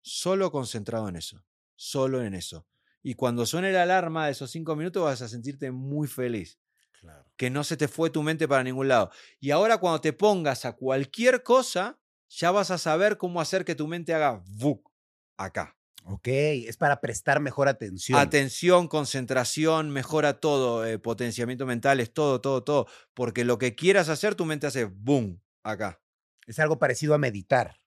[0.02, 1.44] Solo concentrado en eso.
[1.76, 2.66] Solo en eso.
[3.10, 6.60] Y cuando suene la alarma de esos cinco minutos vas a sentirte muy feliz.
[7.00, 7.26] Claro.
[7.38, 9.12] Que no se te fue tu mente para ningún lado.
[9.40, 11.98] Y ahora cuando te pongas a cualquier cosa,
[12.28, 14.92] ya vas a saber cómo hacer que tu mente haga ¡vuc!
[15.38, 15.78] acá.
[16.04, 18.20] Ok, es para prestar mejor atención.
[18.20, 22.88] Atención, concentración, mejora todo, eh, potenciamiento mental, es todo, todo, todo.
[23.14, 26.02] Porque lo que quieras hacer, tu mente hace boom acá.
[26.46, 27.80] es algo parecido a meditar.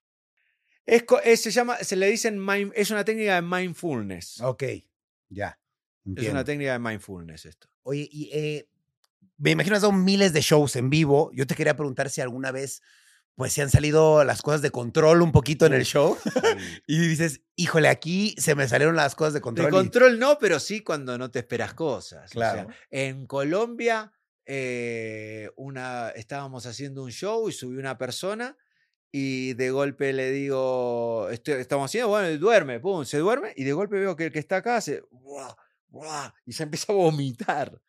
[0.87, 4.41] Es, es- se llama, se le dicen, mind- es una técnica de mindfulness.
[4.41, 4.63] Ok,
[5.31, 5.59] ya.
[6.05, 6.33] es entiendo.
[6.33, 7.69] una técnica de mindfulness esto.
[7.83, 8.69] Oye, y eh,
[9.39, 11.31] me imagino has dado miles de shows en vivo.
[11.33, 12.83] Yo te quería preguntar si alguna vez,
[13.37, 16.19] pues, se han salido las cosas de control un poquito en el show.
[16.87, 19.71] y dices, híjole, aquí se me salieron las cosas de control.
[19.71, 22.25] De y- control no, pero sí cuando no te esperas cosas.
[22.25, 22.69] O sea, Claro.
[22.91, 24.13] en Colombia,
[24.45, 28.57] eh, una, estábamos haciendo un show y subió una persona
[29.13, 33.65] y de golpe le digo, "Estoy- estamos haciendo, bueno, y duerme, pum, se duerme y
[33.65, 35.55] de golpe veo que el que está acá hace, "Buah,
[35.89, 37.81] buah", y se empieza a vomitar.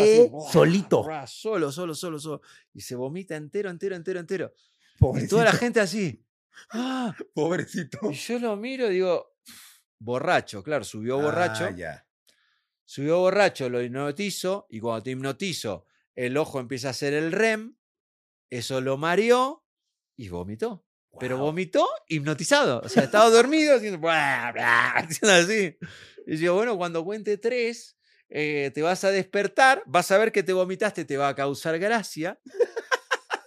[0.00, 0.30] Así, ¿Qué?
[0.30, 1.00] "Buah, Solito.
[1.00, 2.40] buah", solo, solo, solo, solo.
[2.74, 4.54] Y se vomita entero, entero, entero, entero.
[5.12, 6.24] Y toda la gente así.
[6.72, 7.98] "Ah", Pobrecito.
[8.00, 9.36] Y yo lo miro y digo,
[9.98, 11.64] borracho, claro, subió borracho.
[11.64, 12.06] Ah, ya.
[12.84, 17.76] Subió borracho, lo hipnotizo y cuando te hipnotizo, el ojo empieza a hacer el REM,
[18.50, 19.61] eso lo mareó
[20.16, 20.84] y vomitó.
[21.20, 21.46] Pero Wow.
[21.46, 22.80] vomitó hipnotizado.
[22.84, 25.76] O sea, estaba dormido haciendo, bla, bla, haciendo así.
[26.26, 27.96] Y yo, bueno, cuando cuente tres,
[28.30, 31.78] eh, te vas a despertar, vas a ver que te vomitaste, te va a causar
[31.78, 32.40] gracia.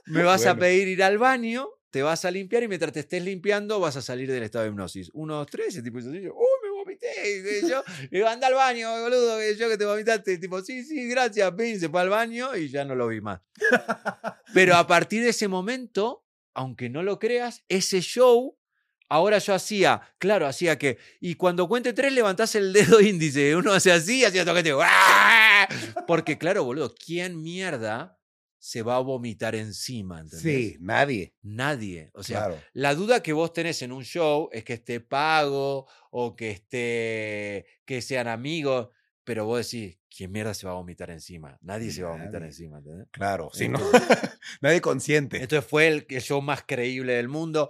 [0.06, 0.60] Me vas a Bueno.
[0.60, 4.02] pedir ir al baño, te vas a limpiar y mientras te estés limpiando vas a
[4.04, 5.10] salir del estado de hipnosis.
[5.14, 7.62] Uno, dos, tres, y el tipo dice, así, ¡uh, me vomité!
[7.64, 10.34] Y yo, y yo, anda al baño, boludo, que yo que te vomitaste.
[10.34, 13.22] Y tipo, sí, sí, gracias, pin, se fue al baño y ya no lo vi
[13.22, 13.42] más.
[14.54, 16.25] Pero a partir de ese momento,
[16.56, 18.58] aunque no lo creas, ese show,
[19.10, 23.74] ahora yo hacía, claro, hacía que, y cuando cuente tres levantás el dedo índice, uno
[23.74, 25.68] hace así, hacía toquete, ¡ah!
[26.08, 28.18] porque claro, boludo, ¿quién mierda
[28.58, 30.22] se va a vomitar encima?
[30.22, 30.42] ¿entendés?
[30.42, 31.36] Sí, nadie.
[31.44, 32.10] Nadie.
[32.14, 32.62] O sea, claro.
[32.74, 37.68] la duda que vos tenés en un show es que esté pago o que esté,
[37.86, 38.90] que sean amigos,
[39.26, 41.58] pero vos decís, ¿quién mierda se va a vomitar encima?
[41.62, 42.48] Nadie se va a vomitar Nadie.
[42.48, 43.08] encima, ¿entendés?
[43.12, 43.80] Claro, sí, no.
[44.62, 45.42] Nadie consciente.
[45.42, 47.70] Entonces fue el, el show más creíble del mundo.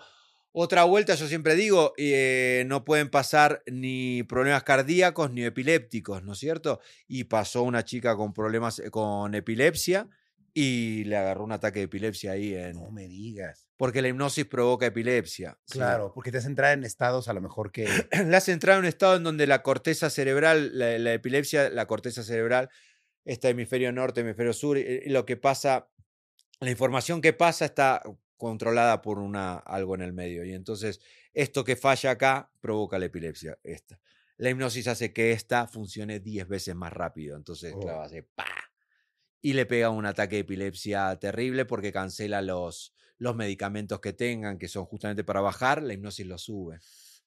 [0.52, 6.32] Otra vuelta, yo siempre digo, eh, no pueden pasar ni problemas cardíacos ni epilépticos, ¿no
[6.32, 6.80] es cierto?
[7.08, 10.08] Y pasó una chica con problemas eh, con epilepsia
[10.54, 12.74] y le agarró un ataque de epilepsia ahí en...
[12.74, 13.65] No me digas.
[13.78, 15.60] Porque la hipnosis provoca epilepsia.
[15.66, 15.80] ¿sí?
[15.80, 17.86] Claro, porque te hace entrar en estados a lo mejor que.
[18.26, 21.86] le hace entrar a un estado en donde la corteza cerebral, la, la epilepsia, la
[21.86, 22.70] corteza cerebral,
[23.26, 25.90] está hemisferio norte, hemisferio sur, y, y lo que pasa,
[26.62, 28.02] la información que pasa está
[28.38, 30.46] controlada por una, algo en el medio.
[30.46, 31.00] Y entonces,
[31.34, 33.58] esto que falla acá provoca la epilepsia.
[33.64, 34.00] Esta.
[34.38, 37.36] La hipnosis hace que esta funcione 10 veces más rápido.
[37.38, 38.04] Entonces, claro, Oh.
[38.04, 38.46] hace ¡pa!
[39.42, 44.58] Y le pega un ataque de epilepsia terrible porque cancela los, los medicamentos que tengan,
[44.58, 46.80] que son justamente para bajar, la hipnosis lo sube.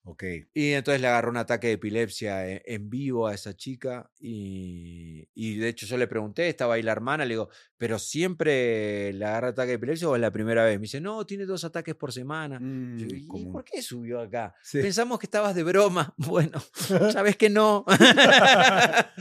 [0.04, 0.24] Ok.
[0.54, 5.28] Y entonces le agarró un ataque de epilepsia e- en vivo a esa chica y,
[5.34, 9.24] y de hecho yo le pregunté, estaba ahí la hermana, le digo, ¿pero siempre le
[9.26, 10.76] agarra ataque de epilepsia o es la primera vez?
[10.78, 12.58] Me dice, no, tiene dos ataques por semana.
[12.58, 12.98] Yo, Mm,
[13.36, 14.54] ¿y por qué subió acá?
[14.62, 14.80] Sí.
[14.80, 16.14] Pensamos que estabas de broma.
[16.38, 16.58] Bueno,
[17.12, 17.84] sabes que no.
[17.84, 17.98] Bueno,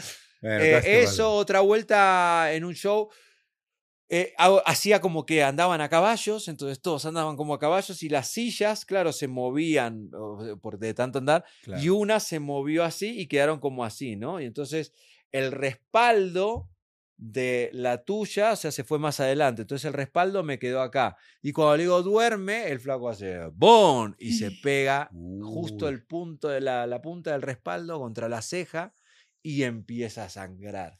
[0.43, 3.09] Eh, eso, otra vuelta en un show.
[4.09, 8.09] Eh, ha- hacía como que andaban a caballos, entonces todos andaban como a caballos y
[8.09, 10.09] las sillas, claro, se movían
[10.61, 14.39] por de tanto andar y una se movió así y quedaron como así, ¿no?
[14.41, 14.93] Y entonces
[15.31, 16.69] el respaldo
[17.17, 19.63] de la tuya, o sea, se fue más adelante.
[19.63, 21.17] Entonces el respaldo me quedó acá.
[21.41, 24.13] Y cuando le digo duerme, el flaco hace ¡BOM!
[24.19, 28.93] Y se pega justo el punto de la, la punta del respaldo contra la ceja
[29.43, 30.99] y empieza a sangrar.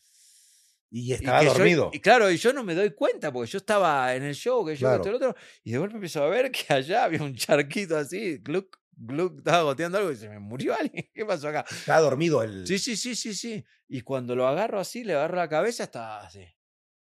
[0.90, 1.90] Y Y estaba yo- dormido.
[1.94, 4.76] y claro, y yo no me doy cuenta porque yo estaba en el show, que
[4.76, 5.18] yo, que esto, Claro.
[5.18, 8.78] el otro, y de golpe empiezo a ver que allá había un charquito así, gluc,
[8.96, 11.10] gluc, estaba goteando algo y se me murió alguien.
[11.14, 11.66] ¿Qué pasó acá?
[11.70, 12.66] Estaba dormido el.
[12.66, 13.64] Sí, sí, sí, sí, sí.
[13.90, 16.46] Y cuando lo agarro así, le agarro la cabeza, estaba así.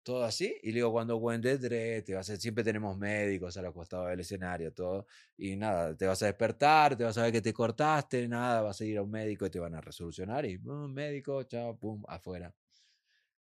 [0.03, 0.55] Todo así.
[0.63, 4.11] Y le digo, cuando cuente tres, te vas a, siempre tenemos médicos a los costados
[4.11, 5.07] del escenario, todo.
[5.37, 8.79] Y nada, te vas a despertar, te vas a ver que te cortaste, nada, vas
[8.81, 10.45] a ir a un médico y te van a resolucionar.
[10.45, 12.55] Y un médico, chao, pum, afuera.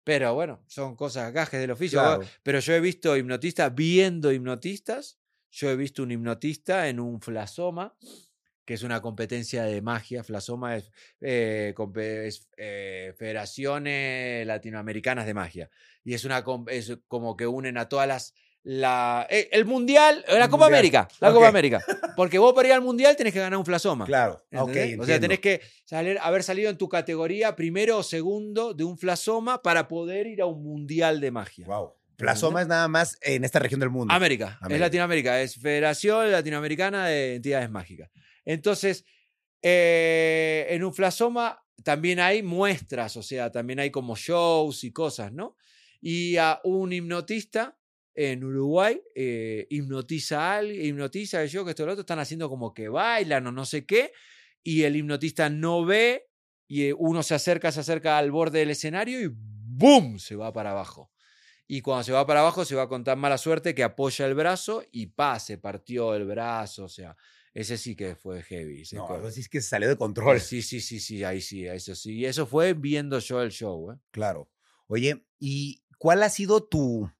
[0.04, 1.98] Pero bueno, son cosas gajes del oficio.
[1.98, 2.22] Claro.
[2.42, 5.18] Pero yo he visto hipnotistas viendo hipnotistas.
[5.50, 7.96] Yo he visto un hipnotista en un flasoma,
[8.66, 10.22] que es una competencia de magia.
[10.22, 10.90] Flasoma es,
[11.20, 11.74] eh,
[12.26, 15.70] es, eh, federaciones latinoamericanas de magia.
[16.04, 18.34] Y es, una, es como que unen a todas las...
[18.66, 20.72] La, eh, el mundial, la Copa Mundial.
[20.78, 21.32] América, la.
[21.32, 21.84] Copa América.
[22.16, 24.06] Porque vos para ir al mundial tenés que ganar un flasoma.
[24.06, 24.42] Claro.
[24.56, 28.96] O sea, tenés que salir- haber salido en tu categoría primero o segundo de un
[28.96, 31.66] flasoma para poder ir a un mundial de magia.
[31.66, 31.92] Wow.
[32.16, 34.14] Plasoma es nada más en esta región del mundo.
[34.14, 34.86] América, es América.
[34.86, 38.08] Latinoamérica, es Federación Latinoamericana de Entidades Mágicas.
[38.46, 39.04] Entonces,
[39.60, 45.32] eh, en un flasoma también hay muestras, o sea, también hay como shows y cosas,
[45.32, 45.56] ¿no?
[46.00, 47.76] Y a un hipnotista
[48.14, 52.48] en Uruguay eh, hipnotiza a alguien, hipnotiza que yo, que esto lo otro, están haciendo
[52.48, 54.12] como que bailan o no sé qué,
[54.62, 56.28] y el hipnotista no ve,
[56.66, 60.18] y eh, uno se acerca, se acerca al borde del escenario y ¡boom!
[60.18, 61.10] se va para abajo.
[61.66, 64.34] Y cuando se va para abajo, se va con tan mala suerte que apoya el
[64.34, 66.84] brazo y pa, se partió el brazo.
[66.84, 67.16] O sea,
[67.54, 68.82] ese sí que fue heavy.
[68.92, 70.40] No, algo así es que se salió de control.
[70.40, 72.16] Sí, sí, sí, sí, ahí sí, eso sí.
[72.16, 73.96] Y eso fue viendo yo el show, ¿eh?
[74.10, 74.50] Claro.
[74.88, 77.10] Oye, ¿y cuál ha sido tu,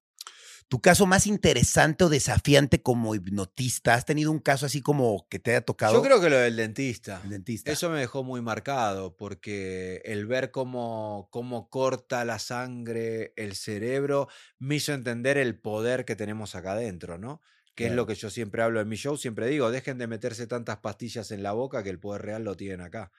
[0.75, 3.95] tu caso más interesante o desafiante como hipnotista?
[3.95, 5.95] ¿Has tenido un caso así como que te haya tocado?
[5.95, 7.21] Yo creo que lo del dentista.
[7.23, 7.71] El dentista.
[7.71, 14.27] Eso me dejó muy marcado porque el ver cómo, cómo corta la sangre el cerebro
[14.59, 17.41] me hizo entender el poder que tenemos acá adentro, ¿no?
[17.77, 18.03] Que es Claro.
[18.03, 21.31] lo que yo siempre hablo en mi show, siempre digo, dejen de meterse tantas pastillas
[21.31, 23.13] en la boca que el poder real lo tienen acá.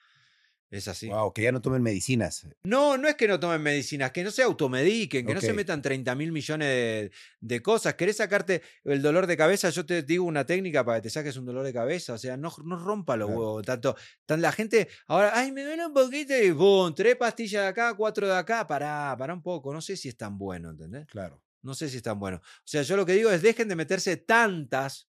[0.68, 1.08] Es así.
[1.08, 2.46] Wow, que ya no tomen medicinas.
[2.64, 5.80] No, no es que no tomen medicinas, que no se automediquen, que no se metan
[5.80, 7.94] 30 mil millones de, de cosas.
[7.94, 9.70] ¿Querés sacarte el dolor de cabeza?
[9.70, 12.14] Yo te digo una técnica para que te saques un dolor de cabeza.
[12.14, 13.40] O sea, no, no rompa los Claro.
[13.40, 13.64] huevos.
[13.64, 13.96] Tanto,
[14.26, 17.94] tan la gente ahora, ay, me duele un poquito y boom, tres pastillas de acá,
[17.94, 18.66] cuatro de acá.
[18.66, 19.72] Pará, pará un poco.
[19.72, 21.06] No sé si es tan bueno, ¿entendés?
[21.06, 21.40] Claro.
[21.62, 22.38] No sé si es tan bueno.
[22.38, 25.08] O sea, yo lo que digo es dejen de meterse tantas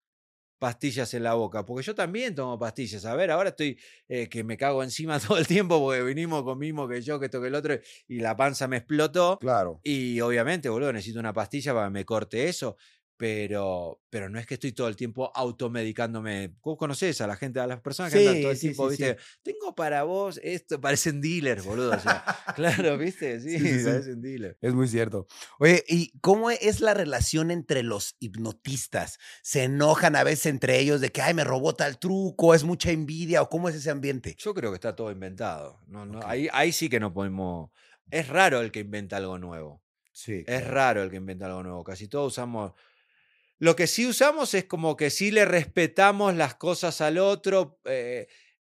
[0.64, 3.03] pastillas en la boca, porque yo también tomo pastillas.
[3.03, 6.57] A ver, ahora estoy eh, que me cago encima todo el tiempo porque vinimos con
[6.57, 9.39] mismo que yo, que esto que el otro, y la panza me explotó.
[9.41, 9.82] Claro.
[9.84, 12.78] Y obviamente, boludo, necesito una pastilla para que me corte eso.
[13.24, 16.58] Pero, pero no es que estoy todo el tiempo automedicándome.
[16.62, 18.92] Vos conocés a la gente, a las personas que andan Sí, todo el sí, tiempo,
[18.92, 21.92] sí, viste, tengo para vos esto, parecen dealers, boludo.
[21.92, 24.58] O sea, claro, viste, sí, parecen dealers.
[24.60, 25.26] Es muy cierto.
[25.58, 29.20] Oye, ¿y cómo es la relación entre los hipnotistas?
[29.42, 32.92] ¿Se enojan a veces entre ellos de que, ay, me robó tal truco, es mucha
[32.92, 34.36] envidia o cómo es ese ambiente?
[34.38, 35.80] Yo creo que está todo inventado.
[35.88, 37.72] No, no, ahí, ahí sí que no podemos.
[38.12, 39.82] Es raro el que inventa algo nuevo.
[40.12, 40.44] Sí.
[40.46, 41.86] Es raro el que inventa algo nuevo.
[41.86, 42.74] Casi todos usamos.
[43.64, 48.28] Lo que sí usamos es como que sí le respetamos las cosas al otro eh,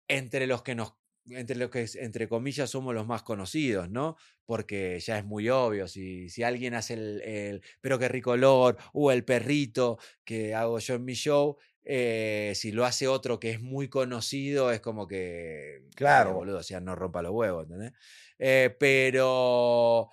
[0.08, 0.94] entre los que nos.
[1.28, 4.16] Entre los que, entre comillas, somos los más conocidos, ¿no?
[4.46, 5.88] Porque ya es muy obvio.
[5.88, 10.78] Si, si alguien hace el, el Pero qué rico olor, o el perrito que hago
[10.78, 15.06] yo en mi show, eh, si lo hace otro que es muy conocido, es como
[15.06, 15.82] que.
[15.96, 16.32] Claro.
[16.32, 17.92] boludo, o sea, no rompa los huevos, ¿entendés?
[18.38, 20.08] Eh, pero.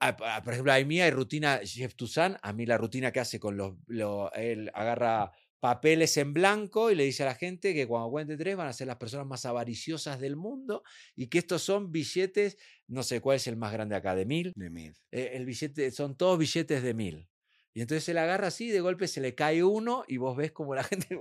[0.00, 3.20] Ah, pa- Por ejemplo, a mí hay rutina, Jeff Toussaint, a mí la rutina que
[3.20, 7.74] hace con los, lo- él agarra papeles en blanco y le dice a la gente
[7.74, 10.82] que cuando cuente tres van a ser las personas más avariciosas del mundo
[11.14, 12.56] y que estos son billetes,
[12.88, 14.52] no sé cuál es el más grande acá, de mil.
[14.54, 14.94] De mil.
[15.12, 17.29] eh, el billete, son todos billetes de mil.
[17.80, 20.74] Y entonces él agarra así, de golpe se le cae uno y vos ves como
[20.74, 21.18] la gente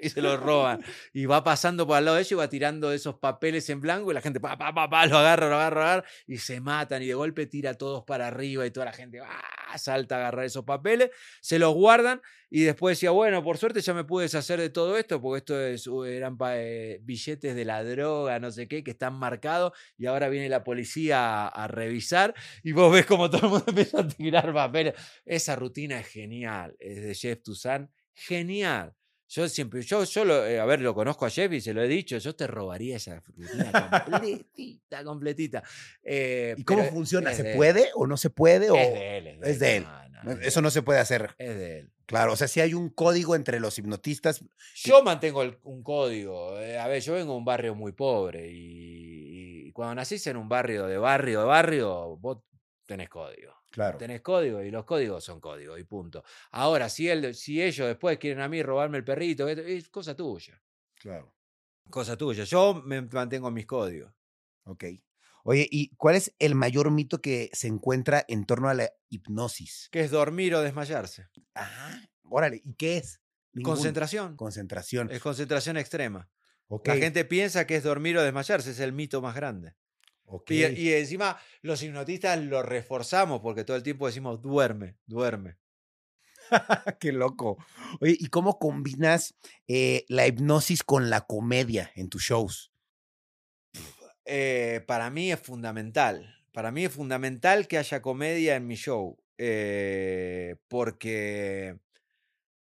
[0.00, 0.82] y se lo roban.
[1.12, 4.10] Y va pasando por al lado de ellos y va tirando esos papeles en blanco
[4.10, 6.58] y la gente pa, pa, pa, pa, lo agarra, lo agarra, lo agarra y se
[6.62, 9.76] matan y de golpe tira todos para arriba y toda la gente ¡ah!
[9.76, 11.10] salta a agarrar esos papeles,
[11.42, 14.98] se los guardan y después decía, bueno, por suerte ya me pude deshacer de todo
[14.98, 19.14] esto porque esto es, eran eh, billetes de la droga, no sé qué, que están
[19.14, 22.34] marcados y ahora viene la policía a, a revisar
[22.64, 24.94] y vos ves como todo el mundo empieza a tirar papeles.
[25.24, 28.94] Esa rutina es genial, es de Jeff Toussaint, genial.
[29.28, 31.80] Yo siempre, yo, yo lo, eh, a ver, lo conozco a Jeff y se lo
[31.80, 35.62] he dicho, yo te robaría esa rutina completita, completita.
[36.02, 37.32] Eh, ¿Y cómo funciona?
[37.32, 38.70] ¿Se puede o no se puede?
[38.70, 38.74] O...
[38.74, 39.38] Es de él.
[39.44, 39.84] es de él.
[39.84, 41.36] No, no, No, es de Eso no se puede hacer.
[41.38, 41.92] Es de él.
[42.10, 44.44] Claro, o sea, si hay un código entre los hipnotistas.
[44.74, 46.58] Yo mantengo el- un código.
[46.58, 50.36] eh, A ver, yo vengo de un barrio muy pobre y, y cuando nacís en
[50.36, 52.38] un barrio de barrio de barrio, vos
[52.84, 53.54] tenés código.
[53.70, 53.96] Claro.
[53.96, 56.24] Tenés código y los códigos son códigos y punto.
[56.50, 60.60] Ahora, si, él, si ellos después quieren a mí robarme el perrito, es cosa tuya.
[60.96, 61.32] Claro.
[61.88, 62.42] Cosa tuya.
[62.42, 64.12] Yo me mantengo mis códigos.
[64.64, 64.84] Ok.
[65.44, 69.88] Oye, ¿y cuál es el mayor mito que se encuentra en torno a la hipnosis?
[69.90, 71.28] Que es dormir o desmayarse.
[71.54, 73.20] Ah, órale, ¿y qué es?
[73.62, 74.36] Concentración.
[74.36, 75.10] Concentración.
[75.10, 76.28] Es concentración extrema.
[76.68, 76.88] Ok.
[76.88, 79.74] La gente piensa que es dormir o desmayarse, es el mito más grande.
[80.24, 80.50] ok.
[80.52, 85.58] Y, y encima los hipnotistas lo reforzamos porque todo el tiempo decimos duerme, duerme.
[87.00, 87.58] Qué loco.
[88.00, 89.34] Oye, ¿y cómo combinas
[89.68, 92.69] eh, la hipnosis con la comedia en tus shows?
[94.32, 96.36] Eh, para mí es fundamental.
[96.52, 99.18] Para mí es fundamental que haya comedia en mi show.
[99.38, 101.76] eh, porque.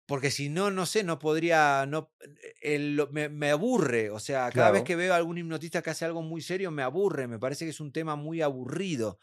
[0.06, 1.86] Porque si no, no sé, no podría.
[1.88, 2.12] No,
[2.62, 4.10] el- lo- me, me aburre.
[4.10, 6.84] O sea, cada vez que veo a algún hipnotista que hace algo muy serio, me
[6.84, 7.28] aburre.
[7.28, 9.20] Me parece que es un tema muy aburrido.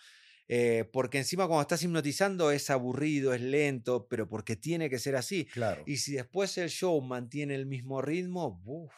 [0.51, 5.15] eh, porque encima cuando estás hipnotizando es aburrido, es lento, pero porque tiene que ser
[5.15, 5.45] así.
[5.45, 5.83] Claro.
[5.87, 8.91] Y si después el show mantiene el mismo ritmo, uf,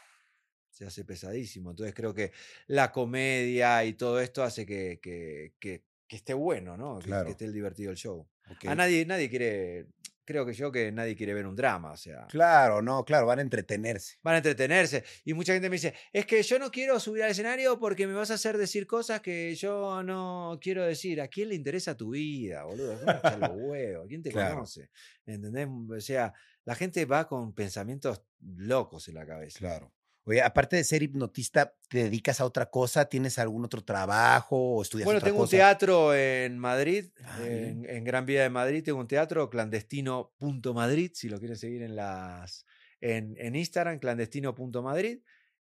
[0.70, 1.70] se hace pesadísimo.
[1.70, 2.32] Entonces creo que
[2.68, 6.98] la comedia y todo esto hace que, que- que- que esté bueno, ¿no?
[6.98, 7.28] Que- Que, Claro.
[7.30, 8.28] esté divertido el show.
[8.50, 8.64] Ok.
[8.66, 9.86] A nadie, nadie quiere,
[10.24, 12.26] creo que yo que nadie quiere ver un drama, o sea.
[12.28, 14.18] Claro, no, claro, van a entretenerse.
[14.22, 15.04] Van a entretenerse.
[15.24, 18.12] Y mucha gente me dice, es que yo no quiero subir al escenario porque me
[18.14, 21.20] vas a hacer decir cosas que yo no quiero decir.
[21.20, 22.98] ¿A quién le interesa tu vida, boludo?
[23.38, 24.06] Los huevos.
[24.08, 24.54] ¿Quién te Claro.
[24.56, 24.90] conoce?
[25.26, 25.68] ¿Entendés?
[25.68, 26.32] O sea,
[26.64, 29.58] la gente va con pensamientos locos en la cabeza.
[29.60, 29.92] Claro.
[30.24, 33.06] Oye, aparte de ser hipnotista, ¿te dedicas a otra cosa?
[33.06, 37.88] ¿Tienes algún otro trabajo o estudias Bueno, otra tengo un teatro en Madrid, Ah, en,
[37.88, 42.66] en Gran Vía de Madrid, tengo un teatro, clandestino.madrid, si lo quieren seguir en, las,
[43.00, 45.20] en, en Instagram, clandestino.madrid.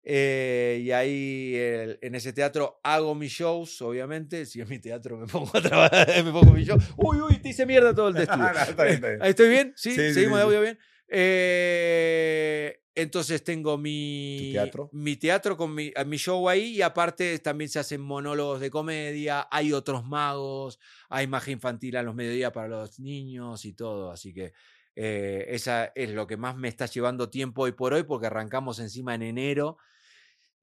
[0.10, 4.46] Eh, y ahí el- en ese teatro hago mis shows, obviamente.
[4.46, 6.78] Si es mi teatro, me pongo a trabajar, me pongo mi show.
[6.98, 8.16] Uy, uy, te hice mierda todo el
[8.78, 9.22] bien.
[9.22, 10.80] Ahí estoy bien, sí, seguimos sí, de audio bien.
[11.10, 14.90] Eh, Entonces tengo mi teatro?
[14.92, 19.48] mi teatro con mi, mi show ahí y aparte también se hacen monólogos de comedia,
[19.52, 20.80] hay otros magos,
[21.10, 24.54] hay magia infantil a los mediodías para los niños y todo, así que
[24.96, 28.80] eh, esa es lo que más me está llevando tiempo hoy por hoy porque arrancamos
[28.80, 29.78] encima en enero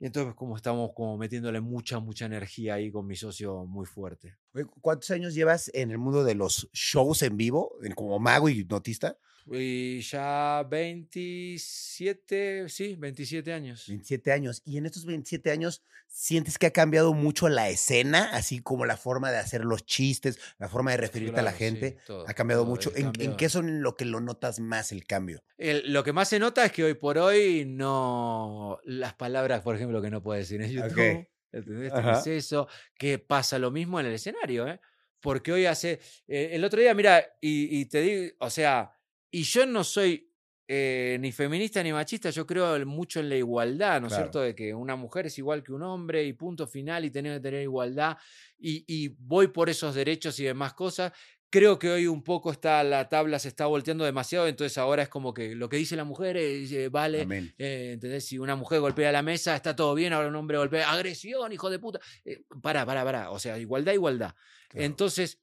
[0.01, 4.37] y entonces como estamos como metiéndole mucha, mucha energía ahí con mi socio muy fuerte.
[4.81, 9.17] ¿Cuántos años llevas en el mundo de los shows en vivo, como mago y hipnotista?
[9.51, 13.85] Y ya 27, sí, 27 años.
[13.89, 14.63] 27 años.
[14.65, 18.31] Y en estos 27 años, ¿sientes que ha cambiado mucho la escena?
[18.33, 21.59] Así como la forma de hacer los chistes, la forma de referirte a la Claro,
[21.59, 21.99] sí, gente.
[22.07, 22.93] todo, ha cambiado todo, mucho.
[22.97, 25.43] ¿En, en qué son lo que lo notas más el cambio?
[25.59, 28.79] El- lo que más se nota es que hoy por hoy no.
[28.85, 31.21] Las palabras, por ejemplo, que no puedes decir en YouTube.
[31.21, 31.29] Ok.
[31.53, 31.93] ¿Entendés?
[31.93, 32.69] Tenés eso.
[32.99, 34.81] Que pasa lo mismo en el escenario, ¿eh?
[35.21, 36.01] Porque hoy hace.
[36.27, 38.91] eh, el otro día, mira, y, y te digo, o sea,
[39.35, 40.31] y yo no soy
[40.69, 44.25] eh, ni feminista ni machista, yo creo mucho en la igualdad, ¿no es Claro.
[44.27, 44.41] cierto?
[44.43, 47.41] De que una mujer es igual que un hombre y punto final y tiene que
[47.41, 48.17] tener igualdad.
[48.59, 51.13] Y, y voy por esos derechos y demás cosas.
[51.51, 55.09] Creo que hoy un poco está, la tabla se está volteando demasiado, entonces ahora es
[55.09, 57.27] como que lo que dice la mujer es, eh, vale,
[57.59, 58.25] eh, ¿entendés?
[58.27, 61.71] Si una mujer golpea la mesa, está todo bien, ahora un hombre golpea, agresión, hijo
[61.71, 62.01] de puta.
[62.25, 64.35] Eh, pará, pará, pará, o sea, igualdad, igualdad.
[64.69, 64.87] Claro.
[64.87, 65.41] Entonces,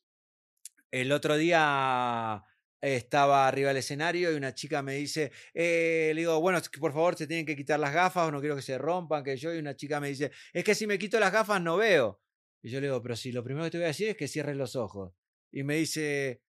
[0.91, 2.43] el otro día
[2.81, 7.15] estaba arriba del escenario y una chica me dice, eh, le digo, bueno, por favor
[7.15, 9.75] se tienen que quitar las gafas, no quiero que se rompan, que yo, y una
[9.75, 12.21] chica me dice, es que si me quito las gafas no veo.
[12.63, 14.27] Y yo le digo, pero si lo primero que te voy a decir es que
[14.27, 15.13] cierres los ojos.
[15.51, 16.41] Y me dice,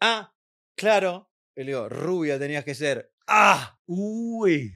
[0.00, 0.34] ah,
[0.76, 1.30] claro.
[1.54, 3.12] Y le digo, rubia tenías que ser.
[3.26, 4.74] Ah, Uy.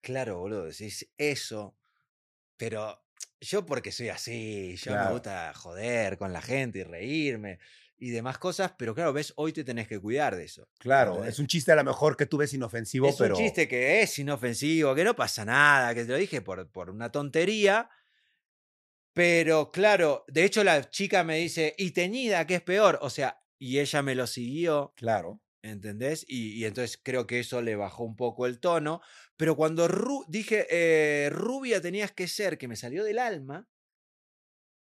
[0.00, 1.76] claro, boludo, decís eso.
[2.56, 3.04] Pero
[3.40, 5.06] yo porque soy así, yo Claro.
[5.06, 7.58] me gusta joder con la gente y reírme
[7.98, 10.68] y demás cosas, pero claro, ves, hoy te tenés que cuidar de eso.
[10.78, 11.34] Claro, ¿entendés?
[11.34, 13.36] es un chiste a lo mejor que tú ves inofensivo, Es pero.
[13.36, 16.90] un chiste que es inofensivo, que no pasa nada, que te lo dije por, por
[16.90, 17.88] una tontería.
[19.14, 22.98] Pero claro, de hecho la chica me dice, y teñida, que es peor.
[23.00, 25.40] O sea, y ella me lo siguió, Claro.
[25.62, 26.24] ¿entendés?
[26.28, 29.00] Y, y entonces creo que eso le bajó un poco el tono.
[29.36, 33.66] Pero cuando ru- dije, eh, rubia tenías que ser, que me salió del alma,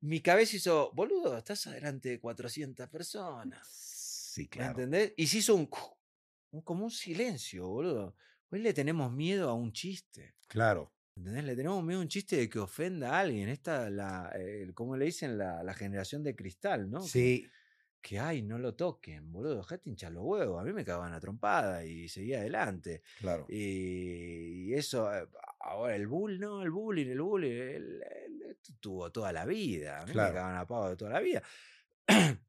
[0.00, 3.66] mi cabeza hizo, boludo, estás adelante de 400 personas.
[3.68, 4.70] Sí, claro.
[4.72, 5.12] ¿Entendés?
[5.16, 5.68] Y se hizo un,
[6.52, 8.16] un- como un silencio, boludo.
[8.50, 10.34] Hoy le tenemos miedo a un chiste.
[10.48, 10.92] Claro.
[11.16, 11.44] ¿Entendés?
[11.44, 13.48] Le tenemos miedo a un chiste de que ofenda a alguien.
[13.48, 15.36] Esta, la, eh, ¿cómo le dicen?
[15.38, 17.02] La, la generación de cristal, ¿no?
[17.02, 17.42] Sí.
[17.42, 17.50] Que,
[18.20, 19.56] ay, no lo toquen, boludo.
[19.58, 20.60] Dejate hinchar los huevos.
[20.60, 23.02] A mí me cagaban a trompada y seguía adelante.
[23.18, 23.46] Claro.
[23.48, 25.26] Y, y eso, eh,
[25.60, 28.02] ahora el bull, no, el bullying, el bullying, el-
[28.80, 30.00] tuvo toda la vida.
[30.00, 30.30] A mí Claro.
[30.30, 31.42] me cagaban a pavo de toda la vida.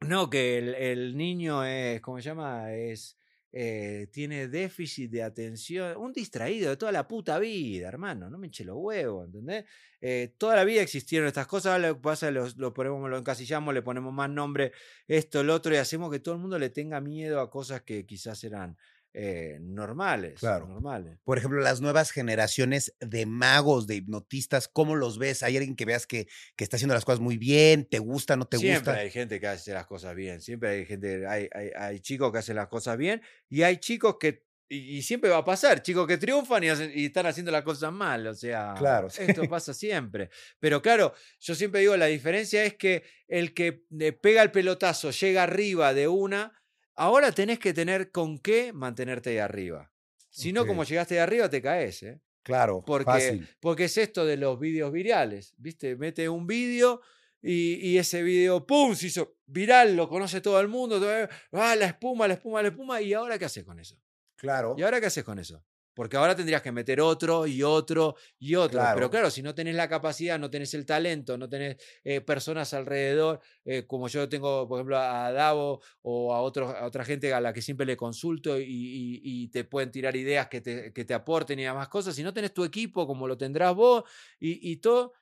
[0.00, 2.72] no, que el, el niño es, ¿cómo se llama?
[2.72, 3.16] Es,
[3.52, 8.46] eh, tiene déficit de atención, un distraído de toda la puta vida, hermano, no me
[8.46, 9.64] eche los huevos, ¿entendés?
[10.00, 13.74] Eh, toda la vida existieron estas cosas, lo que pasa lo, lo ponemos, lo encasillamos,
[13.74, 14.72] le ponemos más nombre,
[15.08, 18.06] esto, lo otro, y hacemos que todo el mundo le tenga miedo a cosas que
[18.06, 18.76] quizás eran
[19.12, 20.38] eh, normales.
[20.40, 20.66] Claro.
[20.68, 21.18] Normales.
[21.24, 25.42] Por ejemplo, las nuevas generaciones de magos, de hipnotistas, ¿cómo los ves?
[25.42, 27.86] ¿Hay alguien que veas que, que está haciendo las cosas muy bien?
[27.90, 28.94] ¿Te gusta, no te siempre gusta?
[28.94, 32.38] hay gente que hace las cosas bien, siempre hay gente, hay, hay, hay chicos que
[32.38, 36.06] hacen las cosas bien y hay chicos que, y, y siempre va a pasar, chicos
[36.06, 39.22] que triunfan y, hacen- y están haciendo las cosas mal, o sea, Claro, sí.
[39.26, 40.30] esto pasa siempre.
[40.60, 45.10] Pero claro, yo siempre digo, la diferencia es que el que le pega el pelotazo,
[45.10, 46.59] llega arriba de una,
[47.00, 49.90] ahora tenés que tener con qué mantenerte ahí arriba.
[50.28, 52.20] Si no, como llegaste de arriba, te caes, ¿eh?
[52.42, 53.48] Claro, Porque, fácil.
[53.60, 55.96] porque es esto de los vídeos virales, ¿viste?
[55.96, 57.00] Mete un vídeo
[57.42, 61.74] y, y ese vídeo, ¡pum!, se hizo viral, lo conoce todo el mundo, todo- ah,
[61.76, 63.96] la espuma, la espuma, la espuma, ¿y ahora qué haces con eso?
[64.36, 64.74] Claro.
[64.78, 65.64] ¿Y ahora qué haces con eso?
[66.00, 68.78] Porque ahora tendrías que meter otro y otro y otro.
[68.80, 68.94] Claro.
[68.96, 72.72] Pero claro, si no tenés la capacidad, no tenés el talento, no tenés eh, personas
[72.72, 77.34] alrededor, eh, como yo tengo, por ejemplo, a Davo o a, otros, a otra gente
[77.34, 80.90] a la que siempre le consulto y, y- y te pueden tirar ideas que te,
[80.94, 82.14] que te aporten y demás cosas.
[82.16, 84.04] Si no tenés tu equipo como lo tendrás vos
[84.38, 85.12] y, y todo,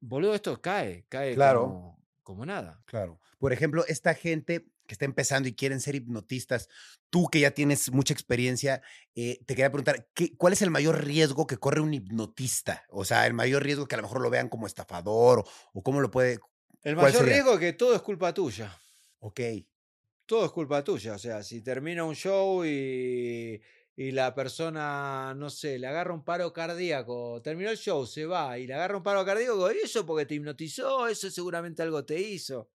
[0.00, 1.60] boludo, esto cae, cae Claro.
[1.62, 2.82] como, como nada.
[2.86, 3.20] Claro.
[3.38, 6.68] Por ejemplo, esta gente que está empezando y quieren ser hipnotistas,
[7.10, 8.82] tú que ya tienes mucha experiencia,
[9.14, 12.84] eh, te quería preguntar, ¿qué, ¿cuál es el mayor riesgo que corre un hipnotista?
[12.90, 15.82] O sea, el mayor riesgo que a lo mejor lo vean como estafador o, o
[15.82, 16.40] cómo lo puede...
[16.82, 18.76] El ¿Cuál mayor riesgo es que todo es culpa tuya.
[19.20, 19.40] Ok,
[20.26, 21.14] todo es culpa tuya.
[21.14, 23.60] O sea, si termina un show y,
[23.94, 28.58] y la persona, no sé, le agarra un paro cardíaco, terminó el show, se va
[28.58, 32.18] y le agarra un paro cardíaco, y eso porque te hipnotizó, eso seguramente algo te
[32.18, 32.70] hizo.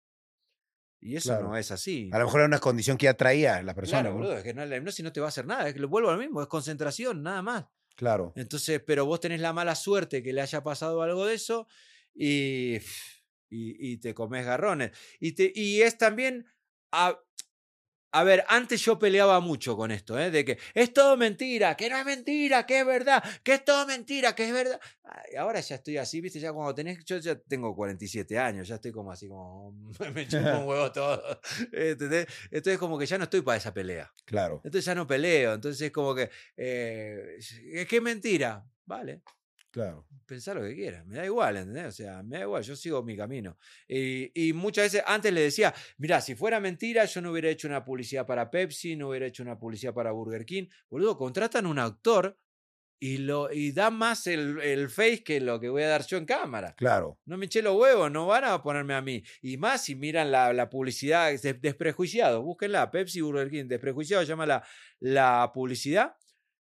[1.06, 1.50] Y eso Claro.
[1.50, 2.10] no es así.
[2.14, 4.02] A lo mejor era una condición que ya traía la persona.
[4.02, 4.22] Claro, ¿no?
[4.22, 5.90] boludo, es que no, la hipnosis no te va a hacer nada, es que lo
[5.90, 7.66] vuelvo a lo mismo, es concentración, nada más.
[7.96, 8.32] Claro.
[8.38, 11.68] Entonces, pero vos tenés la mala suerte que le haya pasado algo de eso
[12.16, 12.78] y,
[13.50, 14.92] y, y te comes garrones.
[15.20, 16.46] Y, te, y es también,
[16.92, 17.20] a,
[18.14, 20.30] a ver, antes yo peleaba mucho con esto, ¿eh?
[20.30, 23.88] de que es todo mentira, que no es mentira, que es verdad, que es todo
[23.88, 24.80] mentira, que es verdad.
[25.04, 28.76] Ay, ahora ya estoy así, viste, ya cuando tenés, yo ya tengo 47 años, ya
[28.76, 29.72] estoy como así, como
[30.14, 31.42] me chupo un huevo todo.
[31.72, 32.28] ¿entendés?
[32.52, 34.14] Entonces como que ya no estoy para esa pelea.
[34.26, 34.62] Claro.
[34.64, 35.54] Entonces ya no peleo.
[35.56, 36.30] Entonces es como que.
[36.56, 38.64] eh, es que es mentira.
[38.86, 39.22] Vale,
[39.74, 40.06] Claro.
[40.28, 41.04] pensá lo que quieras.
[41.08, 41.88] Me da igual, ¿entendés?
[41.88, 43.58] O sea, me da igual, yo sigo mi camino.
[43.88, 47.68] Y, y muchas veces antes le decía, mira, si fuera mentira, yo no hubiera hecho
[47.68, 50.68] una publicidad para Pepsi, no hubiera hecho una publicidad para Burger King.
[50.92, 52.38] Boludo, contratan un actor
[53.00, 56.18] y, lo, y dan más el, el face que lo que voy a dar yo
[56.18, 56.76] en cámara.
[56.78, 57.20] Claro.
[57.26, 59.24] No me eché los huevos, no van a ponerme a mí.
[59.42, 64.46] Y más si miran la, la publicidad des- desprejuiciado, búsquenla, Pepsi Burger King, desprejuiciado llama
[64.46, 64.64] la,
[65.00, 66.16] la publicidad.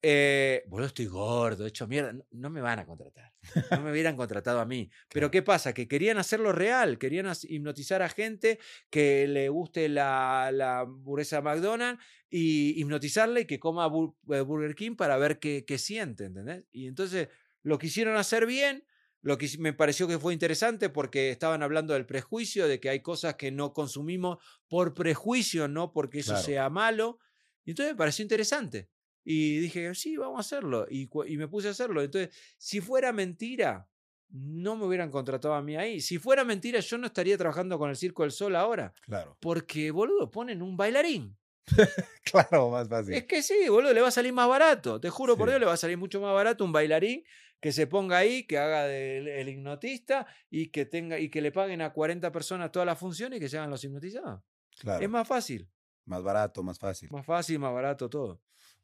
[0.03, 2.11] Eh, boludo, estoy gordo, hecho mierda.
[2.13, 3.33] No, no me van a contratar.
[3.69, 4.89] No me hubieran contratado a mí.
[5.13, 5.73] Pero ¿qué pasa?
[5.73, 12.03] Que querían hacerlo real, querían hipnotizar a gente que le guste la, la hamburguesa McDonald's
[12.29, 16.65] y hipnotizarle y que coma Bur- eh, Burger King para ver qué, qué siente, ¿entendés?
[16.71, 17.29] Y entonces
[17.63, 18.85] lo quisieron hacer bien,
[19.21, 23.01] lo que me pareció que fue interesante porque estaban hablando del prejuicio, de que hay
[23.01, 24.37] cosas que no consumimos
[24.67, 26.43] por prejuicio, no porque eso Claro.
[26.45, 27.19] sea malo.
[27.63, 28.89] Y entonces me pareció interesante.
[29.24, 30.88] Y dije, sí, vamos a hacerlo.
[30.89, 32.01] Y, y me puse a hacerlo.
[32.01, 33.88] Entonces, si fuera mentira,
[34.30, 36.01] no me hubieran contratado a mí ahí.
[36.01, 38.93] Si fuera mentira, yo no estaría trabajando con el Circo del Sol ahora.
[39.01, 39.38] Claro.
[39.39, 41.38] Porque, boludo, ponen un bailarín.
[42.24, 43.13] Claro, más fácil.
[43.13, 44.99] Es que sí, boludo, le va a salir más barato.
[45.01, 45.49] Te juro por.
[45.49, 47.24] Dios, le va a salir mucho más barato un bailarín
[47.59, 51.51] que se ponga ahí, que haga del el hipnotista y que tenga y que le
[51.51, 54.41] paguen a 40 personas todas las funciones y que se hagan los hipnotizados.
[54.80, 55.03] Claro.
[55.03, 55.69] Es más fácil,
[56.05, 57.09] Más barato, más fácil.
[57.11, 58.41] más fácil, más barato todo.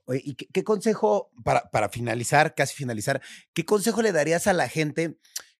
[0.08, 3.22] Oye, ¿y qué, qué consejo, para, para finalizar, casi finalizar,
[3.54, 5.20] qué consejo le darías a la gente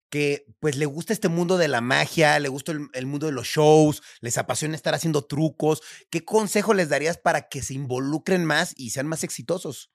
[0.10, 3.34] que pues le gusta este mundo de la magia, le gusta el, el mundo de
[3.34, 5.82] los shows, les apasiona estar haciendo trucos?
[6.10, 9.92] ¿Qué consejo les darías para que se involucren más y sean más exitosos?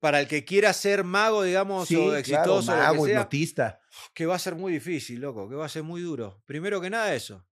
[0.00, 3.80] Para el que quiera ser mago, digamos, o exitoso, claro, mago, que sea, hipnotista.
[4.12, 6.42] que va a ser muy difícil, loco, que va a ser muy duro.
[6.44, 7.46] Primero que nada eso,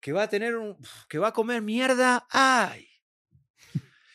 [0.00, 0.76] que va a tener un
[1.08, 2.86] que va a comer mierda, ay.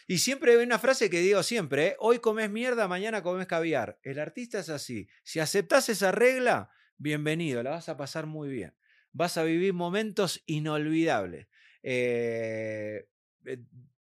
[0.09, 1.95] Y siempre hay una frase que digo siempre, ¿eh?
[1.99, 3.99] hoy comes mierda, mañana comes caviar.
[4.01, 5.07] El artista es así.
[5.21, 8.73] Si aceptás esa regla, bienvenido, la vas a pasar muy bien.
[9.11, 11.45] Vas a vivir momentos inolvidables.
[11.83, 13.07] Eh,
[13.45, 13.59] eh,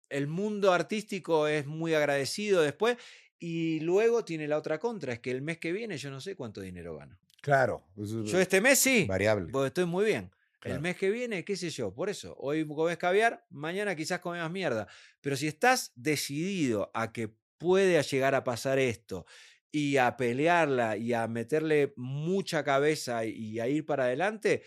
[0.09, 2.97] el mundo artístico es muy agradecido después
[3.39, 6.35] y luego tiene la otra contra, es que el mes que viene yo no sé
[6.35, 7.19] cuánto dinero gano.
[7.43, 7.85] Claro.
[7.97, 9.53] Yo este mes sí, variable.
[9.53, 10.31] porque estoy muy bien.
[10.61, 10.77] Claro.
[10.77, 14.43] El mes que viene, qué sé yo, por eso, hoy comes caviar, mañana quizás comes
[14.43, 14.89] más mierda.
[15.21, 19.27] Pero si estás decidido a que puede llegar a pasar esto
[19.71, 24.63] y a pelearla y a meterle mucha cabeza y, y a ir para adelante,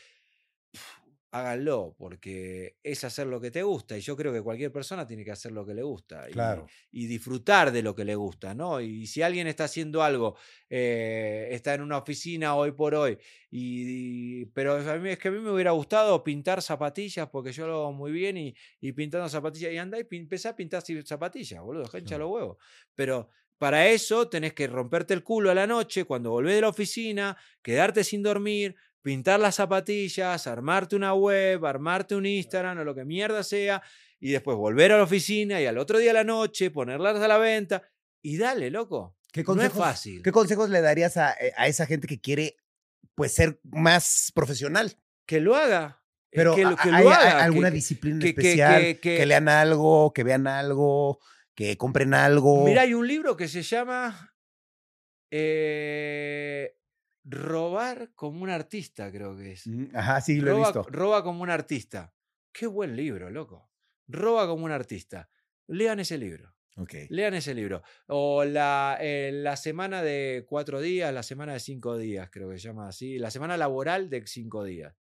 [1.32, 3.97] háganlo, porque es hacer lo que te gusta.
[3.97, 6.29] Y yo creo que cualquier persona tiene que hacer lo que le gusta.
[6.29, 6.67] y- Claro.
[6.91, 8.82] y disfrutar de lo que le gusta, ¿no?
[8.82, 10.36] Y si alguien está haciendo algo,
[10.69, 13.17] eh, está en una oficina hoy por hoy,
[13.49, 17.51] y, y- pero a mí, es que a mí me hubiera gustado pintar zapatillas porque
[17.53, 21.61] yo lo hago muy bien y, pintando zapatillas, y andá y empezá a pintar zapatillas,
[21.61, 22.17] boludo, Claro.
[22.19, 22.57] los huevos.
[22.95, 26.69] Pero para eso tenés que romperte el culo a la noche cuando volvés de la
[26.69, 32.93] oficina, quedarte sin dormir, pintar las zapatillas, armarte una web, armarte un Instagram o lo
[32.95, 33.81] que mierda sea,
[34.19, 37.27] y después volver a la oficina y al otro día a la noche ponerlas a
[37.27, 37.81] la venta
[38.21, 39.17] y dale, loco.
[39.31, 40.21] ¿Qué No es consejos, fácil.
[40.21, 42.57] ¿Qué consejos le darías a, eh, a esa gente que quiere
[43.15, 44.95] pues ser más profesional?
[45.25, 46.03] Que lo haga.
[46.31, 47.43] eh, Pero que, lo- ¿a- que ¿hay, lo haga.
[47.43, 48.99] alguna que- disciplina que- especial?
[48.99, 51.19] que- lean algo, que vean algo,
[51.55, 52.63] que compren algo.
[52.65, 54.33] Mira, hay un libro que se llama
[55.31, 56.75] eh,
[57.24, 59.67] Robar como un artista, creo que es.
[59.67, 60.84] Mm, Ajá, sí, lo he roba, visto.
[60.89, 62.13] roba como un artista.
[62.51, 63.69] Qué buen libro, loco.
[64.07, 65.30] Roba como un artista.
[65.67, 66.53] Lean ese libro.
[67.09, 67.84] Lean ese libro.
[68.07, 72.57] O la, eh, la semana de cuatro días, la semana de cinco días, creo que
[72.57, 73.19] se llama así.
[73.19, 74.95] La semana laboral de cinco días.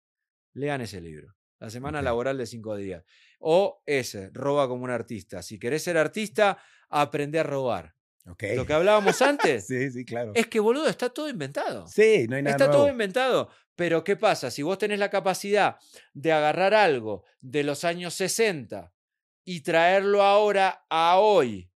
[0.53, 1.35] Lean ese libro.
[1.59, 3.05] La semana laboral de cinco días.
[3.39, 5.43] O ese, roba como un artista.
[5.43, 6.59] Si querés ser artista,
[6.89, 7.95] aprende a robar.
[8.25, 10.33] Lo que hablábamos antes Sí, sí, claro.
[10.35, 11.87] es que, boludo, está todo inventado.
[11.89, 12.83] Sí, no hay nada Está nuevo.
[12.83, 13.51] todo inventado.
[13.77, 14.51] Pero ¿qué pasa?
[14.51, 15.77] Si vos tenés la capacidad
[16.13, 18.93] de agarrar algo de los años 60
[19.45, 21.71] y traerlo ahora a hoy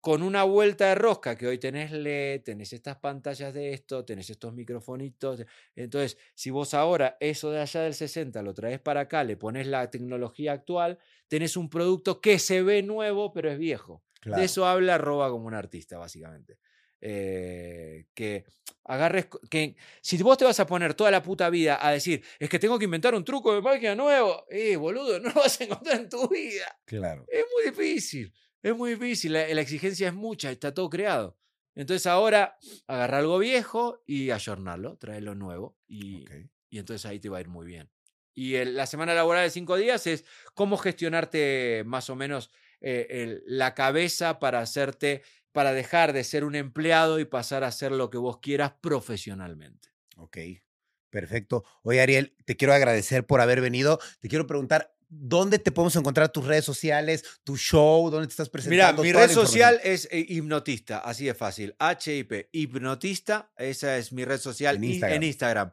[0.00, 4.28] con una vuelta de rosca que hoy tenés LED, tenés estas pantallas de esto, tenés
[4.28, 5.44] estos microfonitos.
[5.74, 9.66] Entonces, si vos ahora eso de allá del 60 lo traes para acá, le pones
[9.66, 14.02] la tecnología actual, tenés un producto que se ve nuevo, pero es viejo.
[14.24, 14.40] Claro.
[14.40, 16.58] De eso habla Roba como un artista, básicamente.
[17.06, 18.46] Eh, que
[18.84, 22.48] agarres, que si vos te vas a poner toda la puta vida a decir, es
[22.48, 25.64] que tengo que inventar un truco de magia nuevo, eh, boludo, no lo vas a
[25.64, 26.66] encontrar en tu vida.
[26.86, 27.26] Claro.
[27.28, 31.36] Es muy difícil, es muy difícil, la, la exigencia es mucha, está todo creado.
[31.74, 32.56] Entonces ahora
[32.86, 36.30] agarra algo viejo y ayornarlo, traerlo nuevo y, Ok.
[36.70, 37.90] y entonces ahí te va a ir muy bien.
[38.32, 42.50] Y el- la semana laboral de cinco días es cómo gestionarte más o menos
[42.86, 45.22] eh, el- la cabeza para hacerte,
[45.52, 49.88] para dejar de ser un empleado y pasar a hacer lo que vos quieras profesionalmente.
[50.16, 50.36] Ok,
[51.10, 51.64] perfecto.
[51.82, 53.98] Oye, Ariel, te quiero agradecer por haber venido.
[54.20, 58.48] Te quiero preguntar, ¿dónde te podemos encontrar tus redes sociales, tu show, dónde te estás
[58.48, 58.52] Mira,
[58.92, 59.02] presentando?
[59.02, 61.76] mi Toda red social es eh, hipnotista, así de fácil.
[61.78, 65.16] HIP, hipnotista, esa es mi red social En y- Instagram.
[65.16, 65.72] en Instagram.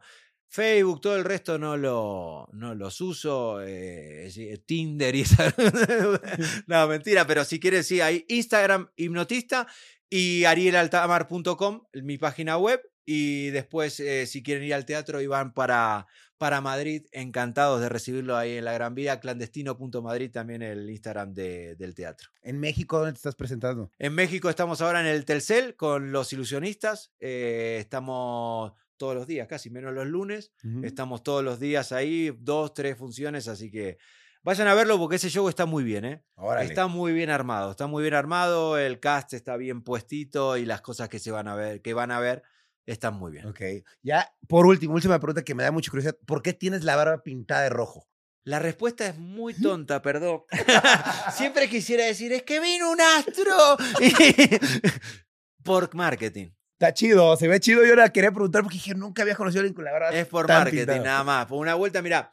[0.51, 3.61] Facebook, todo el resto no, lo, no los uso.
[3.63, 4.29] eh,
[4.65, 5.53] Tinder y esa.
[6.67, 9.65] no, mentira, pero si quieres, sí, hay Instagram hipnotista
[10.09, 12.81] y arielaltamar.com, mi página web.
[13.05, 16.05] Y después, eh, si quieren ir al teatro y van para,
[16.37, 21.75] para Madrid, encantados de recibirlo ahí en la Gran Vía, clandestino.madrid, también el Instagram de-
[21.77, 22.29] del teatro.
[22.43, 23.91] En México, ¿dónde te estás presentando?
[23.97, 27.11] En México estamos ahora en el Telcel con los ilusionistas.
[27.19, 30.51] eh, estamos todos los días, casi menos los lunes.
[30.83, 33.97] Estamos todos los días ahí, dos, tres funciones, así que
[34.43, 36.23] vayan a verlo porque ese show está muy bien, ¿eh?
[36.35, 36.69] Órale.
[36.69, 40.81] Está muy bien armado, está muy bien armado, el cast está bien puestito y las
[40.81, 42.43] cosas que se van a ver, que van a ver,
[42.85, 43.47] están muy bien.
[43.47, 43.59] Ok.
[44.03, 46.19] Ya, por último, última pregunta que me da mucha curiosidad.
[46.27, 48.07] ¿Por qué tienes la barba pintada de rojo?
[48.43, 50.43] La respuesta es muy tonta, perdón.
[51.33, 53.77] Siempre quisiera decir, es que vino un astro.
[55.63, 56.51] Por marketing.
[56.81, 57.85] Está chido, se ve chido.
[57.85, 60.25] Yo la quería preguntar porque dije, nunca había conocido a alguien con la barba Es
[60.25, 61.45] por tan marketing, nada más.
[61.45, 62.31] Por una vuelta, mira.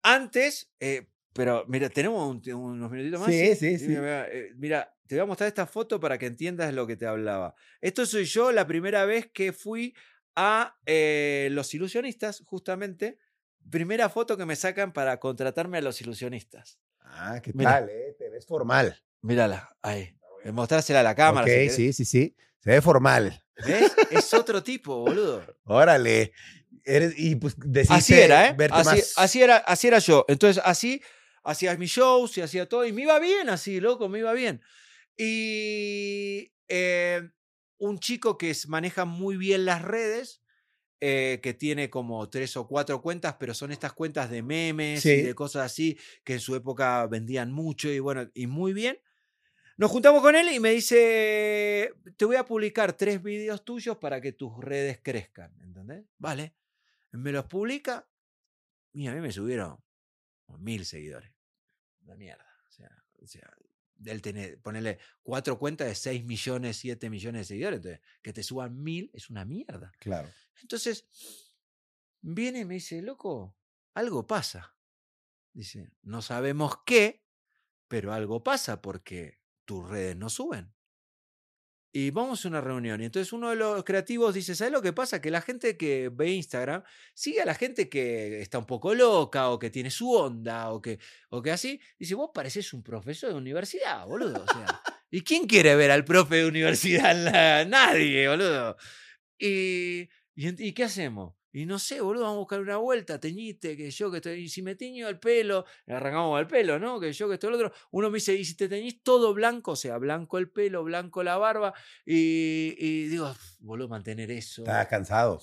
[0.00, 3.30] Antes, eh, pero mira, tenemos un- unos minutitos más.
[3.30, 3.88] Sí, sí, sí.
[3.88, 6.94] Mira, mira, eh, mira, te voy a mostrar esta foto para que entiendas lo que
[6.96, 7.56] te hablaba.
[7.80, 9.92] Esto soy yo la primera vez que fui
[10.36, 13.18] a eh, Los Ilusionistas, justamente.
[13.70, 16.78] Primera foto que me sacan para contratarme a Los Ilusionistas.
[17.00, 17.80] Ah, ¿qué Mira.
[17.80, 18.14] tal, eh?
[18.16, 19.02] Te ves formal.
[19.20, 20.16] Mírala, ahí.
[20.52, 21.44] Mostrársela a la cámara.
[21.46, 22.36] ok, si sí, sí, sí.
[22.64, 23.44] Se ve formal.
[23.66, 23.92] ¿Ves?
[24.10, 25.44] Es otro tipo, boludo.
[25.64, 26.32] Órale.
[26.84, 28.54] Eres, y pues decidiste Así era, ¿eh?
[28.58, 29.12] verte Así, más...
[29.16, 30.24] así era, así era yo.
[30.28, 31.00] Entonces, así
[31.44, 32.84] hacía mis shows y hacía todo.
[32.86, 34.60] Y me iba bien así, loco, me iba bien.
[35.16, 37.22] Y eh,
[37.78, 40.42] un chico que es- maneja muy bien las redes,
[41.00, 45.10] eh, que tiene como tres o cuatro cuentas, pero son estas cuentas de memes Sí.
[45.10, 48.98] y de cosas así, que en su época vendían mucho y bueno, y muy bien.
[49.76, 54.20] Nos juntamos con él y me dice, te voy a publicar tres videos tuyos para
[54.20, 56.04] que tus redes crezcan, ¿entendés?
[56.18, 56.54] Vale.
[57.12, 58.08] Me los publica
[58.92, 59.78] y a mí me subieron
[60.58, 61.32] mil seguidores.
[62.02, 62.46] Una mierda.
[62.68, 63.54] O sea, o sea
[64.04, 67.78] él tiene, ponerle cuatro cuentas de 6 millones, 7 millones de seguidores.
[67.78, 69.92] Entonces, que te suban mil es una mierda.
[69.98, 70.28] Claro.
[70.60, 71.06] Entonces,
[72.20, 73.56] viene y me dice, loco,
[73.94, 74.76] algo pasa.
[75.52, 77.24] Dice, no sabemos qué,
[77.88, 80.72] pero algo pasa porque tus redes no suben.
[81.96, 83.00] Y vamos a una reunión.
[83.00, 85.20] Y entonces uno de los creativos dice, ¿sabes lo que pasa?
[85.20, 86.82] Que la gente que ve Instagram
[87.14, 90.82] sigue a la gente que está un poco loca o que tiene su onda o
[90.82, 90.98] que,
[91.30, 91.80] o que así.
[91.96, 94.42] Dice, vos pareces un profesor de universidad, boludo.
[94.42, 97.64] O sea, ¿y quién quiere ver al profe de universidad?
[97.68, 98.76] Nadie, boludo.
[99.38, 101.34] Y, y, ¿y qué hacemos?
[101.54, 104.40] Y no sé, boludo, vamos a buscar una vuelta, teñite, que yo que estoy.
[104.40, 106.98] Y si me teño el pelo, le arrancamos el pelo, ¿no?
[106.98, 107.72] Que yo que estoy el otro.
[107.92, 109.70] Uno me dice, ¿y si te teñís todo blanco?
[109.70, 111.72] O sea, blanco el pelo, blanco la barba.
[112.04, 114.62] Y, y digo, boludo, mantener eso.
[114.62, 115.40] Estaba cansado.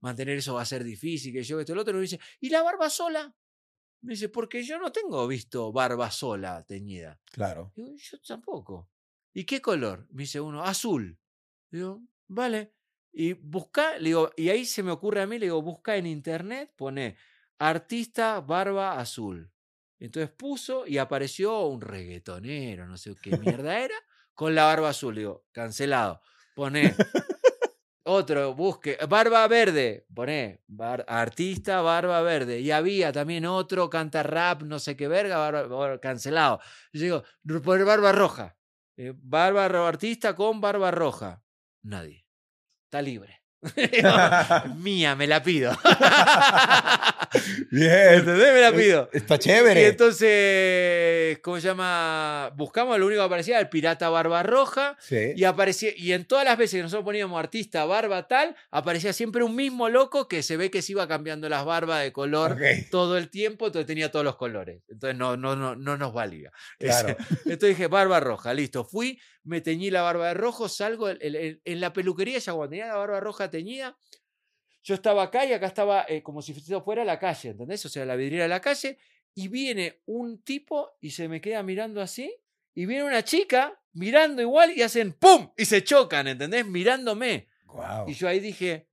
[0.00, 1.92] Mantener eso va a ser difícil, que yo que estoy el otro.
[1.92, 3.36] Y me dice, ¿y la barba sola?
[4.00, 7.20] Me dice, porque yo no tengo visto barba sola teñida.
[7.30, 7.74] Claro.
[7.76, 8.88] Digo, yo tampoco.
[9.34, 10.06] ¿Y qué color?
[10.12, 11.18] Me dice uno, azul.
[11.70, 12.75] Digo, vale.
[13.18, 16.06] Y busca, le digo, y ahí se me ocurre a mí, le digo, busca en
[16.06, 17.16] internet, pone
[17.58, 19.50] artista barba azul.
[19.98, 23.94] Entonces puso y apareció un reggaetonero, no sé qué mierda era,
[24.34, 25.14] con la barba azul.
[25.14, 26.20] Digo, cancelado.
[26.54, 26.94] Pone
[28.04, 32.60] otro, busque, barba verde, pone bar- artista barba verde.
[32.60, 36.60] Y había también otro, canta rap, no sé qué verga, barba- barba- cancelado.
[36.92, 37.00] Yo
[37.46, 38.58] digo, poner barba roja.
[38.98, 41.42] Eh, barba artista con barba roja.
[41.82, 42.25] Nadie.
[42.96, 43.42] Está libre.
[44.76, 45.70] Mía, me la pido.
[47.70, 48.14] Bien.
[48.14, 48.54] ¿Entendés?
[48.54, 49.10] Me la pido.
[49.12, 49.86] Está Y chévere.
[49.88, 52.52] entonces, ¿cómo se llama?
[52.56, 54.96] Buscamos, lo único que aparecía era el pirata barba roja.
[55.00, 55.32] Sí.
[55.36, 59.44] Y aparecía, y en todas las veces que nosotros poníamos artista, barba tal, aparecía siempre
[59.44, 62.56] un mismo loco que se ve que se iba cambiando las barbas de color
[62.90, 64.82] todo el tiempo, entonces tenía todos los colores.
[64.88, 66.50] Entonces no, no, no, no nos valía.
[66.78, 67.16] Claro.
[67.44, 68.84] Entonces dije, barba roja, listo.
[68.84, 72.70] Fui, me teñí la barba de rojo, salgo en, en- en la peluquería, ya cuando
[72.70, 73.96] tenía la barba roja teñida,
[74.82, 77.84] yo estaba acá y acá estaba eh, como si fuera la calle, ¿entendés?
[77.84, 78.98] O sea, la vidriera de la calle,
[79.34, 82.34] y viene un tipo y se me queda mirando así,
[82.74, 85.50] y viene una chica mirando igual y hacen ¡pum!
[85.56, 86.66] y se chocan, ¿entendés?
[86.66, 87.48] Mirándome.
[87.66, 88.08] Wow.
[88.08, 88.88] Y yo ahí dije,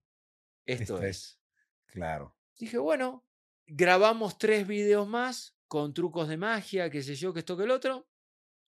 [0.66, 1.18] esto, Esto es.
[1.18, 1.40] es.
[1.88, 2.36] Claro.
[2.58, 3.26] Dije, bueno,
[3.68, 7.72] grabamos tres videos más con trucos de magia, qué sé yo, que esto que el
[7.72, 8.08] otro.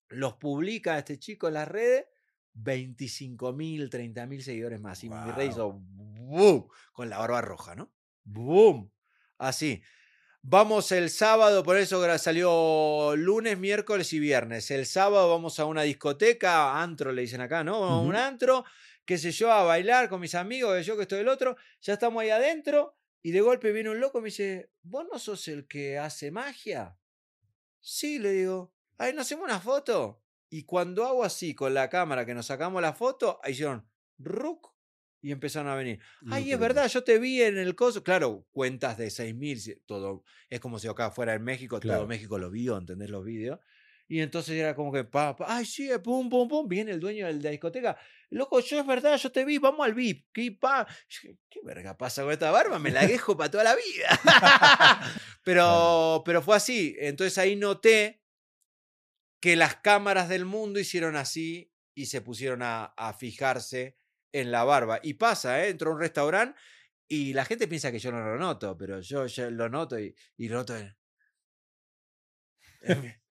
[0.10, 2.06] Los publica este chico en las redes.
[2.54, 5.04] 25 mil, 30 mil seguidores más.
[5.04, 6.68] Y mi rey hizo ¡boom!
[6.94, 7.92] con la barba roja, ¿no?
[8.24, 8.92] ¡Boom!
[9.38, 9.84] Así.
[10.48, 14.70] Vamos el sábado, por eso salió lunes, miércoles y viernes.
[14.70, 18.04] El sábado vamos a una discoteca, antro le dicen acá, ¿no?
[18.04, 18.64] Un antro,
[19.06, 21.58] qué sé yo, a bailar con mis amigos, que yo que estoy el otro.
[21.82, 25.18] Ya estamos ahí adentro y de golpe viene un loco y me dice, ¿vos no
[25.18, 26.96] sos el que hace magia?
[27.80, 30.22] Sí, le digo, ay, ¿no hacemos una foto?
[30.50, 34.74] Y cuando hago así con la cámara que nos sacamos la foto, ahí hicieron, ¡ruc!
[35.22, 36.00] Y empezaron a venir.
[36.30, 38.04] Ay, es verdad, yo te vi en el coso.
[38.04, 40.24] Claro, cuentas de 6.000, todo.
[40.50, 42.02] Es como si acá fuera en México, Claro.
[42.02, 43.60] todo México lo vio, ¿entendés los vídeos?
[44.08, 47.26] Y entonces era como que, pa, pa, ay, sí, pum, pum, pum, viene el dueño
[47.26, 47.98] de la discoteca.
[48.30, 50.28] Loco, yo es verdad, yo te vi, vamos al VIP.
[50.32, 50.86] ¿Qué, pa?
[51.50, 52.78] ¿Qué verga pasa con esta barba?
[52.78, 54.20] Me la quejo para toda la vida.
[55.44, 56.96] pero, pero fue así.
[57.00, 58.22] Entonces ahí noté
[59.46, 63.96] que las cámaras del mundo hicieron así y se pusieron a, a fijarse
[64.34, 65.00] en la barba.
[65.04, 65.70] Y pasa, ¿eh?
[65.70, 66.60] Entro a un restaurante
[67.08, 70.50] y la gente piensa que yo no lo noto, pero yo lo noto y, y
[70.50, 70.76] lo noto.
[70.76, 70.98] en-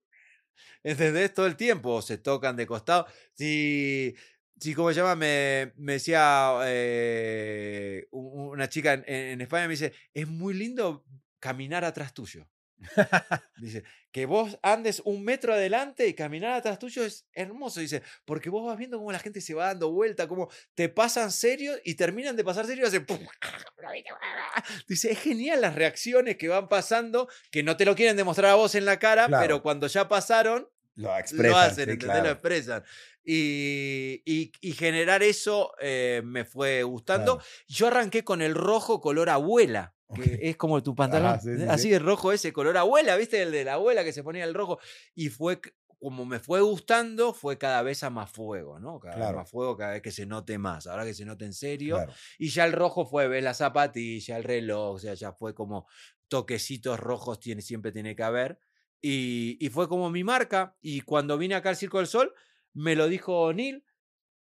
[0.85, 1.35] ¿Entendés?
[1.35, 3.07] Todo el tiempo se tocan de costado.
[3.35, 4.15] Si,
[4.61, 5.17] si ¿cómo se llama?
[5.17, 11.05] Me, me decía eh, un- una chica en, en España, me dice, es muy lindo
[11.41, 12.49] caminar atrás tuyo.
[13.57, 13.83] Dice,
[14.13, 17.81] que vos andes un metro adelante y caminar atrás tuyo es hermoso.
[17.81, 21.33] Dice, porque vos vas viendo cómo la gente se va dando vuelta, cómo te pasan
[21.33, 23.07] serios y terminan de pasar serios y hacen...
[24.89, 28.55] Dice, es genial las reacciones que van pasando, que no te lo quieren demostrar a
[28.55, 29.43] vos en la cara, Claro.
[29.43, 31.51] pero cuando ya pasaron, Lo expresan.
[31.51, 32.05] lo hacen, sí, ¿entendés?
[32.07, 32.25] claro.
[32.25, 32.85] Lo expresan.
[33.25, 37.39] Y, y- y generar eso eh, me fue gustando.
[37.39, 37.51] Claro.
[37.69, 41.29] Yo arranqué con el rojo color abuela, es como tu pantalón.
[41.33, 41.65] Ajá, sí, sí.
[41.69, 41.91] Así sí.
[41.91, 43.43] de rojo ese color abuela, ¿viste?
[43.43, 44.79] El de la abuela que se ponía el rojo.
[45.15, 45.61] Y fue,
[46.01, 49.01] como me fue gustando, fue cada vez a más fuego, ¿no?
[49.01, 49.31] Cada Claro.
[49.33, 50.87] vez más fuego, cada vez que se note más.
[50.87, 51.97] Ahora que se note en serio.
[51.97, 52.13] Claro.
[52.39, 55.87] Y ya el rojo fue, ves la zapatilla, el reloj, o sea, ya fue como
[56.29, 58.59] toquecitos rojos tiene, siempre tiene que haber.
[59.01, 60.77] Y, y fue como mi marca.
[60.81, 62.33] Y cuando vine acá al Circo del Sol,
[62.73, 63.85] me lo dijo Neil.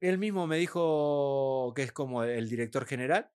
[0.01, 3.31] Él mismo me dijo, que es como el director general.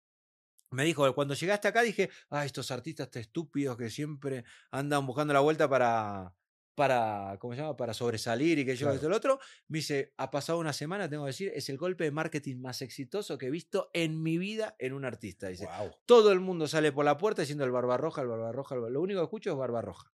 [0.72, 5.40] Me dijo, cuando llegaste acá dije, ah, estos artistas estúpidos que siempre andan buscando la
[5.40, 6.32] vuelta para,
[6.76, 7.76] para, ¿cómo se llama?
[7.76, 8.94] Para sobresalir y que yo Claro.
[8.94, 9.40] esto lo otro.
[9.66, 12.82] Me dice, ha pasado una semana, tengo que decir, es el golpe de marketing más
[12.82, 15.48] exitoso que he visto en mi vida en un artista.
[15.48, 15.90] Dice, Wow.
[16.06, 19.00] todo el mundo sale por la puerta diciendo el Barbarroja, el Barbarroja, el Barba- lo
[19.00, 20.12] único que escucho es Barbarroja.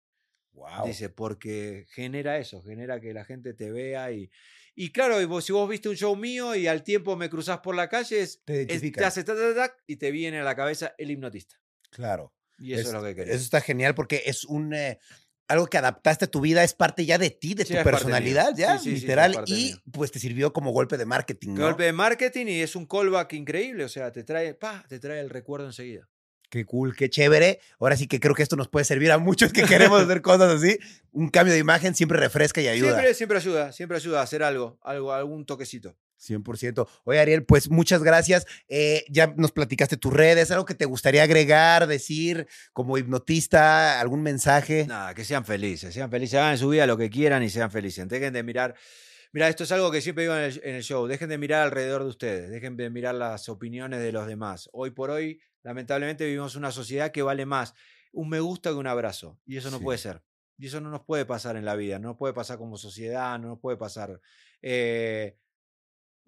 [0.52, 0.86] Wow.
[0.86, 4.30] Dice, porque genera eso, genera que la gente te vea y...
[4.78, 7.58] Y claro, y vos- si vos viste un show mío y al tiempo me cruzás
[7.60, 10.44] por la calle, es, Te es- te hace ta, ta, ta, y te viene a
[10.44, 11.56] la cabeza el hipnotista.
[11.90, 12.34] Claro.
[12.58, 13.34] Y eso es, lo que querés.
[13.36, 14.98] Eso está genial porque es un eh,
[15.48, 17.84] algo que adaptaste a tu vida, es parte ya de ti, de Sí, tu es
[17.84, 19.44] personalidad, ya, Sí, sí, es literal.
[19.46, 21.62] y pues te sirvió como golpe de marketing, ¿no?
[21.66, 25.20] Golpe de marketing y es un callback increíble, o sea, te trae, pa, te trae
[25.20, 26.08] el recuerdo enseguida.
[26.48, 27.60] Qué cool, qué chévere.
[27.80, 30.54] Ahora sí que creo que esto nos puede servir a muchos que queremos hacer cosas
[30.54, 30.78] así.
[31.12, 32.92] Un cambio de imagen siempre refresca y ayuda.
[32.92, 35.96] Siempre, siempre ayuda, siempre ayuda a hacer algo, algo, algún toquecito.
[36.20, 36.86] 100%.
[37.04, 38.46] Oye, Ariel, pues muchas gracias.
[38.68, 44.22] Eh, ya nos platicaste tus redes, algo que te gustaría agregar, decir como hipnotista, algún
[44.22, 44.86] mensaje.
[44.86, 47.70] Nada, que sean felices, sean felices, hagan en su vida lo que quieran y sean
[47.70, 48.08] felices.
[48.08, 48.74] Dejen de mirar.
[49.32, 51.06] Mira, esto es algo que siempre digo en el, en el show.
[51.06, 54.70] Dejen de mirar alrededor de ustedes, dejen de mirar las opiniones de los demás.
[54.72, 57.74] Hoy por hoy, lamentablemente, vivimos una sociedad que vale más
[58.12, 59.38] un me gusta que un abrazo.
[59.44, 59.84] Y eso no Sí.
[59.84, 60.22] puede ser.
[60.56, 63.38] Y eso no nos puede pasar en la vida, no nos puede pasar como sociedad,
[63.38, 64.22] no nos puede pasar.
[64.62, 65.38] Eh,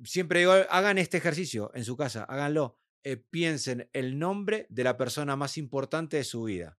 [0.04, 2.76] siempre digo, hagan este ejercicio en su casa, háganlo.
[3.04, 6.78] Eh, piensen el nombre de la persona más importante de su vida.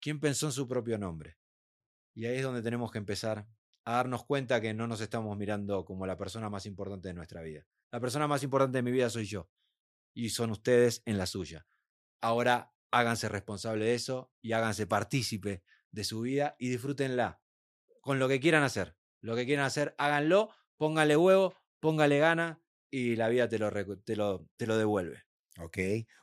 [0.00, 1.38] ¿Quién pensó en su propio nombre?
[2.14, 3.48] Y ahí es donde tenemos que empezar
[3.84, 7.42] a darnos cuenta que no nos estamos mirando como la persona más importante de nuestra
[7.42, 7.66] vida.
[7.90, 9.50] La persona más importante de mi vida soy yo.
[10.14, 11.66] Y son ustedes en la suya.
[12.20, 17.42] Ahora háganse responsable de eso y háganse partícipe de su vida y disfrútenla
[18.00, 18.96] con lo que quieran hacer.
[19.20, 23.70] Lo que quieran hacer, háganlo, póngale huevo, póngale gana y la vida te lo,
[24.04, 25.24] te lo, te lo devuelve.
[25.58, 25.78] Ok.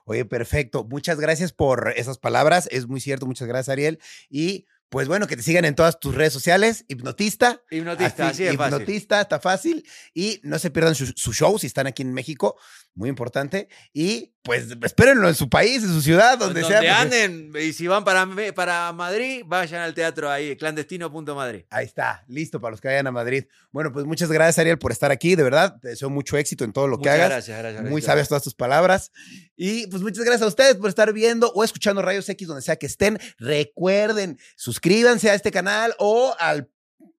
[0.06, 0.84] Oye, perfecto.
[0.84, 2.68] Muchas gracias por esas palabras.
[2.72, 3.26] Es muy cierto.
[3.26, 4.00] Muchas gracias, Ariel.
[4.30, 6.84] Y pues bueno, que te sigan en todas tus redes sociales.
[6.90, 7.62] Hipnotista.
[7.72, 8.76] Hipnotista, así, es fácil.
[8.76, 9.88] Hipnotista, está fácil.
[10.14, 12.58] Y no se pierdan su, su, show si están aquí en México.
[12.94, 13.70] Muy importante.
[13.94, 17.00] Y pues espérenlo en su país, en su ciudad, donde, donde sea.
[17.00, 17.52] anden.
[17.60, 21.66] Y si van para, para Madrid, vayan al teatro ahí, clandestino.madrid.
[21.70, 23.46] Ahí está, listo para los que vayan a Madrid.
[23.72, 25.36] Bueno, pues muchas gracias, Ariel, por estar aquí.
[25.36, 27.30] De verdad, te deseo mucho éxito en todo lo que muchas hagas.
[27.30, 29.12] Gracias, gracias, Muy sabias todas tus palabras.
[29.56, 32.78] Y pues muchas gracias a ustedes por estar viendo o escuchando Rayos X donde sea
[32.78, 33.20] que estén.
[33.38, 34.40] Recuerden,
[34.82, 36.72] suscríbanse a este canal o al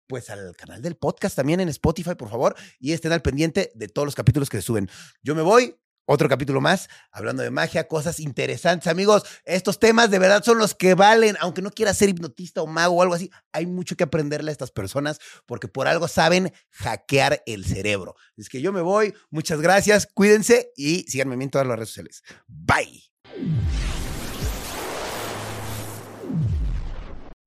[0.08, 3.88] pues al canal del podcast también en Spotify, por favor, y estén al pendiente de
[3.88, 4.90] todos los capítulos que se suben.
[5.24, 9.24] Yo me voy, otro capítulo más, hablando de magia, cosas interesantes, amigos.
[9.46, 12.96] Estos temas de verdad son los que valen, aunque no quieras ser hipnotista o mago
[12.96, 17.42] o algo así, hay mucho que aprenderle a estas personas porque por algo saben hackear
[17.46, 18.16] el cerebro.
[18.36, 22.24] Es que yo me voy, muchas gracias, cuídense y síganme en todas las redes sociales.
[22.48, 24.01] Bye.